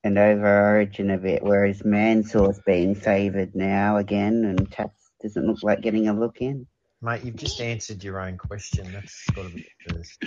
and 0.03 0.17
over 0.17 0.47
Origin 0.71 1.11
a 1.11 1.19
bit, 1.19 1.43
whereas 1.43 1.85
Mansell's 1.85 2.59
being 2.65 2.95
favoured 2.95 3.55
now 3.55 3.99
again, 3.99 4.47
and 4.47 4.73
Tass 4.73 4.89
doesn't 5.21 5.47
look 5.47 5.59
like 5.63 5.83
getting 5.83 6.09
a 6.09 6.19
look 6.19 6.41
in. 6.41 6.67
Mate, 7.03 7.23
you've 7.23 7.37
just 7.37 7.61
answered 7.61 8.03
your 8.03 8.19
own 8.19 8.39
question. 8.39 8.93
That's 8.93 9.27
got 9.35 9.43
to 9.43 9.51
be 9.51 9.63
the 9.85 9.93
first. 9.93 10.25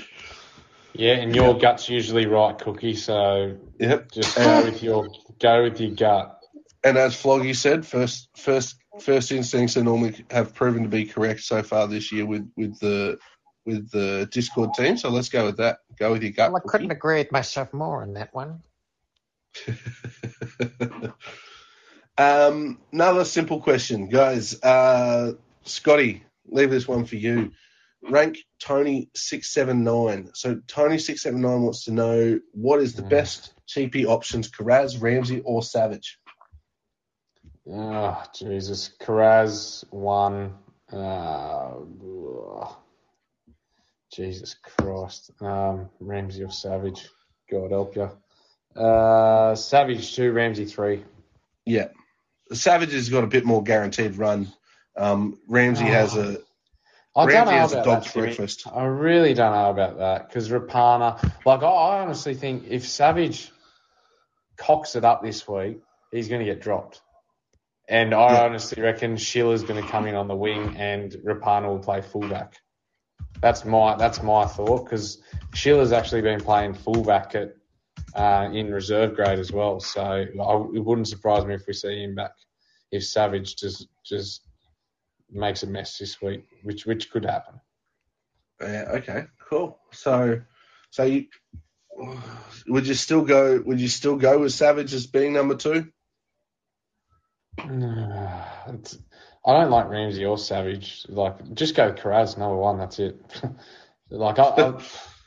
Yeah, 0.93 1.13
and 1.13 1.33
your 1.33 1.57
gut's 1.57 1.89
usually 1.89 2.27
right, 2.27 2.55
Cookie. 2.55 2.93
So 2.93 3.57
Yep. 3.79 4.11
just 4.11 4.35
go 4.35 4.63
with 4.63 4.83
your 4.83 5.09
go 5.39 5.63
with 5.63 5.81
your 5.81 5.95
gut. 5.95 6.38
And 6.83 6.97
as 6.97 7.15
Floggy 7.15 7.55
said, 7.55 7.85
first 7.85 8.29
first 8.37 8.77
first 9.01 9.31
instincts 9.31 9.75
are 9.77 9.83
normally 9.83 10.25
have 10.31 10.53
proven 10.53 10.83
to 10.83 10.89
be 10.89 11.05
correct 11.05 11.41
so 11.41 11.61
far 11.61 11.87
this 11.87 12.11
year 12.11 12.25
with, 12.25 12.49
with 12.55 12.79
the 12.79 13.17
with 13.65 13.91
the 13.91 14.27
Discord 14.31 14.73
team. 14.73 14.97
So 14.97 15.09
let's 15.09 15.29
go 15.29 15.45
with 15.45 15.57
that. 15.57 15.79
Go 15.97 16.13
with 16.13 16.23
your 16.23 16.31
gut. 16.31 16.51
Well, 16.51 16.61
I 16.65 16.69
couldn't 16.69 16.91
agree 16.91 17.17
with 17.19 17.31
myself 17.31 17.73
more 17.73 18.01
on 18.01 18.13
that 18.13 18.33
one. 18.33 18.61
um, 22.17 22.79
another 22.91 23.25
simple 23.25 23.61
question, 23.61 24.07
guys. 24.07 24.61
Uh, 24.61 25.33
Scotty, 25.63 26.23
leave 26.47 26.71
this 26.71 26.87
one 26.87 27.05
for 27.05 27.15
you. 27.15 27.51
Rank 28.09 28.37
Tony 28.61 29.09
six 29.13 29.53
seven 29.53 29.83
nine. 29.83 30.29
So 30.33 30.61
Tony 30.67 30.97
six 30.97 31.21
seven 31.21 31.41
nine 31.41 31.63
wants 31.63 31.83
to 31.85 31.91
know 31.91 32.39
what 32.53 32.81
is 32.81 32.93
the 32.95 33.03
Mm. 33.03 33.09
best 33.09 33.53
TP 33.67 34.05
options: 34.05 34.49
Kiraz, 34.49 35.01
Ramsey, 35.01 35.41
or 35.43 35.61
Savage? 35.61 36.17
Oh, 37.71 38.23
Jesus. 38.33 38.91
Kiraz 38.99 39.83
one. 39.91 40.55
Uh. 40.91 41.71
Jesus 44.11 44.55
Christ. 44.55 45.31
Um, 45.41 45.89
Ramsey 45.99 46.43
or 46.43 46.51
Savage. 46.51 47.07
God 47.49 47.71
help 47.71 47.95
you. 47.95 48.09
Uh, 48.79 49.55
Savage 49.55 50.15
two, 50.15 50.31
Ramsey 50.31 50.65
three. 50.65 51.03
Yeah, 51.65 51.87
Savage 52.51 52.93
has 52.93 53.09
got 53.09 53.23
a 53.23 53.27
bit 53.27 53.45
more 53.45 53.63
guaranteed 53.63 54.17
run. 54.17 54.51
Um, 54.97 55.39
Ramsey 55.47 55.85
has 55.85 56.15
a 56.15 56.39
I 57.15 57.25
don't 57.25 57.45
know 57.45 57.51
has 57.51 57.73
a 57.73 57.81
about 57.81 57.85
dog's 57.85 58.13
that, 58.13 58.19
breakfast. 58.19 58.67
I 58.71 58.85
really 58.85 59.33
don't 59.33 59.53
know 59.53 59.69
about 59.69 59.97
that 59.97 60.27
because 60.27 60.49
Rapana, 60.49 61.31
like 61.45 61.63
I, 61.63 61.67
I 61.67 61.99
honestly 62.01 62.35
think 62.35 62.65
if 62.67 62.87
Savage 62.87 63.51
cocks 64.57 64.95
it 64.95 65.03
up 65.03 65.23
this 65.23 65.47
week, 65.47 65.79
he's 66.11 66.27
going 66.27 66.39
to 66.39 66.45
get 66.45 66.61
dropped. 66.61 67.01
And 67.89 68.13
I 68.13 68.33
Yeah. 68.33 68.43
honestly 68.43 68.81
reckon 68.81 69.17
Sheila's 69.17 69.63
going 69.63 69.83
to 69.83 69.91
come 69.91 70.05
in 70.05 70.15
on 70.15 70.27
the 70.27 70.35
wing 70.35 70.75
and 70.77 71.11
Rapana 71.25 71.67
will 71.67 71.79
play 71.79 72.01
fullback. 72.01 72.53
That's 73.41 73.65
my 73.65 73.95
that's 73.95 74.21
my 74.21 74.45
thought 74.45 74.85
because 74.85 75.21
Sheila's 75.53 75.91
actually 75.91 76.21
been 76.21 76.39
playing 76.41 76.73
fullback 76.75 77.35
at 77.35 77.55
uh, 78.13 78.49
in 78.51 78.71
reserve 78.71 79.15
grade 79.15 79.39
as 79.39 79.51
well. 79.51 79.79
So 79.79 80.01
I, 80.01 80.23
it 80.23 80.83
wouldn't 80.85 81.07
surprise 81.07 81.45
me 81.45 81.55
if 81.55 81.65
we 81.67 81.73
see 81.73 82.03
him 82.03 82.15
back 82.15 82.31
if 82.91 83.05
Savage 83.05 83.55
just 83.55 83.87
just 84.05 84.41
makes 85.31 85.63
a 85.63 85.67
mess 85.67 85.97
this 85.97 86.21
week, 86.21 86.45
which 86.63 86.85
which 86.85 87.09
could 87.11 87.25
happen. 87.25 87.59
Yeah, 88.61 88.85
okay, 88.95 89.25
cool. 89.49 89.79
So, 89.91 90.41
so 90.91 91.03
you 91.03 91.27
would 92.67 92.87
you 92.87 92.93
still 92.93 93.21
go? 93.21 93.61
Would 93.65 93.79
you 93.79 93.87
still 93.87 94.17
go 94.17 94.39
with 94.39 94.53
Savage 94.53 94.93
as 94.93 95.07
being 95.07 95.33
number 95.33 95.55
two? 95.55 95.87
It's, 98.67 98.99
I 99.45 99.53
don't 99.53 99.71
like 99.71 99.89
Ramsey 99.89 100.25
or 100.25 100.37
Savage. 100.37 101.05
Like, 101.09 101.53
just 101.53 101.75
go 101.75 101.91
Kiraz 101.91 102.37
number 102.37 102.57
one. 102.57 102.77
That's 102.77 102.99
it. 102.99 103.19
like, 104.11 104.37
I, 104.37 104.43
I, 104.43 104.83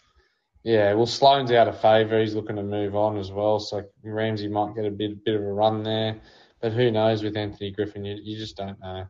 yeah. 0.62 0.94
Well, 0.94 1.06
Sloan's 1.06 1.50
out 1.50 1.66
of 1.66 1.80
favour. 1.80 2.20
He's 2.20 2.34
looking 2.34 2.56
to 2.56 2.62
move 2.62 2.94
on 2.94 3.16
as 3.16 3.32
well. 3.32 3.58
So 3.58 3.82
Ramsey 4.04 4.48
might 4.48 4.76
get 4.76 4.84
a 4.84 4.90
bit 4.90 5.24
bit 5.24 5.34
of 5.34 5.42
a 5.42 5.52
run 5.52 5.82
there. 5.82 6.20
But 6.60 6.72
who 6.72 6.90
knows 6.92 7.24
with 7.24 7.36
Anthony 7.36 7.72
Griffin? 7.72 8.04
You, 8.04 8.16
you 8.22 8.38
just 8.38 8.56
don't 8.56 8.78
know. 8.78 9.06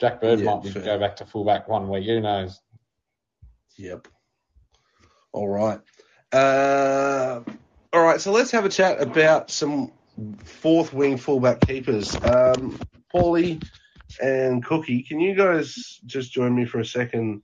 Jack 0.00 0.20
Bird 0.20 0.40
Yeah, 0.40 0.54
might 0.54 0.62
be, 0.62 0.72
go 0.72 0.98
back 0.98 1.16
to 1.16 1.26
fullback 1.26 1.68
one 1.68 1.88
week. 1.88 2.06
Who 2.06 2.20
knows? 2.20 2.60
Yep. 3.76 4.08
All 5.32 5.48
right. 5.48 5.80
Uh, 6.32 7.40
all 7.92 8.02
right. 8.02 8.20
So 8.20 8.32
let's 8.32 8.50
have 8.52 8.64
a 8.64 8.68
chat 8.68 9.00
about 9.02 9.50
some 9.50 9.92
fourth 10.44 10.92
wing 10.92 11.16
fullback 11.16 11.60
keepers. 11.60 12.14
Um, 12.16 12.78
Paulie 13.14 13.62
and 14.20 14.64
Cookie, 14.64 15.02
can 15.02 15.20
you 15.20 15.34
guys 15.34 16.00
just 16.06 16.32
join 16.32 16.54
me 16.54 16.64
for 16.64 16.80
a 16.80 16.86
second? 16.86 17.42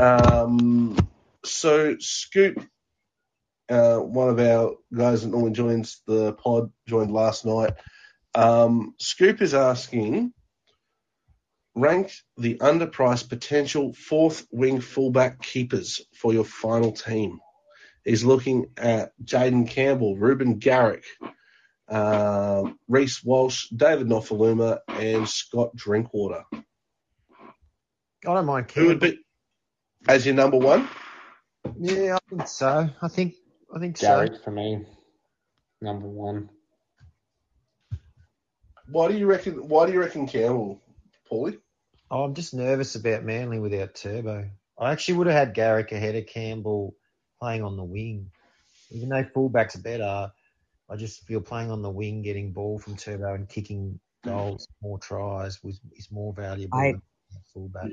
Um, 0.00 0.96
so 1.44 1.96
Scoop, 1.98 2.64
uh, 3.68 3.98
one 3.98 4.28
of 4.28 4.38
our 4.38 4.74
guys 4.94 5.22
that 5.22 5.28
normally 5.28 5.52
joins 5.52 6.02
the 6.06 6.32
pod, 6.34 6.70
joined 6.86 7.12
last 7.12 7.44
night. 7.44 7.74
Um, 8.34 8.94
Scoop 8.98 9.42
is 9.42 9.54
asking 9.54 10.32
rank 11.74 12.12
the 12.36 12.56
underpriced 12.58 13.28
potential 13.28 13.92
fourth 13.94 14.46
wing 14.50 14.80
fullback 14.80 15.40
keepers 15.42 16.02
for 16.14 16.32
your 16.32 16.44
final 16.44 16.92
team. 16.92 17.40
He's 18.04 18.24
looking 18.24 18.66
at 18.76 19.12
Jaden 19.24 19.68
Campbell, 19.68 20.16
Reuben 20.16 20.58
Garrick, 20.58 21.04
uh, 21.92 22.70
Reece 22.88 23.22
Walsh, 23.22 23.68
David 23.68 24.06
Nofoaluma, 24.08 24.80
and 24.88 25.28
Scott 25.28 25.76
Drinkwater. 25.76 26.44
I 26.52 28.34
don't 28.34 28.46
mind 28.46 28.70
Who 28.70 28.86
would 28.86 29.00
be 29.00 29.18
as 30.08 30.24
your 30.24 30.34
number 30.34 30.56
one? 30.56 30.88
Yeah, 31.78 32.16
I 32.16 32.28
think 32.28 32.48
so. 32.48 32.88
I 33.00 33.08
think 33.08 33.34
I 33.74 33.78
think 33.78 33.98
so. 33.98 34.06
Garrick 34.06 34.42
for 34.42 34.50
me, 34.50 34.86
number 35.80 36.06
one. 36.08 36.48
Why 38.88 39.08
do 39.08 39.18
you 39.18 39.26
reckon? 39.26 39.68
Why 39.68 39.86
do 39.86 39.92
you 39.92 40.00
reckon 40.00 40.26
Campbell, 40.26 40.80
Paulie? 41.30 41.58
Oh, 42.10 42.24
I'm 42.24 42.34
just 42.34 42.54
nervous 42.54 42.94
about 42.94 43.24
Manly 43.24 43.58
without 43.58 43.94
Turbo. 43.94 44.48
I 44.78 44.92
actually 44.92 45.14
would 45.14 45.26
have 45.26 45.36
had 45.36 45.54
Garrick 45.54 45.92
ahead 45.92 46.16
of 46.16 46.26
Campbell 46.26 46.94
playing 47.40 47.62
on 47.62 47.76
the 47.76 47.84
wing. 47.84 48.30
Even 48.90 49.08
though 49.10 49.24
fullback's 49.32 49.76
better, 49.76 50.30
I 50.92 50.96
just 50.96 51.26
feel 51.26 51.40
playing 51.40 51.70
on 51.70 51.80
the 51.80 51.88
wing, 51.90 52.20
getting 52.20 52.52
ball 52.52 52.78
from 52.78 52.96
Turbo 52.96 53.32
and 53.34 53.48
kicking 53.48 53.98
goals, 54.24 54.68
more 54.82 54.98
tries, 54.98 55.62
was 55.64 55.80
is 55.96 56.10
more 56.12 56.34
valuable 56.34 56.76
I- 56.78 56.92
than 56.92 57.02
fullback. 57.54 57.90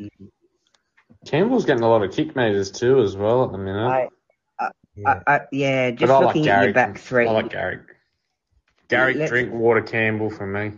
Campbell's 1.26 1.66
getting 1.66 1.84
a 1.84 1.88
lot 1.90 2.04
of 2.04 2.12
kick 2.12 2.36
meters 2.36 2.70
too 2.72 3.00
as 3.02 3.16
well 3.16 3.44
at 3.46 3.52
the 3.52 3.58
minute. 3.58 3.88
I, 3.88 4.08
Yeah. 4.96 5.22
I, 5.28 5.34
I, 5.36 5.42
yeah, 5.52 5.92
but 5.92 6.00
just 6.00 6.12
I 6.12 6.16
like 6.18 6.26
looking 6.28 6.42
at 6.44 6.46
Garrick. 6.46 6.66
your 6.66 6.74
back 6.74 6.98
three. 6.98 7.28
I 7.28 7.32
like 7.32 7.50
Garrick. 7.50 7.82
Garrick, 8.90 9.16
Let's- 9.18 9.30
Drinkwater, 9.32 9.82
Campbell 9.82 10.30
for 10.30 10.46
me. 10.46 10.74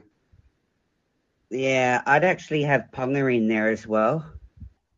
Yeah, 1.49 2.01
I'd 2.05 2.23
actually 2.23 2.63
have 2.63 2.85
Ponga 2.93 3.35
in 3.35 3.47
there 3.47 3.69
as 3.69 3.85
well 3.85 4.25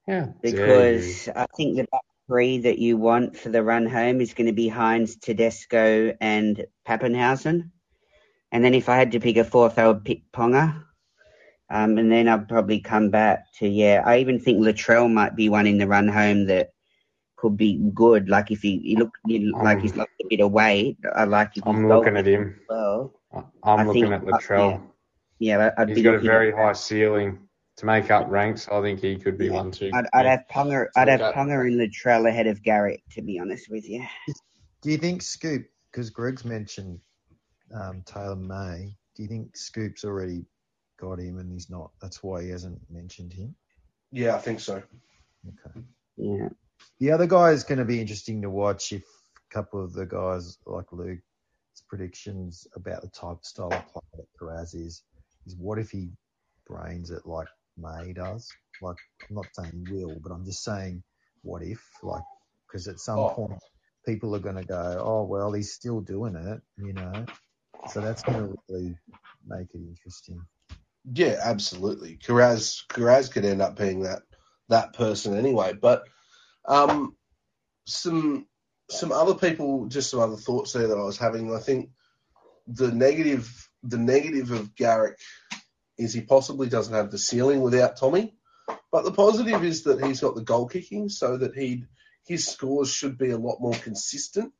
Yeah. 0.07 0.27
because 0.41 1.27
I 1.29 1.47
think 1.57 1.77
the 1.77 1.83
back 1.91 2.01
three 2.27 2.57
that 2.59 2.79
you 2.79 2.97
want 2.97 3.37
for 3.37 3.49
the 3.49 3.63
run 3.63 3.85
home 3.85 4.21
is 4.21 4.33
going 4.33 4.47
to 4.47 4.53
be 4.53 4.69
Hynes, 4.69 5.19
Tedesco, 5.19 6.15
and 6.21 6.65
Papenhuyzen. 6.87 7.69
And 8.51 8.63
then 8.63 8.73
if 8.73 8.87
I 8.89 8.97
had 8.97 9.11
to 9.13 9.19
pick 9.19 9.37
a 9.37 9.43
fourth, 9.43 9.77
I 9.79 9.87
would 9.87 10.05
pick 10.05 10.21
Ponga. 10.31 10.83
Um, 11.69 11.97
and 11.97 12.11
then 12.11 12.27
I'd 12.27 12.47
probably 12.47 12.79
come 12.79 13.09
back 13.09 13.45
to 13.59 13.67
yeah. 13.67 14.03
I 14.05 14.19
even 14.19 14.39
think 14.39 14.59
Latrell 14.59 15.11
might 15.11 15.35
be 15.35 15.49
one 15.49 15.65
in 15.65 15.77
the 15.79 15.87
run 15.87 16.07
home 16.07 16.45
that 16.47 16.69
could 17.35 17.57
be 17.57 17.79
good. 17.93 18.29
Like 18.29 18.51
if 18.51 18.61
he, 18.61 18.77
he 18.79 18.95
look 18.95 19.11
he, 19.25 19.51
like 19.51 19.81
he's 19.81 19.95
lost 19.95 20.11
a 20.21 20.27
bit 20.29 20.39
of 20.41 20.51
weight, 20.51 20.97
I 21.15 21.23
like 21.23 21.57
if 21.57 21.65
I'm 21.65 21.87
looking 21.87 22.15
at 22.15 22.27
him. 22.27 22.59
well. 22.69 23.13
I'm 23.33 23.45
I 23.63 23.83
looking 23.83 24.03
think- 24.03 24.13
at 24.13 24.23
Latrell. 24.23 24.81
Yeah, 25.39 25.71
I'd 25.77 25.89
He's 25.89 25.97
be 25.97 26.03
got 26.03 26.13
a 26.15 26.19
very 26.19 26.51
high 26.51 26.73
ceiling 26.73 27.39
to 27.77 27.85
make 27.85 28.11
up 28.11 28.29
ranks. 28.29 28.67
I 28.69 28.81
think 28.81 28.99
he 28.99 29.15
could 29.17 29.37
be 29.37 29.45
Yeah. 29.47 29.53
one 29.53 29.71
too. 29.71 29.91
I'd, 29.93 30.05
I'd 30.13 30.25
have 30.25 30.43
Ponga. 30.51 30.87
I'd 30.95 31.07
have 31.07 31.21
Okay. 31.21 31.37
Ponga 31.39 31.65
and 31.65 31.79
Latrell 31.79 32.27
ahead 32.29 32.47
of 32.47 32.61
Garrett, 32.61 33.01
to 33.11 33.21
be 33.21 33.39
honest 33.39 33.69
with 33.69 33.87
you. 33.89 34.05
Do 34.81 34.91
you 34.91 34.97
think 34.97 35.21
Scoop, 35.21 35.65
because 35.91 36.09
Greg's 36.09 36.45
mentioned 36.45 36.99
um, 37.73 38.03
Taylan 38.05 38.45
May, 38.47 38.95
do 39.15 39.23
you 39.23 39.29
think 39.29 39.55
Scoop's 39.57 40.03
already 40.03 40.45
got 40.99 41.19
him 41.19 41.39
and 41.39 41.51
he's 41.51 41.69
not? 41.69 41.91
That's 42.01 42.21
why 42.21 42.43
he 42.43 42.49
hasn't 42.49 42.79
mentioned 42.91 43.33
him. 43.33 43.55
Yeah, 44.11 44.35
I 44.35 44.39
think 44.39 44.59
so. 44.59 44.75
Okay. 45.47 45.85
Yeah. 46.17 46.49
The 46.99 47.11
other 47.11 47.25
guy 47.27 47.51
is 47.51 47.63
going 47.63 47.79
to 47.79 47.85
be 47.85 47.99
interesting 47.99 48.41
to 48.43 48.49
watch 48.49 48.91
if 48.91 49.01
a 49.03 49.53
couple 49.53 49.83
of 49.83 49.93
the 49.93 50.05
guys 50.05 50.57
like 50.65 50.91
Luke's 50.91 51.23
predictions 51.87 52.67
about 52.75 53.01
the 53.01 53.07
type 53.09 53.37
of 53.37 53.45
style 53.45 53.73
of 53.73 53.87
player 53.87 54.03
that 54.17 54.27
Kiraz 54.39 54.75
is, 54.75 55.03
is 55.47 55.55
what 55.57 55.79
if 55.79 55.89
he 55.89 56.11
brains 56.67 57.09
it 57.09 57.25
like 57.25 57.47
May 57.77 58.13
does? 58.13 58.49
Like 58.81 58.97
I'm 59.29 59.35
not 59.37 59.47
saying 59.53 59.85
will, 59.89 60.19
but 60.23 60.31
I'm 60.31 60.45
just 60.45 60.63
saying 60.63 61.03
what 61.43 61.63
if, 61.63 61.83
like, 62.03 62.23
because 62.67 62.87
at 62.87 62.99
some 62.99 63.19
Oh. 63.19 63.29
point 63.29 63.59
people 64.05 64.35
are 64.35 64.39
going 64.39 64.55
to 64.55 64.63
go, 64.63 65.01
oh 65.03 65.23
well, 65.23 65.51
he's 65.53 65.73
still 65.73 66.01
doing 66.01 66.35
it, 66.35 66.61
you 66.77 66.93
know. 66.93 67.25
So 67.89 68.01
that's 68.01 68.23
going 68.23 68.39
to 68.39 68.55
really 68.69 68.95
make 69.47 69.67
it 69.73 69.81
interesting. 69.81 70.41
Yeah, 71.11 71.39
absolutely. 71.43 72.17
Kiraz 72.17 72.85
Kiraz 72.87 73.31
could 73.31 73.45
end 73.45 73.61
up 73.61 73.77
being 73.77 74.03
that 74.03 74.23
that 74.69 74.93
person 74.93 75.37
anyway. 75.37 75.73
But 75.73 76.03
um, 76.65 77.15
some 77.85 78.47
some 78.89 79.11
other 79.11 79.35
people, 79.35 79.87
just 79.87 80.11
some 80.11 80.19
other 80.21 80.37
thoughts 80.37 80.73
there 80.73 80.87
that 80.87 80.97
I 80.97 81.03
was 81.03 81.17
having. 81.17 81.53
I 81.53 81.59
think 81.59 81.89
the 82.67 82.91
negative 82.91 83.69
the 83.83 83.97
negative 83.97 84.51
of 84.51 84.75
Garrick 84.75 85.19
is 85.97 86.13
he 86.13 86.21
possibly 86.21 86.67
doesn't 86.69 86.93
have 86.93 87.11
the 87.11 87.17
ceiling 87.17 87.61
without 87.61 87.97
Tommy. 87.97 88.35
But 88.91 89.03
the 89.03 89.11
positive 89.11 89.63
is 89.63 89.83
that 89.83 90.03
he's 90.03 90.21
got 90.21 90.35
the 90.35 90.41
goal 90.41 90.67
kicking, 90.67 91.09
so 91.09 91.37
that 91.37 91.55
he 91.55 91.85
his 92.25 92.47
scores 92.47 92.91
should 92.91 93.17
be 93.17 93.31
a 93.31 93.37
lot 93.37 93.59
more 93.59 93.73
consistent. 93.73 94.53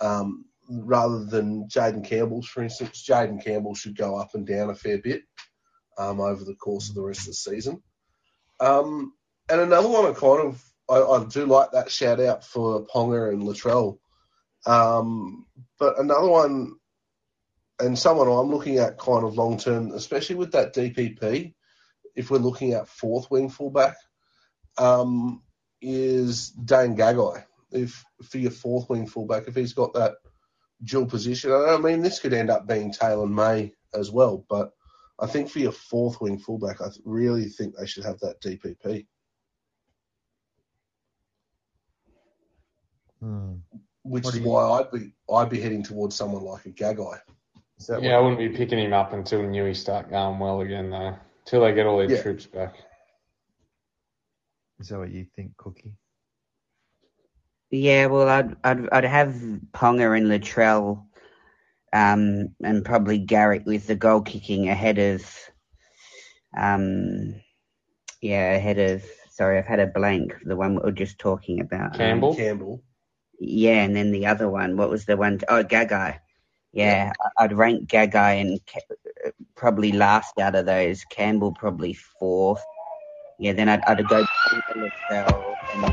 Um, 0.00 0.46
rather 0.68 1.24
than 1.24 1.68
Jaden 1.68 2.04
Campbell's, 2.04 2.46
for 2.46 2.62
instance, 2.62 3.04
Jaden 3.06 3.44
Campbell 3.44 3.74
should 3.74 3.96
go 3.96 4.16
up 4.16 4.34
and 4.34 4.46
down 4.46 4.70
a 4.70 4.74
fair 4.74 4.98
bit 4.98 5.22
um, 5.98 6.20
over 6.20 6.44
the 6.44 6.54
course 6.54 6.88
of 6.88 6.94
the 6.94 7.02
rest 7.02 7.20
of 7.20 7.26
the 7.26 7.34
season. 7.34 7.82
Um, 8.60 9.12
and 9.48 9.60
another 9.60 9.88
one, 9.88 10.06
I 10.06 10.12
kind 10.12 10.48
of 10.48 10.62
I, 10.88 11.00
I 11.00 11.24
do 11.24 11.46
like 11.46 11.72
that 11.72 11.90
shout 11.90 12.20
out 12.20 12.44
for 12.44 12.86
Ponga 12.86 13.32
and 13.32 13.42
Latrell. 13.42 13.98
Um, 14.66 15.46
but 15.78 15.98
another 15.98 16.28
one, 16.28 16.76
and 17.84 17.98
someone 17.98 18.28
I'm 18.28 18.50
looking 18.50 18.78
at 18.78 18.98
kind 18.98 19.24
of 19.24 19.36
long 19.36 19.58
term, 19.58 19.92
especially 19.92 20.36
with 20.36 20.52
that 20.52 20.74
DPP, 20.74 21.54
if 22.14 22.30
we're 22.30 22.38
looking 22.38 22.72
at 22.72 22.88
fourth 22.88 23.30
wing 23.30 23.50
fullback, 23.50 23.96
um, 24.78 25.42
is 25.80 26.50
Dane 26.50 26.96
Gagai. 26.96 27.44
If 27.70 28.04
for 28.22 28.38
your 28.38 28.50
fourth 28.52 28.88
wing 28.88 29.06
fullback, 29.06 29.48
if 29.48 29.54
he's 29.54 29.72
got 29.74 29.92
that 29.94 30.14
dual 30.82 31.06
position, 31.06 31.52
I 31.52 31.76
mean 31.76 32.00
this 32.00 32.20
could 32.20 32.32
end 32.32 32.50
up 32.50 32.66
being 32.66 32.92
Taylan 32.92 33.30
May 33.30 33.72
as 33.92 34.10
well, 34.10 34.44
but 34.48 34.72
I 35.18 35.26
think 35.26 35.50
for 35.50 35.58
your 35.58 35.72
fourth 35.72 36.20
wing 36.20 36.38
fullback, 36.38 36.80
I 36.80 36.88
really 37.04 37.48
think 37.48 37.76
they 37.76 37.86
should 37.86 38.04
have 38.04 38.18
that 38.20 38.40
DPP. 38.40 39.06
Hmm. 43.20 43.54
which 44.02 44.24
What 44.24 44.34
is 44.34 44.40
you- 44.40 44.46
why 44.46 44.64
I'd 44.80 44.90
be 44.90 45.12
I'd 45.32 45.48
be 45.48 45.60
heading 45.60 45.82
towards 45.82 46.14
someone 46.14 46.42
like 46.44 46.66
a 46.66 46.70
Gagai. 46.70 47.20
Is 47.78 47.86
that 47.88 48.02
Yeah, 48.02 48.16
I 48.16 48.20
wouldn't 48.20 48.38
be 48.38 48.48
picking 48.48 48.78
him 48.78 48.92
up 48.92 49.12
until 49.12 49.40
Newey 49.40 49.74
start 49.74 50.10
going 50.10 50.38
well 50.38 50.60
again, 50.60 50.90
though. 50.90 51.16
Till 51.44 51.60
they 51.62 51.74
get 51.74 51.86
all 51.86 51.98
their 51.98 52.10
Yeah. 52.10 52.22
troops 52.22 52.46
back. 52.46 52.74
is 54.80 54.88
that 54.88 54.98
what 54.98 55.10
you 55.10 55.24
think, 55.24 55.56
Cookie? 55.56 55.94
Yeah, 57.70 58.06
well, 58.06 58.28
I'd 58.28 58.56
I'd 58.64 58.88
I'd 58.90 59.04
have 59.04 59.32
Ponga 59.72 60.16
and 60.16 60.26
Latrell, 60.26 61.06
um, 61.92 62.54
and 62.62 62.84
probably 62.84 63.18
Garrick 63.18 63.64
with 63.66 63.86
the 63.86 63.94
goal 63.96 64.20
kicking 64.20 64.68
ahead 64.68 64.98
of, 64.98 65.24
um, 66.56 67.40
yeah, 68.20 68.52
ahead 68.54 68.78
of. 68.78 69.04
Sorry, 69.30 69.58
I've 69.58 69.66
had 69.66 69.80
a 69.80 69.86
blank. 69.86 70.34
The 70.44 70.56
one 70.56 70.74
we 70.74 70.82
were 70.82 70.92
just 70.92 71.18
talking 71.18 71.60
about. 71.60 71.92
Um, 71.94 71.98
Campbell? 71.98 72.34
Campbell. 72.36 72.82
yeah, 73.38 73.82
and 73.82 73.96
then 73.96 74.12
the 74.12 74.26
other 74.26 74.48
one. 74.48 74.76
What 74.76 74.90
was 74.90 75.04
the 75.06 75.16
one? 75.16 75.40
Oh, 75.48 75.64
Gagai. 75.64 76.18
Yeah, 76.74 77.12
I'd 77.38 77.52
rank 77.52 77.88
Gagai 77.88 78.40
and 78.40 78.60
probably 79.54 79.92
last 79.92 80.38
out 80.40 80.56
of 80.56 80.66
those. 80.66 81.04
Campbell 81.04 81.54
probably 81.54 81.94
fourth. 81.94 82.64
Yeah, 83.38 83.52
then 83.52 83.68
I'd 83.68 83.84
I'd 83.86 84.08
go 84.08 84.24
Latrell, 84.74 85.56
and 85.72 85.84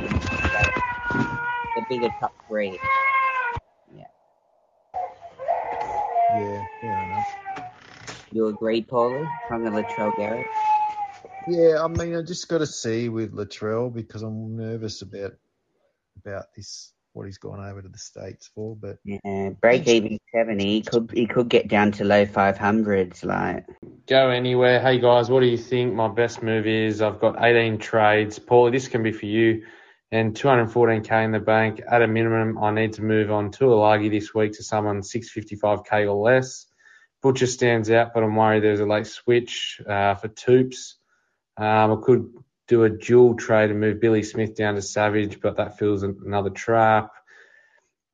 the 1.76 1.86
bigger 1.88 2.10
top 2.20 2.34
three. 2.48 2.80
Yeah, 3.94 4.06
Yeah, 6.40 6.66
fair 6.82 6.98
enough. 6.98 7.36
You 8.32 8.48
agree, 8.48 8.82
Paulie? 8.84 9.30
Ponga, 9.50 9.70
Latrell, 9.70 10.16
Garrett? 10.18 10.48
Yeah, 11.48 11.84
I 11.84 11.88
mean, 11.88 12.16
I 12.16 12.24
just 12.24 12.48
got 12.48 12.60
to 12.60 12.66
see 12.66 13.10
with 13.10 13.34
Latrell 13.34 13.94
because 13.94 14.24
I'm 14.24 14.56
nervous 14.56 15.04
about 15.04 15.34
about 16.26 16.46
this 16.56 16.94
what 17.14 17.26
he's 17.26 17.38
gone 17.38 17.60
over 17.60 17.82
to 17.82 17.90
the 17.90 17.98
states 17.98 18.50
for. 18.54 18.76
But 18.76 18.98
Yeah, 19.04 19.50
break 19.62 19.88
even 19.88 20.20
seventy. 20.34 20.66
He 20.66 20.82
could 20.82 21.12
he 21.14 21.28
could 21.28 21.50
get 21.50 21.68
down 21.68 21.92
to 21.94 22.04
low 22.04 22.26
five 22.26 22.58
hundreds. 22.58 23.24
Like 23.24 23.66
Go 24.08 24.30
anywhere. 24.30 24.80
Hey 24.80 25.00
guys, 25.00 25.30
what 25.30 25.42
do 25.42 25.48
you 25.48 25.58
think? 25.58 25.94
My 25.94 26.08
best 26.08 26.44
move 26.44 26.68
is 26.68 27.02
I've 27.02 27.20
got 27.20 27.44
18 27.44 27.78
trades. 27.78 28.40
Paulie, 28.40 28.72
this 28.72 28.88
can 28.88 29.04
be 29.04 29.12
for 29.12 29.26
you. 29.26 29.64
And 30.12 30.36
214k 30.36 31.24
in 31.24 31.32
the 31.32 31.40
bank. 31.40 31.82
At 31.90 32.02
a 32.02 32.08
minimum, 32.08 32.58
I 32.62 32.72
need 32.72 32.94
to 32.94 33.02
move 33.02 33.32
on 33.32 33.52
Tuilagi 33.52 34.12
this 34.12 34.34
week 34.34 34.54
to 34.54 34.64
someone 34.64 35.02
655k 35.02 36.12
or 36.12 36.16
less. 36.16 36.68
Butcher 37.22 37.48
stands 37.48 37.90
out, 37.92 38.14
but 38.14 38.24
I'm 38.24 38.36
worried 38.36 38.64
there's 38.64 38.80
a 38.80 38.86
late 38.86 39.08
switch 39.08 39.80
uh, 39.88 40.16
for 40.16 40.28
Toops. 40.28 40.96
Um, 41.56 41.92
I 41.92 41.98
could 42.04 42.34
do 42.72 42.86
a 42.86 42.90
dual 42.90 43.36
trade 43.36 43.70
and 43.70 43.82
move 43.82 44.00
Billy 44.00 44.24
Smith 44.24 44.56
down 44.56 44.76
to 44.76 44.82
Savage, 44.82 45.42
but 45.42 45.58
that 45.58 45.78
feels 45.78 46.04
another 46.04 46.50
trap. 46.50 47.12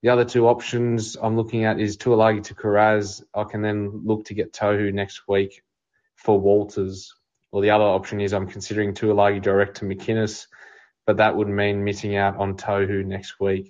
The 0.02 0.10
other 0.10 0.26
two 0.26 0.48
options 0.48 1.16
I'm 1.16 1.38
looking 1.38 1.66
at 1.66 1.80
is 1.80 1.96
Tuilagi 1.96 2.44
to 2.46 2.56
Kiraz. 2.56 3.22
I 3.36 3.44
can 3.44 3.62
then 3.62 4.02
look 4.04 4.26
to 4.26 4.34
get 4.34 4.54
Tohu 4.54 4.92
next 4.92 5.28
week 5.28 5.62
for 6.16 6.40
Walters. 6.40 7.14
Or 7.52 7.62
the 7.62 7.70
other 7.70 7.84
option 7.84 8.20
is 8.20 8.34
I'm 8.34 8.48
considering 8.48 8.96
Tuilagi 8.96 9.44
direct 9.44 9.78
to 9.78 9.86
McInnes, 9.86 10.48
but 11.06 11.18
that 11.18 11.36
would 11.38 11.48
mean 11.48 11.84
missing 11.84 12.16
out 12.16 12.38
on 12.38 12.58
Tohu 12.58 13.06
next 13.06 13.40
week. 13.40 13.66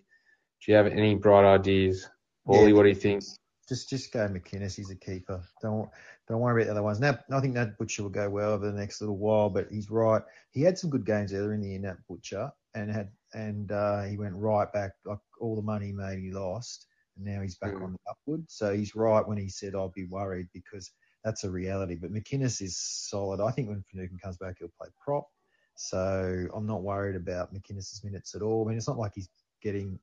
Do 0.66 0.72
you 0.72 0.78
have 0.78 0.88
any 0.88 1.16
bright 1.16 1.44
ideas? 1.44 2.10
Paulie, 2.48 2.70
Yeah. 2.70 2.74
what 2.76 2.84
do 2.84 2.90
you 2.90 2.96
think? 2.96 3.24
just 3.68 3.90
just 3.90 4.14
go 4.14 4.26
McInnes. 4.30 4.78
He's 4.78 4.90
a 4.90 4.96
keeper. 4.96 5.44
Don't 5.62 5.90
don't 6.28 6.42
worry 6.42 6.62
about 6.62 6.66
the 6.66 6.72
other 6.72 6.84
ones. 6.84 7.00
Now, 7.00 7.18
I 7.32 7.40
think 7.40 7.54
that 7.54 7.78
Butcher 7.78 8.04
will 8.04 8.10
go 8.10 8.30
well 8.30 8.52
over 8.52 8.70
the 8.70 8.78
next 8.78 9.00
little 9.02 9.18
while. 9.18 9.50
But 9.50 9.68
he's 9.72 9.90
right. 9.90 10.22
He 10.52 10.62
had 10.62 10.78
some 10.78 10.90
good 10.90 11.06
games 11.06 11.34
earlier 11.34 11.54
in 11.54 11.62
the 11.62 11.70
year, 11.70 11.80
that 11.82 12.06
Butcher, 12.08 12.52
and 12.76 12.92
had 12.92 13.12
and 13.34 13.72
uh, 13.72 14.04
he 14.04 14.18
went 14.18 14.36
right 14.36 14.72
back. 14.74 14.92
Like 15.06 15.20
all 15.40 15.56
the 15.56 15.62
money 15.62 15.88
he 15.88 15.94
made, 15.94 16.20
he 16.20 16.32
lost, 16.32 16.88
and 17.16 17.26
now 17.26 17.42
he's 17.42 17.58
back 17.58 17.74
Mm. 17.74 17.84
on 17.84 17.94
the 17.94 18.12
upward. 18.12 18.44
So 18.50 18.74
he's 18.74 18.96
right 18.96 19.26
when 19.26 19.38
he 19.38 19.50
said 19.50 19.76
I'll 19.76 19.90
be 19.90 20.06
worried 20.06 20.48
because 20.54 20.92
that's 21.24 21.44
a 21.44 21.50
reality. 21.50 21.96
But 21.96 22.14
McInnes 22.14 22.62
is 22.62 22.78
solid. 22.78 23.42
I 23.42 23.52
think 23.52 23.70
when 23.70 23.84
Finucane 23.84 24.20
comes 24.20 24.38
back, 24.38 24.58
he'll 24.60 24.72
play 24.80 24.90
prop. 25.04 25.28
So 25.76 26.48
I'm 26.54 26.66
not 26.66 26.84
worried 26.84 27.16
about 27.16 27.54
McInnes' 27.54 28.04
minutes 28.04 28.36
at 28.36 28.42
all. 28.42 28.66
I 28.66 28.70
mean, 28.70 28.78
it's 28.78 28.88
not 28.88 28.98
like 28.98 29.14
he's 29.16 29.30
getting 29.62 30.00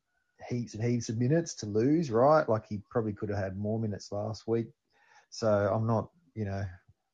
heaps 0.48 0.74
and 0.74 0.82
heaps 0.82 1.08
of 1.08 1.18
minutes 1.18 1.54
to 1.56 1.66
lose, 1.66 2.10
right? 2.10 2.48
Like 2.48 2.66
he 2.66 2.82
probably 2.90 3.12
could 3.12 3.28
have 3.28 3.38
had 3.38 3.58
more 3.58 3.78
minutes 3.78 4.12
last 4.12 4.46
week. 4.46 4.66
So 5.34 5.48
I'm 5.48 5.84
not, 5.84 6.10
you 6.36 6.44
know, 6.44 6.62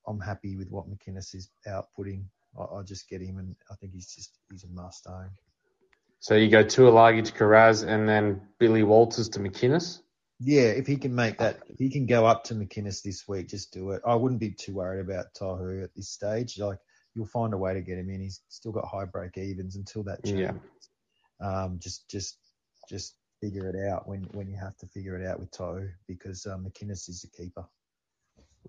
I'm 0.07 0.21
happy 0.21 0.55
with 0.55 0.69
what 0.69 0.85
McInnes 0.91 1.35
is 1.35 1.49
outputting. 1.67 2.25
I, 2.59 2.65
I'll 2.65 2.85
just 2.85 3.09
get 3.09 3.23
him, 3.23 3.39
and 3.39 3.57
I 3.71 3.77
think 3.77 3.95
he's 3.95 4.15
just 4.15 4.39
he's 4.51 4.65
a 4.65 4.69
must 4.69 5.07
own. 5.07 5.31
So 6.19 6.35
you 6.35 6.51
go 6.51 6.63
Tuilagi 6.63 7.25
to 7.25 7.33
Kiraz 7.33 7.83
and 7.89 8.07
then 8.07 8.43
Billy 8.59 8.83
Walters 8.83 9.31
to 9.31 9.39
McInnes? 9.39 10.03
Yeah, 10.39 10.65
if 10.65 10.87
he 10.87 10.97
can 10.97 11.15
make 11.15 11.39
that, 11.39 11.61
if 11.71 11.79
he 11.79 11.89
can 11.89 12.05
go 12.05 12.27
up 12.27 12.45
to 12.45 12.55
McInnes 12.55 13.03
this 13.03 13.27
week, 13.27 13.49
just 13.49 13.73
do 13.73 13.93
it. 13.93 14.03
I 14.07 14.17
wouldn't 14.17 14.41
be 14.41 14.51
too 14.51 14.75
worried 14.75 15.01
about 15.01 15.33
Tohu 15.33 15.83
at 15.83 15.95
this 15.97 16.11
stage. 16.11 16.59
Like 16.59 16.79
you'll 17.15 17.25
find 17.25 17.55
a 17.55 17.59
way 17.59 17.73
to 17.73 17.81
get 17.81 17.97
him 17.97 18.11
in. 18.11 18.21
He's 18.21 18.43
still 18.51 18.73
got 18.73 18.87
high 18.87 19.07
break 19.07 19.39
evens 19.39 19.77
until 19.77 20.03
that 20.03 20.23
changes. 20.27 20.51
Yeah. 21.41 21.63
Um, 21.63 21.79
just 21.83 22.07
just 22.11 22.37
just 22.87 23.15
figure 23.41 23.71
it 23.71 23.89
out 23.89 24.07
when 24.07 24.29
when 24.33 24.47
you 24.47 24.59
have 24.59 24.77
to 24.77 24.87
figure 24.89 25.19
it 25.19 25.27
out 25.27 25.41
with 25.41 25.51
Tohu 25.53 25.91
because 26.07 26.45
um, 26.45 26.67
McInnes 26.67 27.09
is 27.09 27.25
a 27.25 27.35
keeper. 27.35 27.65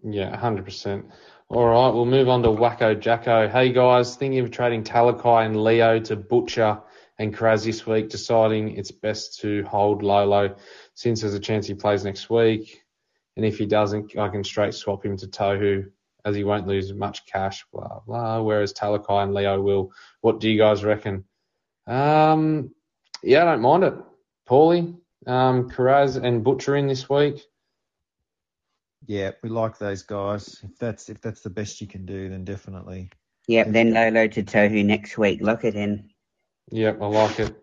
Yeah, 0.04 0.36
100%. 0.36 1.12
All 1.50 1.68
right, 1.68 1.90
we'll 1.90 2.06
move 2.06 2.30
on 2.30 2.44
to 2.44 2.50
Wacko 2.50 3.00
Jacko. 3.00 3.48
Hey 3.50 3.74
guys, 3.74 4.16
thinking 4.16 4.40
of 4.40 4.52
trading 4.52 4.84
Talakai 4.84 5.46
and 5.46 5.62
Leo 5.62 6.00
to 6.00 6.16
Butcher 6.16 6.82
and 7.20 7.36
Kiraz 7.36 7.66
this 7.66 7.86
week, 7.86 8.10
deciding 8.10 8.78
it's 8.78 8.92
best 8.92 9.40
to 9.42 9.64
hold 9.64 10.02
Lolo 10.02 10.56
since 10.96 11.22
there's 11.22 11.34
a 11.34 11.40
chance 11.40 11.68
he 11.68 11.74
plays 11.74 12.06
next 12.06 12.30
week. 12.30 12.82
And 13.36 13.46
if 13.46 13.58
he 13.58 13.66
doesn't, 13.66 14.18
I 14.18 14.30
can 14.30 14.44
straight 14.44 14.74
swap 14.74 15.06
him 15.06 15.18
to 15.18 15.28
Tohu 15.28 15.92
as 16.26 16.36
he 16.36 16.44
won't 16.44 16.68
lose 16.68 16.94
much 16.94 17.26
cash, 17.26 17.66
blah, 17.74 18.00
blah. 18.08 18.42
Whereas 18.42 18.74
Talakai 18.74 19.24
and 19.24 19.34
Leo 19.34 19.62
will. 19.62 19.92
What 20.22 20.40
do 20.40 20.50
you 20.50 20.58
guys 20.58 20.84
reckon? 20.84 21.26
Um, 21.86 22.74
yeah, 23.24 23.42
I 23.42 23.46
don't 23.46 23.62
mind 23.62 23.84
it. 23.84 23.94
Paulie, 24.50 24.96
um, 25.28 25.70
Kiraz 25.70 26.22
and 26.22 26.44
Butcher 26.44 26.76
in 26.76 26.88
this 26.88 27.10
week. 27.10 27.46
Yeah, 29.08 29.32
we 29.42 29.50
like 29.50 29.78
those 29.78 30.04
guys. 30.04 30.60
If 30.64 30.78
that's 30.78 31.10
if 31.10 31.22
that's 31.22 31.42
the 31.42 31.50
best 31.50 31.82
you 31.82 31.88
can 31.88 32.06
do, 32.06 32.30
then 32.30 32.46
definitely. 32.46 33.10
Yep, 33.48 33.68
then 33.72 33.94
Lolo 33.94 34.28
to 34.28 34.44
Tohu 34.44 34.86
next 34.86 35.18
week. 35.18 35.40
Lock 35.42 35.66
it 35.66 35.76
in. 35.76 36.10
Yep, 36.70 37.02
I 37.02 37.08
like 37.08 37.40
it. 37.40 37.56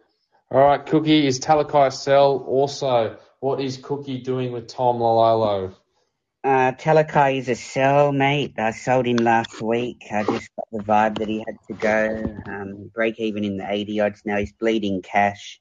All 0.50 0.60
right, 0.60 0.84
Cookie, 0.84 1.26
is 1.26 1.40
Talakai 1.40 1.92
sell? 1.92 2.38
Also, 2.38 3.18
what 3.40 3.60
is 3.60 3.76
Cookie 3.76 4.22
doing 4.22 4.52
with 4.52 4.66
Taumalolo? 4.66 5.74
Uh, 6.42 6.72
Talakai 6.72 7.38
is 7.38 7.48
a 7.48 7.54
sell, 7.54 8.12
mate. 8.12 8.54
I 8.58 8.70
sold 8.70 9.06
him 9.06 9.16
last 9.18 9.60
week. 9.60 10.04
I 10.10 10.24
just 10.24 10.50
got 10.56 10.68
the 10.72 10.78
vibe 10.78 11.18
that 11.18 11.28
he 11.28 11.44
had 11.46 11.58
to 11.68 11.74
go. 11.74 12.36
Um, 12.46 12.90
break 12.94 13.18
even 13.20 13.44
in 13.44 13.58
the 13.58 13.70
80 13.70 14.00
odds 14.00 14.22
now. 14.24 14.38
He's 14.38 14.52
bleeding 14.52 15.02
cash. 15.02 15.60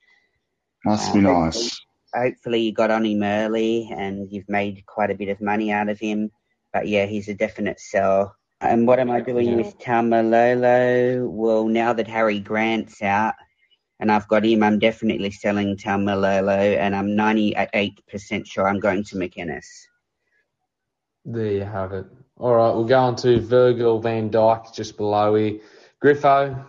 Must 0.85 1.09
Uh, 1.09 1.13
be 1.13 1.21
nice. 1.21 1.86
Hopefully 2.13 2.61
you 2.61 2.73
got 2.73 2.91
on 2.91 3.05
him 3.05 3.23
early 3.23 3.89
and 3.95 4.31
you've 4.31 4.49
made 4.49 4.85
quite 4.85 5.11
a 5.11 5.15
bit 5.15 5.29
of 5.29 5.41
money 5.41 5.71
out 5.71 5.89
of 5.89 5.99
him. 5.99 6.31
But 6.73 6.87
yeah, 6.87 7.05
he's 7.05 7.27
a 7.27 7.33
definite 7.33 7.79
sell. 7.79 8.35
And 8.61 8.87
what 8.87 8.99
am 8.99 9.11
I 9.11 9.21
doing 9.21 9.49
Yeah. 9.49 9.55
with 9.57 9.77
Taumalolo? 9.77 11.29
Well, 11.29 11.67
now 11.67 11.93
that 11.93 12.07
Harry 12.07 12.39
Grant's 12.39 13.01
out 13.01 13.35
and 13.99 14.11
I've 14.11 14.27
got 14.27 14.45
him, 14.45 14.63
I'm 14.63 14.79
definitely 14.79 15.31
selling 15.31 15.77
Taumalolo 15.77 16.77
and 16.77 16.95
I'm 16.95 17.15
98% 17.15 18.45
sure 18.47 18.67
I'm 18.67 18.79
going 18.79 19.03
to 19.05 19.15
McInnes. 19.15 19.65
There 21.25 21.51
you 21.51 21.65
have 21.65 21.93
it. 21.93 22.05
All 22.37 22.55
right, 22.55 22.73
we'll 22.73 22.85
go 22.85 22.99
on 22.99 23.15
to 23.17 23.39
Virgil 23.39 23.99
van 23.99 24.29
Dyke 24.29 24.71
just 24.73 24.95
below 24.97 25.35
here. 25.35 25.59
Griffo, 26.03 26.65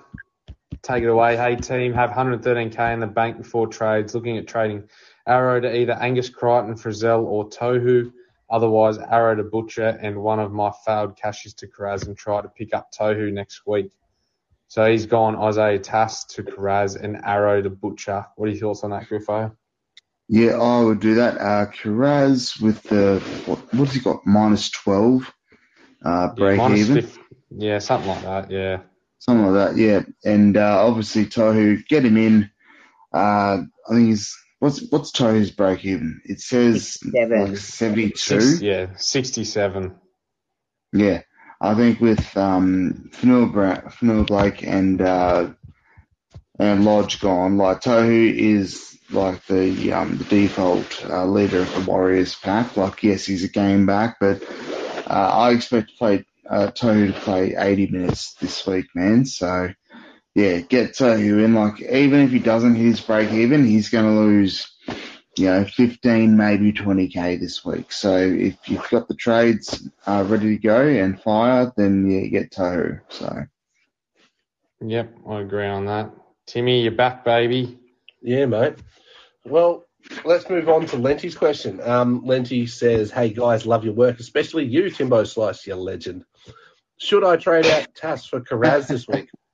take 0.83 1.03
it 1.05 1.09
away. 1.09 1.37
Hey, 1.37 1.57
team, 1.57 1.93
have 1.93 2.11
113k 2.11 2.93
in 2.93 3.01
the 3.01 3.07
bank 3.07 3.39
before 3.39 3.67
trades. 3.67 4.15
Looking 4.15 4.39
at 4.39 4.47
trading 4.47 4.89
Arrow 5.29 5.61
to 5.61 5.77
either 5.77 5.93
Angus 5.93 6.31
Crichton, 6.31 6.75
Frizell, 6.75 7.23
or 7.25 7.49
Tohu. 7.49 8.13
Otherwise, 8.51 8.99
Arrow 8.99 9.37
to 9.37 9.45
Butcher 9.45 9.99
and 10.01 10.17
one 10.23 10.41
of 10.41 10.53
my 10.53 10.73
failed 10.87 11.17
cashes 11.17 11.53
to 11.55 11.67
Kiraz 11.69 12.07
and 12.07 12.17
try 12.17 12.41
to 12.41 12.49
pick 12.49 12.75
up 12.75 12.91
Tohu 12.99 13.31
next 13.33 13.67
week. 13.67 13.93
So 14.69 14.91
he's 14.91 15.07
gone 15.07 15.37
Isaiah 15.37 15.79
Tass 15.79 16.25
to 16.27 16.43
Kiraz 16.43 17.03
and 17.03 17.19
Arrow 17.25 17.61
to 17.63 17.71
Butcher. 17.71 18.25
What 18.37 18.47
are 18.47 18.53
your 18.53 18.61
thoughts 18.61 18.85
on 18.85 18.91
that, 18.91 19.09
Griffo? 19.09 19.55
Yeah, 20.29 20.53
I 20.59 20.83
would 20.83 21.01
do 21.01 21.15
that. 21.17 21.39
Uh, 21.39 21.67
Kiraz 21.71 22.61
with 22.61 22.83
the 22.85 23.21
what, 23.47 23.59
what's 23.75 23.93
he 23.95 24.01
got? 24.01 24.27
Minus 24.27 24.71
twelve. 24.71 25.33
Uh, 26.05 26.29
Yeah, 26.29 26.33
break 26.37 26.59
minus 26.59 26.81
even, 26.81 27.03
50 27.03 27.21
yeah, 27.51 27.79
something 27.79 28.09
like 28.09 28.23
that. 28.23 28.51
Yeah. 28.51 28.81
something 29.19 29.47
like 29.47 29.75
that. 29.75 29.81
Yeah, 29.81 30.03
and 30.25 30.57
uh, 30.57 30.87
obviously 30.87 31.25
Tohu, 31.27 31.87
get 31.89 32.05
him 32.05 32.17
in. 32.17 32.51
Uh, 33.13 33.63
I 33.89 33.95
think 33.95 34.09
he's 34.09 34.37
what's 34.59 34.83
what's 34.91 35.13
Tohu's 35.13 35.51
break 35.51 35.85
even? 35.85 36.21
It 36.25 36.41
says 36.41 36.93
67. 36.95 37.49
like 37.49 37.57
seventy 37.57 38.11
two. 38.11 38.59
Yeah, 38.61 38.97
67. 38.97 39.95
Yeah, 40.93 41.23
I 41.61 41.75
think 41.75 42.01
with 42.01 42.37
um, 42.37 43.11
Fonua, 43.13 43.53
Bra- 43.53 43.91
Fonua 43.91 44.27
Blake 44.27 44.63
and 44.63 45.01
uh, 45.01 45.51
and 46.59 46.85
Lodge 46.85 47.21
gone, 47.21 47.57
like 47.57 47.83
Tohu 47.83 48.35
is 48.35 48.99
like 49.11 49.45
the 49.47 49.93
um, 49.93 50.19
the 50.19 50.25
default 50.25 51.05
uh, 51.09 51.25
leader 51.27 51.61
of 51.61 51.75
the 51.75 51.91
Warriors 51.91 52.35
pack. 52.35 52.77
Like, 52.77 53.03
yes, 53.03 53.27
he's 53.27 53.45
a 53.45 53.49
game 53.49 53.87
back, 53.87 54.17
but 54.21 54.43
uh, 55.07 55.31
I 55.33 55.53
expect 55.53 55.91
to 55.91 55.97
play 55.97 56.25
uh, 56.49 56.71
Tohu 56.75 57.13
to 57.13 57.21
play 57.21 57.55
80 57.57 57.89
minutes 57.89 58.35
this 58.35 58.67
week, 58.67 58.87
man. 58.95 59.25
So 59.27 59.73
yeah, 60.35 60.61
get 60.61 60.93
Tohu 60.93 61.45
in. 61.45 61.55
Like, 61.55 61.81
even 61.81 62.21
if 62.21 62.31
he 62.31 62.39
doesn't 62.39 62.75
hit 62.75 62.87
his 62.87 63.01
break 63.01 63.31
even, 63.33 63.65
he's 63.65 63.89
going 63.89 64.05
to 64.05 64.21
lose. 64.21 64.73
You 65.37 65.45
know, 65.45 65.65
15, 65.65 66.37
maybe 66.37 66.73
20k 66.73 67.39
this 67.39 67.65
week. 67.65 67.93
So 67.93 68.17
if 68.17 68.57
you've 68.69 68.89
got 68.91 69.07
the 69.07 69.15
trades 69.15 69.89
uh, 70.05 70.25
ready 70.27 70.57
to 70.57 70.61
go 70.61 70.85
and 70.85 71.23
fire, 71.23 71.73
then 71.77 72.11
yeah, 72.11 72.27
get 72.27 72.51
Tohu. 72.51 73.01
So 73.09 73.47
Yep, 74.81 75.15
I 75.29 75.41
agree 75.41 75.67
on 75.67 75.87
that. 75.87 76.11
Timmy, 76.47 76.83
you're 76.83 76.93
back, 76.93 77.25
baby. 77.25 77.79
Yeah, 78.23 78.47
mate. 78.47 78.77
Well, 79.45 79.87
let's 80.25 80.49
move 80.49 80.69
on 80.69 80.87
to 80.87 80.97
Lenty's 80.97 81.37
question. 81.37 81.81
Um, 81.83 82.25
Lenty 82.25 82.69
says, 82.69 83.11
"Hey 83.11 83.31
guys, 83.31 83.67
love 83.67 83.85
your 83.85 83.95
work, 83.95 84.21
especially 84.21 84.65
you, 84.65 84.91
Timbo 84.91 85.25
Slice, 85.25 85.67
you 85.67 85.75
legend. 85.75 86.25
Should 86.99 87.25
I 87.25 87.37
trade 87.37 87.67
out 87.67 87.95
Tass 87.95 88.27
for 88.27 88.41
Kiraz 88.41 88.87
this 88.89 89.07
week, 89.09 89.31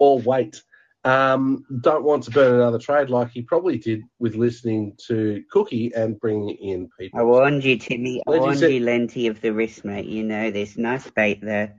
or 0.00 0.18
wait? 0.18 0.60
Um, 1.04 1.64
don't 1.80 2.04
want 2.04 2.24
to 2.24 2.30
burn 2.30 2.56
another 2.56 2.78
trade 2.78 3.08
like 3.08 3.30
he 3.30 3.40
probably 3.40 3.78
did 3.78 4.02
with 4.18 4.34
listening 4.34 4.96
to 5.06 5.42
Cookie 5.50 5.92
and 5.94 6.18
bringing 6.20 6.50
in 6.56 6.90
people. 6.98 7.20
I 7.20 7.22
warned 7.22 7.64
you, 7.64 7.78
Timmy. 7.78 8.20
I 8.26 8.30
Lenty 8.32 8.40
warned 8.40 8.58
said- 8.58 8.72
you, 8.72 8.80
Lenty, 8.80 9.30
of 9.30 9.40
the 9.40 9.52
risk, 9.54 9.84
mate. 9.84 10.04
You 10.06 10.24
know, 10.24 10.50
there's 10.50 10.76
nice 10.76 11.08
bait 11.10 11.40
there. 11.40 11.76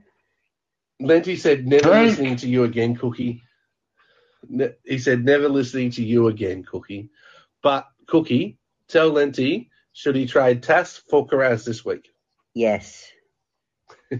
Lenty 1.00 1.36
said, 1.36 1.66
never 1.68 1.90
Drink. 1.90 2.06
listening 2.10 2.36
to 2.36 2.48
you 2.48 2.64
again, 2.64 2.96
Cookie. 2.96 3.42
Ne- 4.48 4.74
he 4.84 4.98
said, 4.98 5.24
never 5.24 5.48
listening 5.48 5.90
to 5.92 6.02
you 6.02 6.26
again, 6.28 6.64
Cookie. 6.64 7.10
But, 7.62 7.86
Cookie, 8.08 8.58
tell 8.88 9.10
Lenty, 9.12 9.68
should 9.92 10.16
he 10.16 10.26
trade 10.26 10.62
Tass 10.64 10.96
for 11.08 11.26
Kiraz 11.28 11.64
this 11.64 11.84
week? 11.84 12.08
Yes. 12.54 13.06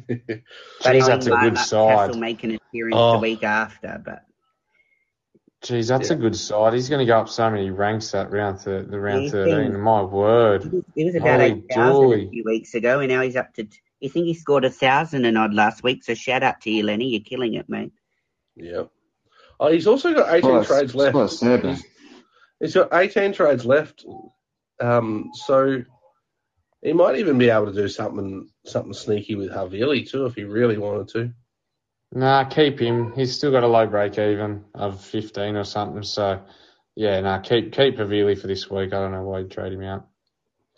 But 0.09 0.95
Jeez, 0.95 1.07
that's 1.07 1.27
a 1.27 1.31
good 1.37 1.59
side. 1.59 1.97
Tass 1.97 2.09
will 2.11 2.19
make 2.21 2.45
an 2.45 2.55
appearance 2.57 2.95
Oh. 2.99 3.13
the 3.15 3.19
week 3.19 3.43
after, 3.43 4.01
but 4.05 4.25
Jeez, 5.65 5.89
that's 5.89 6.11
a 6.11 6.17
good 6.17 6.35
side. 6.35 6.73
He's 6.75 6.89
going 6.89 6.99
to 6.99 7.07
go 7.07 7.19
up 7.21 7.29
so 7.29 7.49
many 7.49 7.71
ranks 7.71 8.11
that 8.11 8.33
round 8.33 8.61
thir- 8.61 8.83
the 8.83 8.99
round 8.99 9.23
He's 9.23 9.31
13. 9.33 9.73
been- 9.73 9.81
My 9.81 10.01
he 10.01 10.07
word. 10.07 10.73
was, 10.73 10.83
he 10.97 11.05
was 11.05 11.15
about 11.15 11.41
Holy 11.41 11.53
8,000 11.71 12.21
a 12.27 12.31
few 12.31 12.45
weeks 12.45 12.75
ago, 12.75 12.99
and 13.01 13.09
now 13.09 13.21
he's 13.23 13.37
up 13.37 13.55
to. 13.55 13.67
You 14.01 14.09
think 14.09 14.27
he 14.27 14.35
scored 14.35 14.65
a 14.65 14.71
thousand 14.71 15.25
and 15.25 15.39
odd 15.39 15.55
last 15.55 15.85
week. 15.85 16.03
So 16.03 16.15
shout 16.15 16.43
out 16.43 16.61
to 16.63 16.71
you, 16.71 16.83
Lenny. 16.83 17.11
You're 17.11 17.21
killing 17.21 17.55
it, 17.55 17.69
mate. 17.69 17.93
Yeah. 18.57 18.85
Oh, 19.61 19.71
he's 19.71 19.87
also 19.87 20.13
got 20.13 20.35
18 20.35 20.51
Well, 20.51 20.65
trades 20.65 20.93
that's 20.93 21.15
what 21.15 21.15
I 21.15 21.19
left. 21.21 21.33
said, 21.35 21.63
man. 21.63 21.75
He's, 21.77 21.85
he's 22.59 22.75
got 22.75 22.89
18 22.93 23.33
trades 23.33 23.65
left. 23.65 24.05
Um, 24.81 25.31
so 25.47 25.85
he 26.83 26.93
might 26.93 27.17
even 27.19 27.39
be 27.39 27.49
able 27.51 27.67
to 27.67 27.73
do 27.73 27.89
something 27.89 28.49
something 28.65 28.93
sneaky 28.93 29.35
with 29.37 29.51
Havili 29.51 30.09
too 30.09 30.27
if 30.27 30.35
he 30.35 30.45
really 30.45 30.79
wanted 30.79 31.09
to. 31.09 31.33
Nah, 32.15 32.45
keep 32.45 32.79
him. 32.79 33.13
He's 33.15 33.35
still 33.35 33.51
got 33.51 33.63
a 33.63 33.67
low 33.69 33.87
break 33.87 34.19
even 34.19 34.65
of 34.75 35.03
15 35.03 35.57
or 35.57 35.65
something. 35.65 36.03
So, 36.03 36.43
yeah, 36.95 37.21
nah, 37.21 37.39
keep 37.39 37.73
keep 37.73 37.97
Havili 37.97 38.39
for 38.39 38.49
this 38.49 38.71
week. 38.71 38.93
I 38.93 39.01
don't 39.01 39.13
know 39.13 39.23
why 39.23 39.41
you 39.41 39.49
trade 39.49 39.73
him 39.73 39.83
out. 39.83 40.07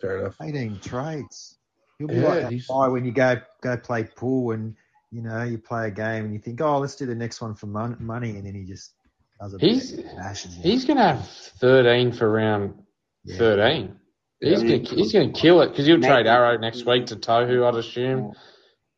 Fair 0.00 0.18
enough. 0.20 0.36
18 0.40 0.78
trades. 0.80 1.58
You'll 1.98 2.08
be 2.10 2.16
Yeah, 2.16 2.28
like 2.28 2.40
that 2.42 2.52
he's- 2.52 2.66
guy 2.66 2.88
when 2.88 3.04
you 3.04 3.12
go 3.12 3.36
go 3.62 3.76
play 3.76 4.04
pool 4.04 4.52
and 4.52 4.76
you 5.10 5.22
know 5.22 5.42
you 5.44 5.58
play 5.58 5.88
a 5.88 5.90
game 5.90 6.24
and 6.24 6.32
you 6.32 6.38
think, 6.40 6.60
oh, 6.60 6.78
let's 6.78 6.96
do 6.96 7.06
the 7.06 7.14
next 7.14 7.40
one 7.40 7.54
for 7.54 7.66
mon- 7.66 7.96
money, 8.00 8.30
and 8.36 8.46
then 8.46 8.54
he 8.54 8.64
just 8.64 8.92
does 9.40 9.54
a 9.54 9.58
He's- 9.58 9.92
bet 9.92 10.44
and. 10.44 10.54
He's 10.54 10.84
going 10.84 10.96
to 10.98 11.02
have 11.04 11.26
13 11.28 12.12
for 12.12 12.30
round 12.30 12.74
Yeah. 13.24 13.38
13. 13.38 13.96
He's 14.40 14.62
Yeah. 14.62 14.76
gonna 14.78 14.96
he's 14.96 15.12
gonna 15.12 15.32
kill 15.32 15.62
it 15.62 15.68
because 15.70 15.86
he'll 15.86 15.96
Maybe. 15.98 16.12
trade 16.12 16.26
Arrow 16.26 16.58
next 16.58 16.84
week 16.86 17.06
to 17.06 17.16
Tohu, 17.16 17.66
I'd 17.66 17.74
assume. 17.76 18.32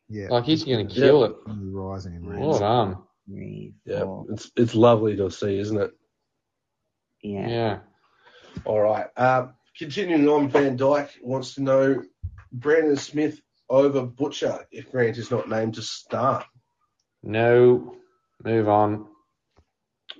Yeah, 0.09 0.28
Like 0.30 0.45
he's 0.45 0.64
gonna 0.64 0.87
kill 0.87 1.24
it. 1.24 1.34
He's 1.47 1.57
rising 1.72 2.14
in 2.14 2.26
Well 2.26 2.49
ranks. 2.49 2.59
done. 2.61 2.97
Three, 3.28 3.74
Yeah, 3.84 4.22
it's 4.30 4.51
it's 4.57 4.74
lovely 4.74 5.16
to 5.16 5.30
see, 5.30 5.59
isn't 5.59 5.80
it? 5.80 5.91
Yeah. 7.22 7.49
Yeah. 7.49 7.78
All 8.64 8.80
right. 8.80 9.07
Um, 9.16 9.55
continuing 9.78 10.28
on, 10.28 10.49
Van 10.49 10.76
Dyke 10.76 11.11
wants 11.22 11.55
to 11.55 11.62
know 11.62 12.03
Brandon 12.53 12.97
Smith 12.97 13.41
over 13.68 14.07
Butcher 14.07 14.64
if 14.70 14.91
Grant 14.93 15.18
is 15.18 15.30
not 15.30 15.49
named 15.49 15.74
to 15.74 15.82
start. 15.82 16.45
No. 17.22 17.97
Move 18.45 18.68
on. 18.68 19.09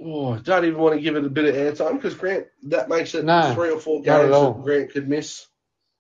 Oh, 0.03 0.35
I 0.35 0.39
don't 0.39 0.65
even 0.65 0.81
want 0.81 0.95
to 0.95 1.01
give 1.01 1.17
it 1.17 1.25
a 1.25 1.31
bit 1.31 1.47
of 1.47 1.55
airtime 1.55 1.95
because 1.95 2.15
Grant 2.15 2.47
that 2.65 2.89
makes 2.89 3.15
it 3.15 3.25
No, 3.25 3.55
three 3.55 3.71
or 3.71 3.79
four 3.81 4.03
not 4.03 4.07
at 4.07 4.23
games 4.23 4.37
that 4.41 4.63
Grant 4.63 4.91
could 4.91 5.09
miss. 5.09 5.47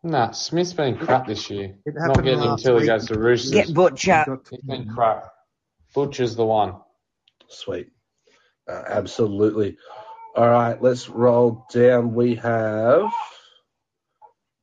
Nah, 0.02 0.30
Smith's 0.32 0.72
been 0.72 0.98
crap 0.98 1.26
this 1.26 1.50
year. 1.50 1.74
It 1.84 1.94
Not 1.94 2.16
getting 2.18 2.34
him 2.34 2.40
last 2.40 2.60
until 2.60 2.74
he 2.74 2.80
week. 2.82 2.88
goes 2.90 3.06
to 3.06 3.18
Roosters. 3.18 3.52
Get 3.52 3.74
Butcher. 3.74 4.18
He 4.20 4.30
got 4.30 4.48
He's 4.50 4.60
been 4.60 4.86
crap. 4.86 5.32
Butcher's 5.94 6.36
the 6.36 6.44
one. 6.44 6.76
Sweet. 7.48 7.88
Uh, 8.68 8.82
absolutely. 8.86 9.78
All 10.36 10.48
right, 10.48 10.80
let's 10.82 11.08
roll 11.08 11.64
down. 11.72 12.14
We 12.14 12.34
have 12.36 13.10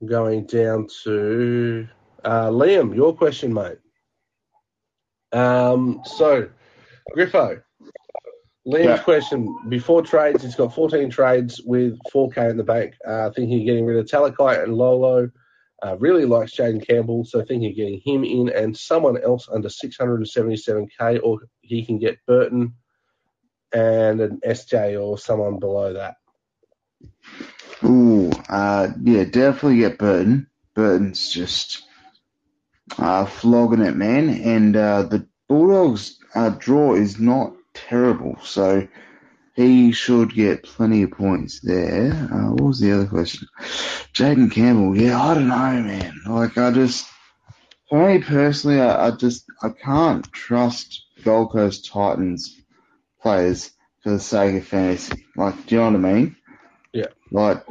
going 0.05 0.45
down 0.45 0.87
to 1.03 1.87
uh, 2.23 2.49
Liam. 2.49 2.95
Your 2.95 3.15
question, 3.15 3.53
mate. 3.53 3.79
Um, 5.31 6.01
so, 6.05 6.49
Griffo. 7.15 7.61
Liam's 8.67 8.85
Yeah. 8.85 8.97
question 9.03 9.53
before 9.69 10.01
trades, 10.01 10.43
he's 10.43 10.55
got 10.55 10.73
14 10.73 11.09
trades 11.09 11.61
with 11.65 11.97
4K 12.11 12.49
in 12.49 12.57
the 12.57 12.63
bank. 12.63 12.93
Uh, 13.05 13.29
thinking 13.31 13.59
of 13.59 13.65
getting 13.65 13.85
rid 13.85 13.97
of 13.97 14.05
Talakai 14.05 14.63
and 14.63 14.75
Lolo. 14.75 15.29
Uh, 15.85 15.97
really 15.99 16.23
likes 16.23 16.55
Jaden 16.55 16.85
Campbell, 16.87 17.25
so 17.25 17.39
thinking 17.43 17.69
of 17.69 17.75
getting 17.75 17.99
him 18.05 18.23
in 18.23 18.47
and 18.47 18.77
someone 18.77 19.21
else 19.21 19.49
under 19.51 19.67
677k, 19.67 21.19
or 21.21 21.39
he 21.59 21.85
can 21.85 21.99
get 21.99 22.25
Burton 22.25 22.73
and 23.73 24.21
an 24.21 24.39
SJ 24.45 24.95
or 25.03 25.17
someone 25.17 25.59
below 25.59 25.91
that. 25.91 26.15
Ooh, 27.83 28.31
uh, 28.47 28.91
yeah, 29.03 29.25
definitely 29.25 29.79
get 29.79 29.97
Burton. 29.97 30.47
Burton's 30.73 31.29
just 31.33 31.83
uh, 32.97 33.25
flogging 33.25 33.81
it, 33.81 33.97
man. 33.97 34.29
And 34.29 34.77
uh, 34.77 35.03
the 35.03 35.27
Bulldogs' 35.49 36.17
uh, 36.33 36.49
draw 36.49 36.95
is 36.95 37.19
not 37.19 37.53
terrible, 37.73 38.37
so 38.43 38.87
he 39.55 39.91
should 39.91 40.33
get 40.33 40.63
plenty 40.63 41.03
of 41.03 41.11
points 41.11 41.59
there. 41.61 42.11
Uh, 42.31 42.51
what 42.51 42.61
was 42.61 42.79
the 42.79 42.91
other 42.91 43.07
question? 43.07 43.47
Jaden 44.13 44.51
Campbell, 44.51 44.97
yeah, 44.97 45.21
I 45.21 45.33
don't 45.35 45.47
know, 45.47 45.55
man. 45.55 46.21
Like, 46.27 46.57
I 46.57 46.71
just, 46.71 47.07
for 47.89 48.07
me 48.07 48.19
personally, 48.19 48.81
I, 48.81 49.07
I 49.07 49.11
just 49.11 49.45
I 49.61 49.69
can't 49.69 50.31
trust 50.31 51.03
Gold 51.23 51.51
Coast 51.51 51.89
Titans 51.91 52.59
players 53.21 53.71
for 54.01 54.11
the 54.11 54.19
sake 54.19 54.55
of 54.61 54.67
fantasy. 54.67 55.25
Like, 55.35 55.65
do 55.65 55.75
you 55.75 55.81
know 55.81 55.91
what 55.91 56.09
I 56.09 56.13
mean? 56.13 56.35
Yeah. 56.91 57.07
Like, 57.31 57.63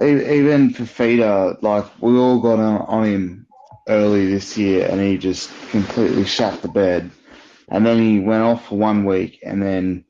even 0.00 0.72
for 0.72 0.84
Feeder, 0.84 1.56
like 1.62 1.86
we 2.00 2.16
all 2.16 2.40
got 2.40 2.58
on, 2.58 2.82
on 2.82 3.04
him 3.04 3.46
early 3.88 4.26
this 4.26 4.56
year, 4.56 4.86
and 4.88 5.00
he 5.00 5.18
just 5.18 5.50
completely 5.70 6.24
shut 6.24 6.62
the 6.62 6.68
bed. 6.68 7.10
And 7.72 7.86
then 7.86 7.98
he 7.98 8.20
went 8.20 8.42
off 8.42 8.68
for 8.68 8.76
one 8.76 9.06
week, 9.06 9.40
and 9.42 9.62
then 9.62 10.04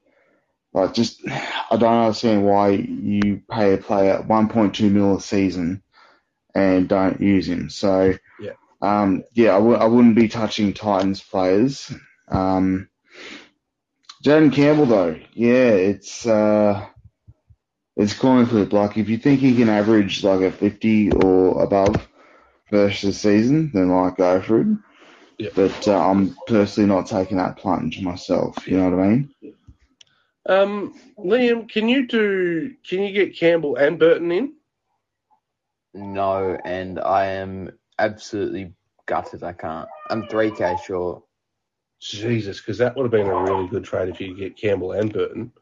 like 0.74 0.94
just 0.94 1.20
I 1.28 1.76
don't 1.78 2.02
understand 2.04 2.44
why 2.44 2.70
you 2.70 3.42
pay 3.50 3.74
a 3.74 3.78
player 3.78 4.22
1.2 4.22 4.90
mil 4.90 5.16
a 5.16 5.20
season 5.20 5.82
and 6.54 6.88
don't 6.88 7.20
use 7.20 7.48
him. 7.48 7.70
So 7.70 8.14
Yeah. 8.40 8.52
um, 8.80 9.22
yeah, 9.32 9.52
I 9.52 9.58
w- 9.58 9.76
I 9.76 9.84
wouldn't 9.84 10.16
be 10.16 10.28
touching 10.28 10.74
Titans 10.74 11.22
players. 11.22 11.92
Um, 12.28 12.88
Jaden 14.24 14.52
Campbell 14.52 14.86
though, 14.86 15.20
yeah, 15.34 15.70
it's 15.70 16.26
uh, 16.26 16.84
it's 17.96 18.14
coin 18.14 18.46
flip. 18.46 18.72
Like 18.72 18.96
if 18.96 19.08
you 19.08 19.18
think 19.18 19.40
he 19.40 19.54
can 19.54 19.68
average 19.68 20.24
like 20.24 20.40
a 20.40 20.50
50 20.50 21.12
or 21.12 21.62
above 21.62 22.08
versus 22.70 23.20
season, 23.20 23.70
then 23.72 23.88
like 23.88 24.16
go 24.16 24.42
for 24.42 24.62
it. 24.62 24.66
Yeah. 25.42 25.50
But 25.56 25.88
uh, 25.88 25.98
I'm 25.98 26.36
personally 26.46 26.88
not 26.88 27.08
taking 27.08 27.36
that 27.38 27.56
plunge 27.56 28.00
myself. 28.00 28.64
You 28.68 28.76
know 28.76 28.90
what 28.90 29.04
I 29.04 29.08
mean? 29.08 29.34
Um, 30.48 30.94
Liam, 31.18 31.68
can 31.68 31.88
you 31.88 32.06
do? 32.06 32.74
Can 32.88 33.02
you 33.02 33.12
get 33.12 33.36
Campbell 33.36 33.74
and 33.74 33.98
Burton 33.98 34.30
in? 34.30 34.52
No, 35.94 36.56
and 36.64 37.00
I 37.00 37.26
am 37.26 37.72
absolutely 37.98 38.74
gutted 39.06 39.42
I 39.42 39.52
can't. 39.52 39.88
I'm 40.10 40.22
3k 40.28 40.80
short. 40.80 41.24
Jesus, 42.00 42.60
because 42.60 42.78
that 42.78 42.96
would 42.96 43.02
have 43.02 43.10
been 43.10 43.26
a 43.26 43.42
really 43.42 43.66
good 43.66 43.84
trade 43.84 44.10
if 44.10 44.20
you 44.20 44.28
could 44.28 44.38
get 44.38 44.56
Campbell 44.56 44.92
and 44.92 45.12
Burton. 45.12 45.52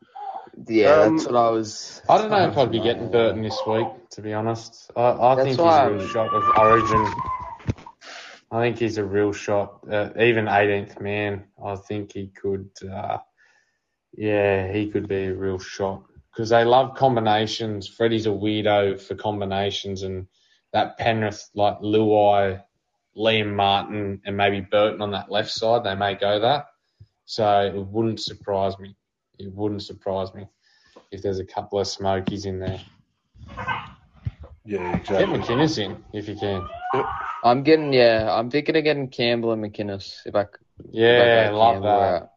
Yeah, 0.66 1.04
Um, 1.04 1.16
that's 1.16 1.26
what 1.26 1.36
I 1.36 1.50
was. 1.50 2.02
I 2.06 2.18
don't 2.18 2.30
know 2.30 2.48
if 2.48 2.56
I'd 2.58 2.70
be 2.70 2.80
getting 2.80 3.10
Burton 3.10 3.42
this 3.42 3.58
week, 3.66 3.88
to 4.10 4.20
be 4.20 4.34
honest. 4.34 4.90
I, 4.94 5.12
I 5.12 5.36
think 5.36 5.48
he's 5.48 5.58
a 5.58 5.90
real 5.90 6.06
shot 6.06 6.34
of 6.34 6.58
Origin. 6.58 7.14
I 8.52 8.60
think 8.60 8.78
he's 8.78 8.98
a 8.98 9.04
real 9.04 9.32
shot. 9.32 9.80
Uh, 9.90 10.10
even 10.18 10.46
18th 10.46 11.00
man, 11.00 11.44
I 11.64 11.76
think 11.76 12.12
he 12.12 12.28
could. 12.28 12.70
Uh, 12.82 13.18
yeah, 14.12 14.72
he 14.72 14.90
could 14.90 15.08
be 15.08 15.26
a 15.26 15.34
real 15.34 15.58
shot 15.58 16.02
because 16.32 16.48
they 16.48 16.64
love 16.64 16.96
combinations. 16.96 17.86
Freddie's 17.86 18.26
a 18.26 18.30
weirdo 18.30 19.00
for 19.00 19.14
combinations, 19.14 20.02
and 20.02 20.26
that 20.72 20.98
Penrith 20.98 21.48
like 21.54 21.78
Luai, 21.78 22.62
Liam 23.16 23.54
Martin, 23.54 24.20
and 24.24 24.36
maybe 24.36 24.60
Burton 24.60 25.00
on 25.02 25.12
that 25.12 25.30
left 25.30 25.50
side, 25.50 25.84
they 25.84 25.94
may 25.94 26.14
go 26.14 26.40
that. 26.40 26.66
So 27.26 27.66
it 27.66 27.86
wouldn't 27.86 28.20
surprise 28.20 28.76
me. 28.80 28.96
It 29.38 29.52
wouldn't 29.54 29.82
surprise 29.82 30.34
me 30.34 30.48
if 31.12 31.22
there's 31.22 31.38
a 31.38 31.44
couple 31.44 31.78
of 31.78 31.86
smokies 31.86 32.46
in 32.46 32.58
there. 32.58 32.80
Yeah, 34.64 34.92
Get 34.92 35.00
exactly. 35.00 35.38
McInnes 35.38 35.78
in 35.78 36.04
if 36.12 36.28
you 36.28 36.34
can. 36.34 36.68
I'm 37.42 37.62
getting 37.62 37.92
yeah. 37.92 38.28
I'm 38.30 38.50
thinking 38.50 38.76
of 38.76 38.84
getting 38.84 39.08
Campbell 39.08 39.52
and 39.52 39.62
McInnes 39.64 40.20
if 40.26 40.34
I. 40.34 40.44
c- 40.44 40.48
if 40.78 40.86
I 40.86 40.90
Yeah, 40.92 41.50
love 41.52 41.74
Campbell 41.74 41.88
that. 42.00 42.22
out. 42.22 42.30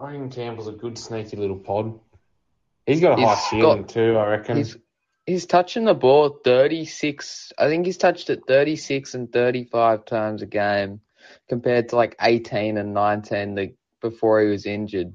I 0.00 0.12
think 0.12 0.32
Campbell's 0.32 0.68
a 0.68 0.72
good 0.72 0.98
sneaky 0.98 1.36
little 1.36 1.58
pod. 1.58 1.98
He's 2.86 3.00
got 3.00 3.14
a 3.14 3.16
He's 3.16 3.28
high 3.28 3.34
ceiling 3.50 3.82
got- 3.82 3.88
too, 3.88 4.16
I 4.18 4.26
reckon. 4.28 4.56
He's 4.58 4.76
he's 5.26 5.46
touching 5.46 5.84
the 5.84 5.94
ball 5.94 6.38
36. 6.44 7.52
I 7.58 7.66
think 7.68 7.86
he's 7.86 7.96
touched 7.96 8.30
it 8.30 8.42
36 8.46 9.14
and 9.14 9.32
35 9.32 10.04
times 10.04 10.42
a 10.42 10.46
game, 10.46 11.00
compared 11.48 11.88
to 11.88 11.96
like 11.96 12.14
18 12.20 12.76
and 12.78 12.94
19 12.94 13.54
the 13.54 13.74
before 14.00 14.40
he 14.42 14.48
was 14.48 14.66
injured. 14.66 15.12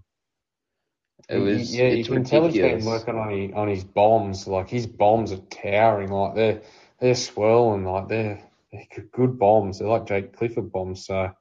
It 1.29 1.37
was 1.37 1.73
yeah, 1.73 1.87
you 1.89 1.99
it's 1.99 2.09
can 2.09 2.23
tell 2.25 2.47
he's 2.47 2.55
been 2.57 2.83
working 2.83 3.15
on 3.15 3.29
his, 3.29 3.51
on 3.53 3.67
his 3.69 3.83
bombs. 3.85 4.47
Like 4.47 4.67
his 4.69 4.85
bombs 4.87 5.31
are 5.31 5.37
towering. 5.37 6.09
Like 6.11 6.35
they're 6.35 6.61
they're 7.01 7.15
swirling. 7.15 7.83
Like 7.83 8.07
they're, 8.07 8.41
they're 8.71 9.05
good 9.11 9.37
bombs. 9.37 9.79
They're 9.79 9.87
like 9.89 10.05
Jake 10.05 10.37
Clifford 10.37 10.71
bombs. 10.71 11.05
So 11.05 11.31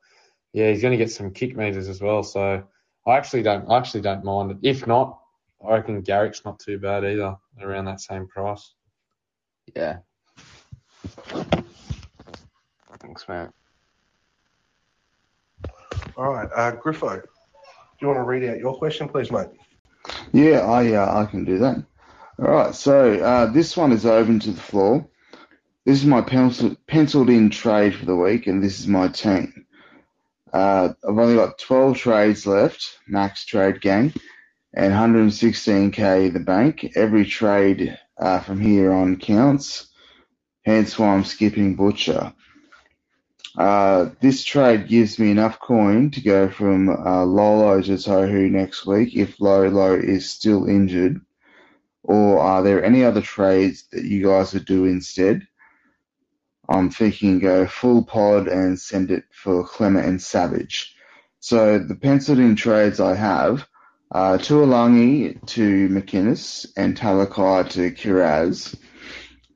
yeah, 0.52 0.70
he's 0.70 0.82
going 0.82 0.92
to 0.92 0.98
get 0.98 1.12
some 1.12 1.30
kick 1.30 1.56
meters 1.56 1.88
as 1.88 2.00
well. 2.00 2.24
So 2.24 2.64
I 3.06 3.16
actually 3.16 3.42
don't 3.42 3.70
I 3.70 3.78
actually 3.78 4.00
don't 4.00 4.24
mind 4.24 4.50
it. 4.50 4.56
If 4.62 4.86
not, 4.86 5.20
I 5.64 5.74
reckon 5.74 6.00
Garrick's 6.00 6.44
not 6.44 6.58
too 6.58 6.78
bad 6.78 7.04
either. 7.04 7.36
Around 7.60 7.84
that 7.84 8.00
same 8.00 8.26
price. 8.26 8.74
Yeah. 9.76 9.98
Thanks, 13.00 13.28
man. 13.28 13.52
All 16.16 16.32
right, 16.32 16.48
uh, 16.54 16.72
Griffo, 16.72 17.22
do 17.22 17.28
you 18.00 18.08
want 18.08 18.18
to 18.18 18.24
read 18.24 18.48
out 18.48 18.58
your 18.58 18.76
question, 18.76 19.08
please, 19.08 19.30
mate? 19.30 19.48
Yeah, 20.32 20.60
I 20.60 20.92
uh, 20.92 21.22
I 21.22 21.24
can 21.24 21.44
do 21.44 21.58
that. 21.58 21.82
All 22.38 22.50
right, 22.50 22.74
so 22.74 23.14
uh, 23.14 23.46
this 23.46 23.76
one 23.76 23.92
is 23.92 24.04
open 24.06 24.38
to 24.40 24.50
the 24.50 24.60
floor. 24.60 25.06
This 25.86 26.00
is 26.00 26.06
my 26.06 26.20
pencil, 26.20 26.76
penciled 26.86 27.30
in 27.30 27.48
trade 27.48 27.94
for 27.94 28.04
the 28.04 28.16
week, 28.16 28.46
and 28.46 28.62
this 28.62 28.80
is 28.80 28.86
my 28.86 29.08
team. 29.08 29.64
Uh, 30.52 30.90
I've 31.08 31.18
only 31.18 31.36
got 31.36 31.58
12 31.58 31.96
trades 31.96 32.46
left, 32.46 32.98
max 33.08 33.46
trade 33.46 33.80
gang, 33.80 34.12
and 34.74 34.92
116k 34.92 36.26
in 36.26 36.34
the 36.34 36.40
bank. 36.40 36.92
Every 36.96 37.24
trade 37.24 37.98
uh, 38.18 38.40
from 38.40 38.60
here 38.60 38.92
on 38.92 39.16
counts, 39.16 39.88
hence 40.66 40.98
why 40.98 41.14
I'm 41.14 41.24
skipping 41.24 41.76
Butcher. 41.76 42.34
Uh, 43.56 44.10
this 44.20 44.44
trade 44.44 44.86
gives 44.86 45.18
me 45.18 45.30
enough 45.30 45.58
coin 45.60 46.10
to 46.10 46.20
go 46.20 46.50
from 46.50 46.90
uh, 46.90 47.24
Lolo 47.24 47.80
to 47.80 47.92
Tohu 47.92 48.50
next 48.50 48.84
week 48.86 49.16
if 49.16 49.40
Lolo 49.40 49.94
is 49.94 50.28
still 50.28 50.66
injured. 50.66 51.22
Or 52.02 52.38
are 52.38 52.62
there 52.62 52.84
any 52.84 53.02
other 53.02 53.22
trades 53.22 53.84
that 53.92 54.04
you 54.04 54.24
guys 54.24 54.52
would 54.52 54.66
do 54.66 54.84
instead? 54.84 55.46
I'm 56.70 56.88
thinking 56.90 57.40
go 57.40 57.66
full 57.66 58.04
pod 58.04 58.46
and 58.48 58.78
send 58.78 59.10
it 59.10 59.24
for 59.32 59.66
Clement 59.66 60.06
and 60.06 60.22
Savage. 60.22 60.94
So 61.40 61.78
the 61.78 61.96
penciled 61.96 62.38
in 62.38 62.54
trades 62.54 63.00
I 63.00 63.14
have 63.16 63.66
are 64.12 64.38
Tuilagi 64.38 65.44
to 65.48 65.88
McInnes 65.88 66.66
and 66.76 66.96
Talakai 66.96 67.68
to 67.70 67.90
Kiraz. 67.90 68.78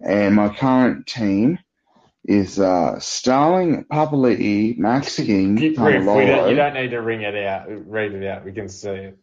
And 0.00 0.34
my 0.34 0.48
current 0.54 1.06
team 1.06 1.58
is 2.24 2.58
uh, 2.58 2.98
Starling, 2.98 3.84
Papali'i, 3.84 4.76
Max 4.78 5.16
King, 5.16 5.56
Keep 5.56 5.78
we 5.78 5.92
don't, 5.92 6.48
you 6.50 6.56
don't 6.56 6.74
need 6.74 6.90
to 6.90 7.00
ring 7.00 7.20
it 7.22 7.36
out, 7.36 7.66
read 7.68 8.12
it 8.12 8.26
out. 8.26 8.44
We 8.44 8.52
can 8.52 8.68
see 8.68 8.88
it. 8.90 9.18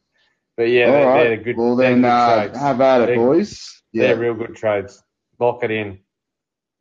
But 0.55 0.69
yeah, 0.69 0.85
All 0.85 0.91
they're, 0.91 1.05
right. 1.07 1.23
they're 1.23 1.37
good. 1.37 1.57
well 1.57 1.75
they're 1.75 1.89
then, 1.91 2.01
good 2.01 2.07
uh, 2.07 2.35
trades. 2.43 2.59
how 2.59 2.71
about 2.71 3.01
it, 3.01 3.05
They're- 3.07 3.15
boys? 3.15 3.81
They're 3.93 4.17
real 4.17 4.35
good 4.35 4.55
trades. 4.55 5.03
Lock 5.39 5.63
it 5.63 5.71
in. 5.71 5.99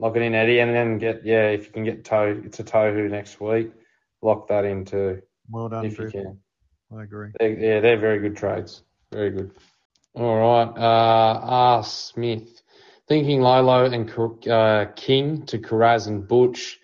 Lock 0.01 0.17
it 0.17 0.23
in, 0.23 0.35
Eddie, 0.35 0.61
and 0.61 0.75
then 0.75 0.97
get 0.97 1.27
yeah. 1.27 1.49
If 1.51 1.67
you 1.67 1.73
can 1.73 1.85
get 1.85 2.05
Toe, 2.05 2.41
it's 2.45 2.59
a 2.59 2.65
Tohu 2.65 3.11
next 3.11 3.39
week. 3.39 3.71
Lock 4.23 4.49
that 4.49 4.65
in 4.65 4.87
too, 4.87 5.21
Well 5.49 5.69
done, 5.69 5.85
if 5.85 5.99
you 5.99 6.11
can. 6.11 6.39
I 6.95 7.03
agree. 7.03 7.29
They're, 7.39 7.59
yeah, 7.59 7.81
they're 7.81 8.01
very 8.01 8.19
good 8.19 8.37
trades. 8.37 8.83
Very 9.13 9.31
good. 9.31 9.53
All 10.15 10.37
right. 10.37 10.69
Uh, 10.77 11.41
R. 11.43 11.85
Smith. 11.85 12.63
Thinking 13.09 13.41
Lolo 13.41 13.85
and 13.85 14.11
uh, 14.49 14.87
King 14.97 15.45
to 15.47 15.59
Kiraz 15.59 16.07
and 16.07 16.27
Butch 16.27 16.79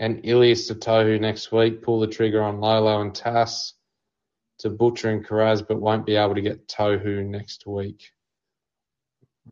and 0.00 0.24
Ilias 0.24 0.66
to 0.68 0.74
Tohu 0.74 1.20
next 1.20 1.52
week. 1.52 1.82
Pull 1.82 2.00
the 2.00 2.06
trigger 2.06 2.42
on 2.42 2.60
Lolo 2.60 3.00
and 3.00 3.14
Tass 3.14 3.74
to 4.60 4.70
Butcher 4.70 5.10
and 5.10 5.26
Kiraz, 5.26 5.66
but 5.66 5.80
won't 5.80 6.06
be 6.06 6.16
able 6.16 6.34
to 6.34 6.40
get 6.40 6.68
Tohu 6.68 7.24
next 7.24 7.66
week. 7.66 8.10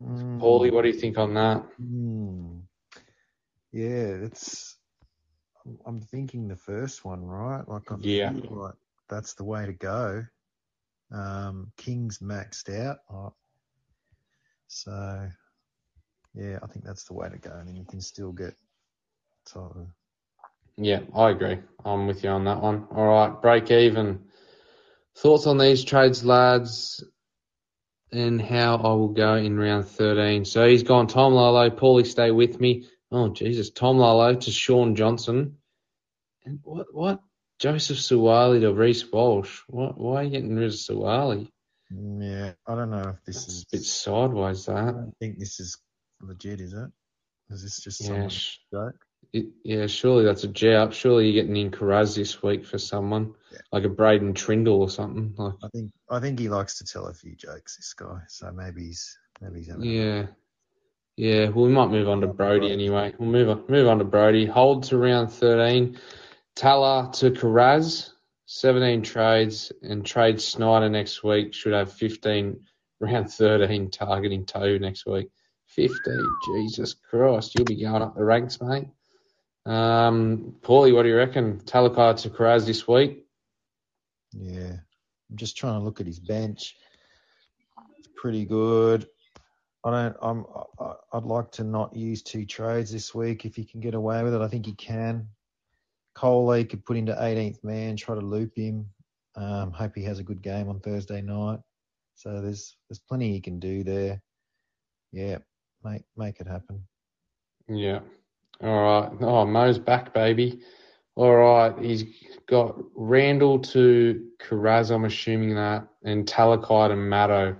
Mm. 0.03 0.39
Paulie, 0.39 0.71
what 0.71 0.83
do 0.83 0.89
you 0.89 0.99
think 0.99 1.17
on 1.17 1.33
that? 1.35 1.63
Hmm. 1.77 2.59
Yeah, 3.77 4.25
it's. 4.25 4.75
I'm- 5.63 5.79
I'm 5.85 6.01
thinking 6.01 6.47
the 6.47 6.55
first 6.55 7.05
one, 7.05 7.23
right? 7.23 7.67
Like, 7.67 7.91
I 7.91 7.97
Yeah. 7.99 8.31
like 8.49 8.73
that's 9.07 9.35
the 9.35 9.43
way 9.43 9.67
to 9.67 9.73
go. 9.73 10.25
Um, 11.11 11.71
King's 11.77 12.17
maxed 12.17 12.73
out, 12.75 12.97
oh, 13.11 13.33
so 14.67 15.29
yeah, 16.33 16.57
I 16.63 16.67
think 16.67 16.85
that's 16.85 17.03
the 17.03 17.13
way 17.13 17.29
to 17.29 17.37
go. 17.37 17.51
And 17.51 17.67
then 17.67 17.75
you 17.75 17.85
can 17.85 18.01
still 18.01 18.31
get 18.31 18.55
Toto. 19.45 19.87
Yeah, 20.77 21.01
I 21.15 21.29
agree. 21.29 21.59
I'm 21.85 22.07
with 22.07 22.23
you 22.23 22.31
on 22.31 22.45
that 22.45 22.61
one. 22.61 22.87
All 22.91 23.07
right, 23.07 23.41
break 23.41 23.69
even. 23.69 24.25
Thoughts 25.17 25.45
on 25.47 25.59
these 25.59 25.83
trades, 25.83 26.25
lads, 26.25 27.03
and 28.11 28.41
how 28.41 28.77
I 28.77 28.93
will 28.93 29.13
go 29.13 29.35
in 29.35 29.57
round 29.57 29.85
13. 29.87 30.45
So 30.45 30.67
he's 30.67 30.83
gone 30.83 31.07
Tom 31.07 31.33
Lalo, 31.33 31.69
Paulie, 31.69 32.05
stay 32.07 32.31
with 32.31 32.59
me. 32.59 32.87
Oh, 33.11 33.29
Jesus. 33.29 33.69
Tom 33.71 33.97
Lalo 33.97 34.35
to 34.35 34.51
Shaun 34.51 34.95
Johnson. 34.95 35.57
And 36.45 36.59
what, 36.63 36.87
what? 36.93 37.21
Joseph 37.59 37.97
Suaalii 37.97 38.61
to 38.61 38.73
Reece 38.73 39.09
Walsh. 39.11 39.61
What, 39.67 39.97
why 39.97 40.15
are 40.17 40.23
you 40.23 40.29
getting 40.29 40.55
rid 40.55 40.65
of 40.67 40.73
Suaalii? 40.73 41.49
Mm, 41.91 42.21
Yeah, 42.21 42.51
I 42.67 42.75
don't 42.75 42.91
know 42.91 43.09
if 43.17 43.23
this 43.25 43.45
It's 43.45 43.47
is. 43.47 43.61
a 43.63 43.65
bit 43.77 43.83
sideways, 43.83 44.67
I 44.69 44.73
that. 44.85 44.91
don't 44.93 45.17
think 45.19 45.39
this 45.39 45.59
is 45.59 45.77
legit, 46.21 46.61
is 46.61 46.73
it? 46.73 46.89
Is 47.49 47.63
this 47.63 47.79
just 47.81 48.01
Yeah, 48.01 48.27
sh- 48.27 48.59
joke? 48.71 48.95
It, 49.33 49.47
yeah, 49.63 49.87
surely 49.87 50.23
that's 50.25 50.43
a 50.43 50.47
jout. 50.49 50.93
Surely 50.93 51.29
you're 51.29 51.41
getting 51.43 51.57
in 51.57 51.71
Kiraz 51.71 52.15
this 52.15 52.41
week 52.43 52.65
for 52.65 52.77
someone 52.77 53.33
Yeah. 53.51 53.59
like 53.71 53.83
a 53.85 53.89
Braydon 53.89 54.33
Trindall 54.33 54.79
or 54.79 54.89
something. 54.89 55.33
Like, 55.37 55.53
I 55.63 55.67
think 55.69 55.91
I 56.09 56.19
think 56.19 56.39
he 56.39 56.49
likes 56.49 56.77
to 56.77 56.85
tell 56.85 57.07
a 57.07 57.13
few 57.13 57.35
jokes. 57.35 57.77
This 57.77 57.93
guy, 57.93 58.19
so 58.27 58.51
maybe 58.51 58.83
he's 58.85 59.17
maybe 59.41 59.59
he's 59.59 59.69
a- 59.69 60.29
yeah. 61.17 61.49
Well, 61.49 61.65
we 61.65 61.71
might 61.71 61.89
move 61.89 62.07
on 62.07 62.21
to 62.21 62.27
Brody 62.27 62.71
anyway. 62.71 63.13
We'll 63.17 63.29
move 63.29 63.49
on. 63.49 63.65
Move 63.67 63.87
on 63.87 63.97
to 63.99 64.05
Brody. 64.05 64.45
Hold 64.45 64.83
to 64.83 64.97
round 64.97 65.31
13. 65.31 65.99
Tala 66.55 67.11
to 67.15 67.31
Kiraz. 67.31 68.11
17 68.45 69.01
trades 69.01 69.73
and 69.81 70.05
trade 70.05 70.39
Snyder 70.39 70.89
next 70.89 71.21
week. 71.23 71.53
Should 71.53 71.73
have 71.73 71.91
15 71.91 72.61
round 73.01 73.29
13 73.31 73.91
targeting 73.91 74.45
Toe 74.45 74.77
next 74.77 75.05
week. 75.05 75.29
15. 75.67 76.25
Jesus 76.55 76.93
Christ, 76.93 77.53
you'll 77.55 77.65
be 77.65 77.75
going 77.75 78.01
up 78.01 78.15
the 78.15 78.23
ranks, 78.23 78.61
mate. 78.61 78.87
Um, 79.65 80.55
Paulie, 80.61 80.95
what 80.95 81.03
do 81.03 81.09
you 81.09 81.17
reckon? 81.17 81.59
Talakai 81.59 82.21
to 82.21 82.29
Kiraz 82.29 82.65
this 82.65 82.87
week? 82.87 83.25
Yeah, 84.31 84.77
I'm 85.29 85.35
just 85.35 85.57
trying 85.57 85.79
to 85.79 85.83
look 85.83 85.99
at 85.99 86.07
his 86.07 86.19
bench. 86.19 86.75
It's 87.99 88.09
pretty 88.15 88.45
good. 88.45 89.07
I 89.85 89.91
don't. 89.91 90.15
I'm. 90.21 90.45
I'd 91.13 91.23
like 91.23 91.51
to 91.53 91.63
not 91.63 91.95
use 91.95 92.21
two 92.21 92.45
trades 92.45 92.91
this 92.91 93.13
week 93.13 93.45
if 93.45 93.55
he 93.55 93.63
can 93.63 93.79
get 93.79 93.93
away 93.93 94.23
with 94.23 94.33
it. 94.33 94.41
I 94.41 94.47
think 94.47 94.65
he 94.65 94.73
can. 94.73 95.27
Coley 96.15 96.65
could 96.65 96.83
put 96.83 96.97
into 96.97 97.13
18th 97.13 97.63
man, 97.63 97.95
try 97.95 98.15
to 98.15 98.21
loop 98.21 98.55
him. 98.55 98.87
Um, 99.35 99.71
hope 99.71 99.91
he 99.95 100.03
has 100.03 100.17
a 100.17 100.23
good 100.23 100.41
game 100.41 100.67
on 100.67 100.79
Thursday 100.79 101.21
night. 101.21 101.59
So 102.15 102.41
there's 102.41 102.75
there's 102.89 102.99
plenty 103.07 103.31
he 103.31 103.39
can 103.39 103.59
do 103.59 103.83
there. 103.83 104.19
Yeah, 105.11 105.37
make 105.83 106.01
make 106.17 106.39
it 106.39 106.47
happen. 106.47 106.81
Yeah. 107.69 107.99
All 108.61 108.81
right. 108.81 109.11
Oh, 109.21 109.45
Mo's 109.45 109.77
back, 109.77 110.13
baby. 110.13 110.61
All 111.15 111.35
right. 111.35 111.77
He's 111.79 112.03
got 112.47 112.75
Randall 112.95 113.59
to 113.59 114.27
Kiraz, 114.41 114.89
I'm 114.89 115.05
assuming 115.05 115.53
that, 115.55 115.87
and 116.03 116.25
Talakai 116.25 116.89
to 116.89 116.95
Matto. 116.95 117.55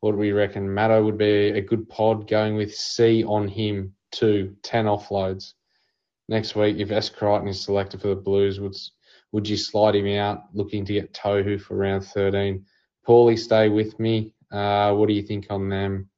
What 0.00 0.12
do 0.12 0.18
we 0.18 0.32
reckon? 0.32 0.72
Matto 0.72 1.04
would 1.04 1.18
be 1.18 1.48
a 1.50 1.60
good 1.60 1.88
pod 1.88 2.28
going 2.28 2.56
with 2.56 2.74
C 2.74 3.24
on 3.24 3.48
him, 3.48 3.94
too. 4.12 4.56
10 4.62 4.84
offloads. 4.86 5.54
Next 6.28 6.54
week, 6.54 6.76
if 6.78 6.90
S. 6.90 7.08
Crichton 7.08 7.48
is 7.48 7.60
selected 7.62 8.00
for 8.02 8.08
the 8.08 8.14
Blues, 8.16 8.60
would 8.60 8.74
would 9.32 9.48
you 9.48 9.56
slide 9.56 9.94
him 9.94 10.06
out 10.18 10.44
looking 10.54 10.84
to 10.86 10.92
get 10.94 11.12
Tohu 11.12 11.60
for 11.60 11.76
round 11.76 12.04
13? 12.04 12.64
Paulie, 13.06 13.38
stay 13.38 13.68
with 13.68 13.98
me. 13.98 14.32
Uh, 14.50 14.94
what 14.94 15.08
do 15.08 15.14
you 15.14 15.22
think 15.22 15.46
on 15.50 15.68
them? 15.68 16.08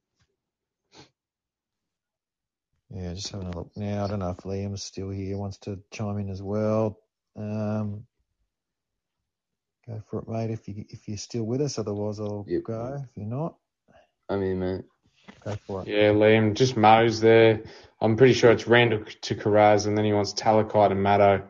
Yeah, 2.93 3.15
just 3.15 3.29
having 3.31 3.49
a 3.49 3.57
look 3.57 3.71
now. 3.77 4.05
I 4.05 4.09
don't 4.09 4.19
know 4.19 4.31
if 4.31 4.39
Liam's 4.39 4.83
still 4.83 5.11
here, 5.11 5.37
wants 5.39 5.59
to 5.59 5.79
chime 5.93 6.19
in 6.19 6.29
as 6.29 6.43
well. 6.43 6.99
Um, 7.37 8.05
go 9.87 10.03
for 10.09 10.21
it, 10.21 10.29
mate. 10.29 10.51
If 10.51 10.69
you 10.69 10.85
if 10.89 11.07
you're 11.09 11.17
still 11.17 11.45
with 11.45 11.61
us, 11.61 11.79
otherwise 11.79 12.19
I'll 12.19 12.45
Yep. 12.49 12.63
go. 12.65 13.05
If 13.09 13.17
you're 13.17 13.27
not, 13.27 13.57
I'm 14.31 14.43
in, 14.43 14.59
mate. 14.61 14.85
go 15.45 15.57
for 15.67 15.83
it. 15.83 15.89
Yeah, 15.89 16.11
Liam, 16.13 16.55
just 16.55 16.77
Mo's 16.77 17.21
there. 17.21 17.63
I'm 18.01 18.17
pretty 18.17 18.33
sure 18.35 18.51
it's 18.51 18.67
Randall 18.67 19.05
to 19.05 19.35
Kiraz, 19.35 19.87
and 19.87 19.97
then 19.99 20.05
he 20.05 20.13
wants 20.13 20.33
Talakai 20.33 20.89
to 20.89 20.95
Matto. 20.95 21.43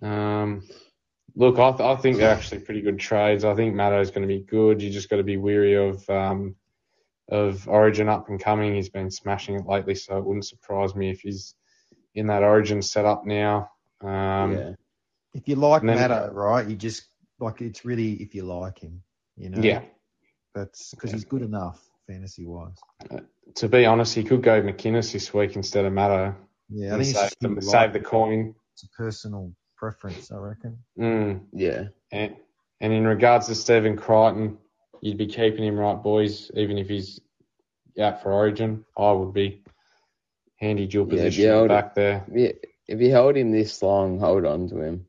Um, 0.00 0.62
look, 1.34 1.58
I, 1.58 1.70
th- 1.72 1.80
I 1.80 1.96
think 2.00 2.16
they're 2.16 2.30
actually 2.34 2.60
pretty 2.60 2.80
good 2.80 2.98
trades. 2.98 3.44
I 3.44 3.54
think 3.54 3.74
Matto's 3.74 4.10
going 4.10 4.22
to 4.26 4.28
be 4.28 4.40
good. 4.44 4.80
You 4.80 4.90
just 4.90 5.10
got 5.10 5.16
to 5.16 5.24
be 5.24 5.36
weary 5.36 5.74
of 5.74 6.08
um, 6.08 6.54
of 7.28 7.68
Origin 7.68 8.08
up 8.08 8.28
and 8.28 8.40
coming. 8.42 8.74
He's 8.74 8.88
been 8.88 9.10
smashing 9.10 9.56
it 9.56 9.66
lately, 9.66 9.94
so 9.94 10.16
it 10.16 10.24
wouldn't 10.24 10.46
surprise 10.46 10.94
me 10.94 11.10
if 11.10 11.20
he's 11.20 11.54
in 12.14 12.28
that 12.28 12.42
Origin 12.42 12.80
setup 12.80 13.26
now. 13.26 13.70
Um, 14.00 14.52
yeah. 14.52 14.72
If 15.34 15.46
you 15.48 15.56
like 15.56 15.82
And 15.82 15.90
then- 15.90 15.98
Matto, 15.98 16.30
right, 16.32 16.66
you 16.66 16.76
just 16.76 17.04
like 17.40 17.60
it's 17.60 17.84
really 17.84 18.12
if 18.14 18.34
you 18.34 18.44
like 18.44 18.78
him, 18.78 19.02
you 19.36 19.50
know. 19.50 19.60
yeah. 19.60 19.82
That's 20.54 20.90
because 20.92 21.10
Yeah. 21.10 21.16
he's 21.16 21.24
good 21.24 21.42
enough 21.42 21.84
fantasy 22.08 22.44
wise. 22.46 22.78
To 23.56 23.68
be 23.68 23.86
honest, 23.86 24.14
he 24.14 24.24
could 24.24 24.42
go 24.42 24.60
McInnes 24.62 25.12
this 25.12 25.32
week 25.32 25.56
instead 25.56 25.84
of 25.84 25.92
Matto. 25.92 26.34
Yeah, 26.70 26.88
I 26.94 26.98
think 26.98 27.00
it's 27.02 27.12
save, 27.12 27.28
just 27.28 27.40
the, 27.40 27.48
you 27.50 27.60
save 27.60 27.92
the 27.92 28.00
coin. 28.00 28.54
It's 28.74 28.84
a 28.84 28.88
personal 28.88 29.52
preference, 29.76 30.30
I 30.32 30.36
reckon. 30.36 30.78
Mm. 30.98 31.40
Yeah. 31.52 31.84
And, 32.12 32.36
and 32.80 32.92
in 32.92 33.06
regards 33.06 33.46
to 33.46 33.54
Stephen 33.54 33.96
Crichton, 33.96 34.58
you'd 35.00 35.18
be 35.18 35.26
keeping 35.26 35.64
him 35.64 35.78
right, 35.78 36.02
boys, 36.02 36.50
even 36.54 36.78
if 36.78 36.88
he's 36.88 37.20
out 38.00 38.22
for 38.22 38.32
Origin. 38.32 38.84
I 38.96 39.12
would 39.12 39.32
be. 39.32 39.62
Handy 40.60 40.86
dual 40.88 41.06
Yeah, 41.06 41.10
position 41.14 41.44
yeah, 41.44 41.52
I 41.52 41.60
would- 41.60 41.68
back 41.68 41.94
there. 41.94 42.24
Yeah. 42.34 42.50
If 42.88 43.00
you 43.00 43.14
hold 43.14 43.36
him 43.36 43.52
this 43.52 43.80
long, 43.82 44.18
hold 44.18 44.44
on 44.44 44.68
to 44.70 44.80
him. 44.80 45.06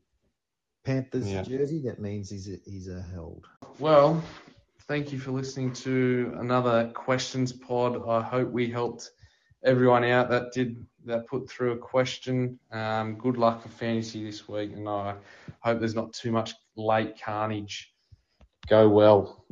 Panthers 0.86 1.28
Yeah. 1.32 1.42
jersey, 1.44 1.82
that 1.84 2.00
means 2.00 2.30
he's 2.30 2.48
a, 2.50 2.58
he's 2.66 2.88
a 2.88 3.02
held. 3.02 3.48
Well, 3.80 4.22
thank 4.90 5.14
you 5.14 5.20
for 5.20 5.30
listening 5.30 5.72
to 5.72 6.36
another 6.40 6.90
questions 6.96 7.54
pod. 7.54 8.02
I 8.10 8.24
hope 8.24 8.50
we 8.50 8.68
helped 8.68 9.12
everyone 9.64 10.04
out 10.04 10.32
that 10.32 10.52
did 10.52 10.84
that 11.06 11.28
put 11.28 11.48
through 11.48 11.74
a 11.74 11.78
question. 11.78 12.60
Um, 12.72 13.16
good 13.16 13.38
luck 13.38 13.62
for 13.62 13.70
fantasy 13.70 14.24
this 14.24 14.50
week, 14.50 14.74
and 14.74 14.90
I 14.90 15.14
hope 15.60 15.80
there's 15.80 15.94
not 15.94 16.12
too 16.12 16.32
much 16.32 16.56
late 16.76 17.22
carnage. 17.24 17.94
Go 18.68 18.90
well. 18.90 19.46